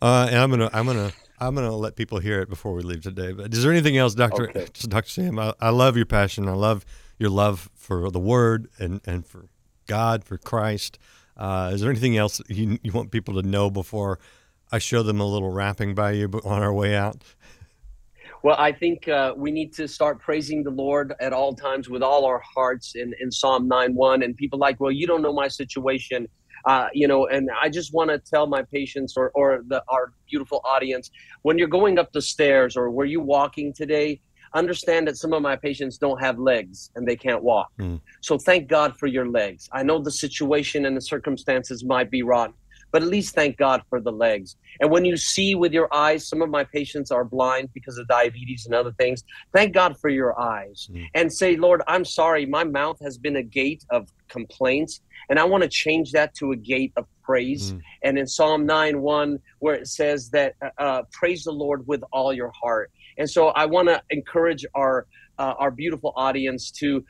uh, 0.00 0.28
and 0.30 0.38
I'm 0.38 0.50
gonna, 0.50 0.70
I'm 0.72 0.86
gonna, 0.86 1.12
I'm 1.38 1.54
gonna 1.54 1.74
let 1.74 1.96
people 1.96 2.18
hear 2.18 2.40
it 2.40 2.48
before 2.48 2.72
we 2.72 2.82
leave 2.82 3.02
today. 3.02 3.32
But 3.32 3.52
is 3.52 3.62
there 3.62 3.72
anything 3.72 3.96
else, 3.96 4.14
Doctor, 4.14 4.50
okay. 4.50 4.66
Doctor 4.82 5.10
Sam? 5.10 5.38
I, 5.38 5.54
I 5.60 5.70
love 5.70 5.96
your 5.96 6.06
passion. 6.06 6.48
I 6.48 6.52
love 6.52 6.84
your 7.18 7.30
love 7.30 7.70
for 7.74 8.10
the 8.10 8.20
Word 8.20 8.68
and 8.78 9.00
and 9.06 9.26
for 9.26 9.48
God, 9.86 10.24
for 10.24 10.38
Christ. 10.38 10.98
Uh, 11.36 11.70
is 11.72 11.80
there 11.80 11.90
anything 11.90 12.16
else 12.16 12.40
you, 12.48 12.78
you 12.82 12.92
want 12.92 13.10
people 13.10 13.40
to 13.40 13.42
know 13.46 13.70
before 13.70 14.18
I 14.72 14.78
show 14.78 15.02
them 15.02 15.20
a 15.20 15.24
little 15.24 15.50
rapping 15.50 15.94
by 15.94 16.12
you 16.12 16.28
on 16.44 16.62
our 16.62 16.72
way 16.72 16.96
out? 16.96 17.22
Well, 18.42 18.56
I 18.58 18.72
think 18.72 19.08
uh, 19.08 19.34
we 19.36 19.50
need 19.50 19.72
to 19.74 19.88
start 19.88 20.20
praising 20.20 20.62
the 20.62 20.70
Lord 20.70 21.14
at 21.20 21.32
all 21.32 21.54
times 21.54 21.88
with 21.88 22.02
all 22.02 22.24
our 22.24 22.42
hearts 22.54 22.94
in, 22.94 23.12
in 23.20 23.32
Psalm 23.32 23.66
9 23.68 23.94
1. 23.94 24.22
And 24.22 24.36
people 24.36 24.58
like, 24.58 24.78
well, 24.80 24.92
you 24.92 25.06
don't 25.06 25.22
know 25.22 25.32
my 25.32 25.48
situation. 25.48 26.28
Uh, 26.64 26.88
you 26.92 27.06
know, 27.06 27.26
and 27.26 27.48
I 27.62 27.68
just 27.68 27.94
want 27.94 28.10
to 28.10 28.18
tell 28.18 28.46
my 28.46 28.62
patients 28.62 29.14
or, 29.16 29.30
or 29.34 29.62
the, 29.68 29.82
our 29.88 30.12
beautiful 30.28 30.60
audience 30.64 31.10
when 31.42 31.56
you're 31.56 31.68
going 31.68 31.98
up 31.98 32.12
the 32.12 32.20
stairs 32.20 32.76
or 32.76 32.90
were 32.90 33.04
you 33.04 33.20
walking 33.20 33.72
today, 33.72 34.20
understand 34.54 35.06
that 35.08 35.16
some 35.16 35.32
of 35.32 35.42
my 35.42 35.56
patients 35.56 35.98
don't 35.98 36.20
have 36.20 36.38
legs 36.38 36.90
and 36.96 37.06
they 37.06 37.16
can't 37.16 37.42
walk. 37.42 37.68
Mm. 37.78 38.00
So 38.22 38.38
thank 38.38 38.68
God 38.68 38.96
for 38.96 39.06
your 39.06 39.28
legs. 39.28 39.68
I 39.72 39.82
know 39.82 40.02
the 40.02 40.10
situation 40.10 40.86
and 40.86 40.96
the 40.96 41.00
circumstances 41.00 41.84
might 41.84 42.10
be 42.10 42.22
rotten, 42.22 42.54
but 42.90 43.02
at 43.02 43.08
least 43.08 43.34
thank 43.34 43.56
God 43.56 43.82
for 43.88 44.00
the 44.00 44.12
legs. 44.12 44.56
And 44.80 44.90
when 44.90 45.04
you 45.04 45.16
see 45.16 45.54
with 45.54 45.72
your 45.72 45.92
eyes, 45.94 46.28
some 46.28 46.42
of 46.42 46.50
my 46.50 46.64
patients 46.64 47.10
are 47.10 47.24
blind 47.24 47.70
because 47.74 47.98
of 47.98 48.08
diabetes 48.08 48.66
and 48.66 48.74
other 48.74 48.92
things. 48.92 49.24
Thank 49.52 49.74
God 49.74 49.98
for 49.98 50.08
your 50.08 50.38
eyes 50.40 50.88
mm. 50.92 51.04
and 51.14 51.32
say, 51.32 51.56
Lord, 51.56 51.82
I'm 51.86 52.04
sorry. 52.04 52.46
My 52.46 52.64
mouth 52.64 52.98
has 53.02 53.18
been 53.18 53.36
a 53.36 53.42
gate 53.42 53.84
of 53.90 54.08
complaints, 54.28 55.00
and 55.28 55.38
I 55.38 55.44
want 55.44 55.62
to 55.62 55.68
change 55.68 56.12
that 56.12 56.34
to 56.36 56.52
a 56.52 56.56
gate 56.56 56.92
of 56.96 57.06
praise. 57.22 57.72
Mm. 57.72 57.80
And 58.04 58.18
in 58.18 58.26
Psalm 58.26 58.66
9 58.66 59.00
1, 59.00 59.38
where 59.58 59.74
it 59.74 59.88
says 59.88 60.30
that, 60.30 60.54
uh, 60.62 60.82
uh 60.82 61.02
praise 61.12 61.44
the 61.44 61.52
Lord 61.52 61.86
with 61.86 62.02
all 62.12 62.32
your 62.32 62.52
heart. 62.60 62.90
And 63.18 63.28
so 63.28 63.48
I 63.48 63.66
want 63.66 63.88
to 63.88 64.00
encourage 64.10 64.64
our 64.74 65.06
uh, 65.38 65.54
our 65.58 65.70
beautiful 65.70 66.12
audience 66.16 66.70
to 66.72 67.04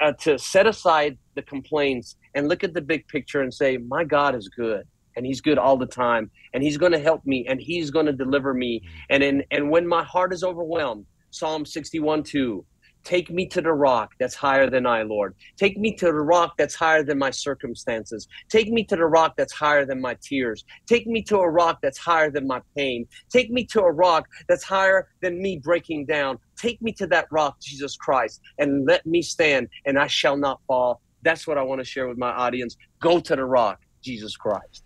uh, 0.00 0.12
to 0.12 0.38
set 0.38 0.66
aside 0.66 1.16
the 1.34 1.42
complaints 1.42 2.16
and 2.34 2.48
look 2.48 2.64
at 2.64 2.74
the 2.74 2.80
big 2.80 3.06
picture 3.08 3.40
and 3.40 3.52
say, 3.52 3.76
"My 3.78 4.04
God 4.04 4.34
is 4.34 4.48
good." 4.48 4.86
And 5.16 5.26
he's 5.26 5.40
good 5.40 5.58
all 5.58 5.76
the 5.76 5.86
time 5.86 6.30
and 6.54 6.62
he's 6.62 6.78
going 6.78 6.92
to 6.92 6.98
help 6.98 7.24
me 7.24 7.46
and 7.48 7.60
he's 7.60 7.90
going 7.90 8.06
to 8.06 8.12
deliver 8.12 8.54
me. 8.54 8.82
And 9.10 9.22
in, 9.22 9.44
and 9.50 9.70
when 9.70 9.86
my 9.86 10.02
heart 10.02 10.32
is 10.32 10.44
overwhelmed 10.44 11.06
psalm 11.30 11.64
61 11.64 12.22
2 12.22 12.64
take 13.04 13.30
me 13.30 13.46
to 13.46 13.60
the 13.60 13.72
rock 13.72 14.10
that's 14.20 14.34
higher 14.34 14.68
than 14.68 14.86
i 14.86 15.02
lord. 15.02 15.34
Take 15.56 15.76
me 15.76 15.94
to 15.96 16.06
the 16.06 16.12
rock 16.12 16.52
that's 16.56 16.74
higher 16.74 17.02
than 17.02 17.18
my 17.18 17.30
circumstances. 17.30 18.28
Take 18.48 18.68
me 18.68 18.84
to 18.84 18.96
the 18.96 19.06
rock 19.06 19.34
that's 19.36 19.52
higher 19.52 19.84
than 19.84 20.00
my 20.00 20.16
tears. 20.22 20.64
Take 20.86 21.06
me 21.06 21.22
to 21.24 21.38
a 21.38 21.50
rock 21.50 21.78
that's 21.82 21.98
higher 21.98 22.30
than 22.30 22.46
my 22.46 22.60
pain. 22.76 23.06
Take 23.30 23.50
me 23.50 23.64
to 23.72 23.80
a 23.80 23.92
rock 23.92 24.26
that's 24.48 24.64
higher 24.64 25.08
than 25.20 25.40
me 25.40 25.58
breaking 25.58 26.06
down. 26.06 26.38
Take 26.56 26.80
me 26.80 26.92
to 26.92 27.06
that 27.08 27.26
rock 27.30 27.56
jesus 27.60 27.96
christ 27.96 28.40
and 28.58 28.86
let 28.86 29.04
me 29.06 29.22
stand 29.22 29.68
and 29.86 29.98
i 29.98 30.06
shall 30.06 30.36
not 30.36 30.60
fall. 30.66 31.00
That's 31.22 31.46
what 31.46 31.58
i 31.58 31.62
want 31.62 31.80
to 31.80 31.84
share 31.84 32.08
with 32.08 32.18
my 32.18 32.30
audience. 32.30 32.76
Go 33.00 33.20
to 33.20 33.36
the 33.36 33.44
rock 33.44 33.78
jesus 34.02 34.36
christ 34.36 34.82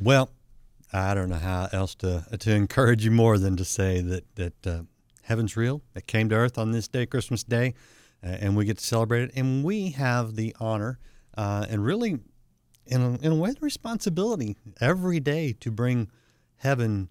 well, 0.00 0.30
I 0.92 1.14
don't 1.14 1.28
know 1.28 1.36
how 1.36 1.68
else 1.72 1.94
to 1.96 2.24
to 2.38 2.52
encourage 2.52 3.04
you 3.04 3.10
more 3.10 3.38
than 3.38 3.56
to 3.56 3.64
say 3.64 4.00
that 4.00 4.34
that 4.36 4.66
uh, 4.66 4.82
heaven's 5.22 5.56
real. 5.56 5.82
It 5.94 6.06
came 6.06 6.28
to 6.30 6.34
earth 6.34 6.58
on 6.58 6.72
this 6.72 6.88
day, 6.88 7.06
Christmas 7.06 7.44
Day, 7.44 7.74
uh, 8.24 8.28
and 8.28 8.56
we 8.56 8.64
get 8.64 8.78
to 8.78 8.84
celebrate 8.84 9.22
it. 9.22 9.30
And 9.36 9.64
we 9.64 9.90
have 9.90 10.34
the 10.34 10.54
honor 10.58 10.98
uh, 11.36 11.66
and 11.70 11.84
really, 11.84 12.18
in 12.86 13.00
a, 13.00 13.14
in 13.24 13.32
a 13.32 13.36
way, 13.36 13.52
the 13.52 13.60
responsibility 13.60 14.56
every 14.80 15.20
day 15.20 15.54
to 15.60 15.70
bring 15.70 16.08
heaven 16.56 17.10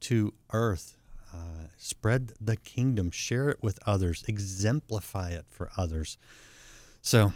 to 0.00 0.32
earth. 0.52 0.96
Uh, 1.32 1.68
spread 1.76 2.32
the 2.40 2.56
kingdom, 2.56 3.10
share 3.10 3.50
it 3.50 3.62
with 3.62 3.78
others, 3.84 4.24
exemplify 4.26 5.30
it 5.30 5.44
for 5.50 5.70
others. 5.76 6.16
So 7.02 7.34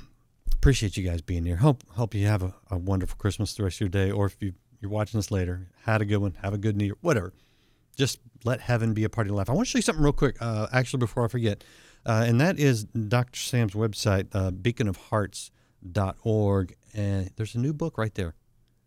appreciate 0.55 0.97
you 0.97 1.07
guys 1.07 1.21
being 1.21 1.45
here. 1.45 1.57
Hope 1.57 1.85
hope 1.91 2.15
you 2.15 2.27
have 2.27 2.43
a, 2.43 2.55
a 2.71 2.79
wonderful 2.79 3.19
Christmas 3.19 3.55
the 3.55 3.65
rest 3.65 3.77
of 3.77 3.81
your 3.81 3.88
day, 3.91 4.11
or 4.11 4.27
if 4.27 4.37
you 4.41 4.55
you're 4.83 4.90
watching 4.90 5.18
this 5.18 5.31
later, 5.31 5.68
had 5.85 6.03
a 6.03 6.05
good 6.05 6.18
one, 6.18 6.35
have 6.42 6.53
a 6.53 6.59
good 6.59 6.77
New 6.77 6.87
Year, 6.87 6.97
whatever. 7.01 7.33
Just 7.97 8.18
let 8.45 8.61
heaven 8.61 8.95
be 8.95 9.05
a 9.05 9.09
part 9.09 9.27
of 9.27 9.31
your 9.31 9.37
life. 9.37 9.49
I 9.49 9.53
want 9.53 9.66
to 9.66 9.71
show 9.71 9.79
you 9.79 9.83
something 9.83 10.03
real 10.03 10.12
quick, 10.12 10.37
uh, 10.40 10.66
actually, 10.73 10.99
before 10.99 11.25
I 11.25 11.29
forget, 11.29 11.62
uh, 12.05 12.25
and 12.27 12.40
that 12.40 12.59
is 12.59 12.83
Dr. 12.85 13.38
Sam's 13.38 13.75
website, 13.75 14.27
uh, 14.33 14.51
beaconofhearts.org, 14.51 16.75
and 16.95 17.31
there's 17.37 17.55
a 17.55 17.59
new 17.59 17.73
book 17.73 17.97
right 17.97 18.14
there 18.14 18.35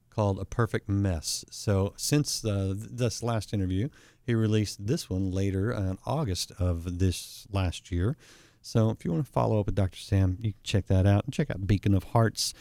called 0.09 0.39
A 0.39 0.45
Perfect 0.45 0.89
Mess. 0.89 1.45
So 1.49 1.93
since 1.97 2.43
uh, 2.43 2.73
this 2.75 3.21
last 3.21 3.53
interview, 3.53 3.89
he 4.25 4.33
released 4.33 4.87
this 4.87 5.09
one 5.09 5.29
later 5.29 5.71
in 5.71 5.97
August 6.05 6.51
of 6.57 6.99
this 6.99 7.45
last 7.51 7.91
year. 7.91 8.17
So 8.61 8.89
if 8.89 9.05
you 9.05 9.11
want 9.11 9.25
to 9.25 9.31
follow 9.31 9.59
up 9.59 9.67
with 9.67 9.75
Dr. 9.75 9.99
Sam, 9.99 10.37
you 10.41 10.53
can 10.53 10.61
check 10.63 10.87
that 10.87 11.05
out 11.05 11.25
and 11.25 11.33
check 11.33 11.51
out 11.51 11.67
Beacon 11.67 11.93
of 11.93 12.05
Hearts. 12.05 12.53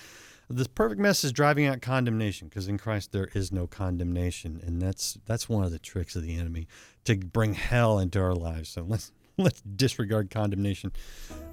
This 0.51 0.67
perfect 0.67 1.01
mess 1.01 1.25
is 1.25 1.33
driving 1.33 1.67
out 1.67 1.81
condemnation 1.81 2.49
because 2.49 2.69
in 2.69 2.79
Christ 2.79 3.13
there 3.13 3.31
is 3.35 3.51
no 3.51 3.67
condemnation, 3.67 4.61
and 4.65 4.81
that's 4.81 5.19
that's 5.27 5.49
one 5.49 5.65
of 5.65 5.71
the 5.71 5.79
tricks 5.79 6.17
of 6.17 6.23
the 6.23 6.37
enemy 6.37 6.69
to 7.05 7.17
bring 7.17 7.55
hell 7.55 7.99
into 7.99 8.21
our 8.21 8.35
lives. 8.35 8.69
So 8.69 8.85
let's 8.87 9.13
let's 9.39 9.61
disregard 9.63 10.31
condemnation. 10.31 10.93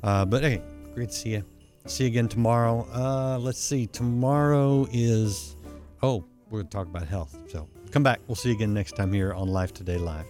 Uh, 0.04 0.25
but 0.25 0.43
hey, 0.43 0.62
great 0.93 1.10
to 1.10 1.15
see 1.15 1.30
you. 1.32 1.45
See 1.86 2.04
you 2.04 2.10
again 2.10 2.27
tomorrow. 2.27 2.88
Uh, 2.93 3.39
let's 3.39 3.60
see. 3.60 3.88
Tomorrow 3.88 4.88
is 4.91 5.56
oh, 6.04 6.25
we're 6.49 6.60
gonna 6.60 6.69
talk 6.69 6.88
about 6.88 7.08
health. 7.08 7.36
So 7.47 7.67
come 7.91 8.04
back. 8.04 8.19
We'll 8.27 8.36
see 8.36 8.49
you 8.49 8.56
again 8.56 8.73
next 8.73 8.95
time 8.95 9.13
here 9.13 9.34
on 9.34 9.47
Life 9.47 9.73
Today 9.73 9.97
Live. 9.97 10.25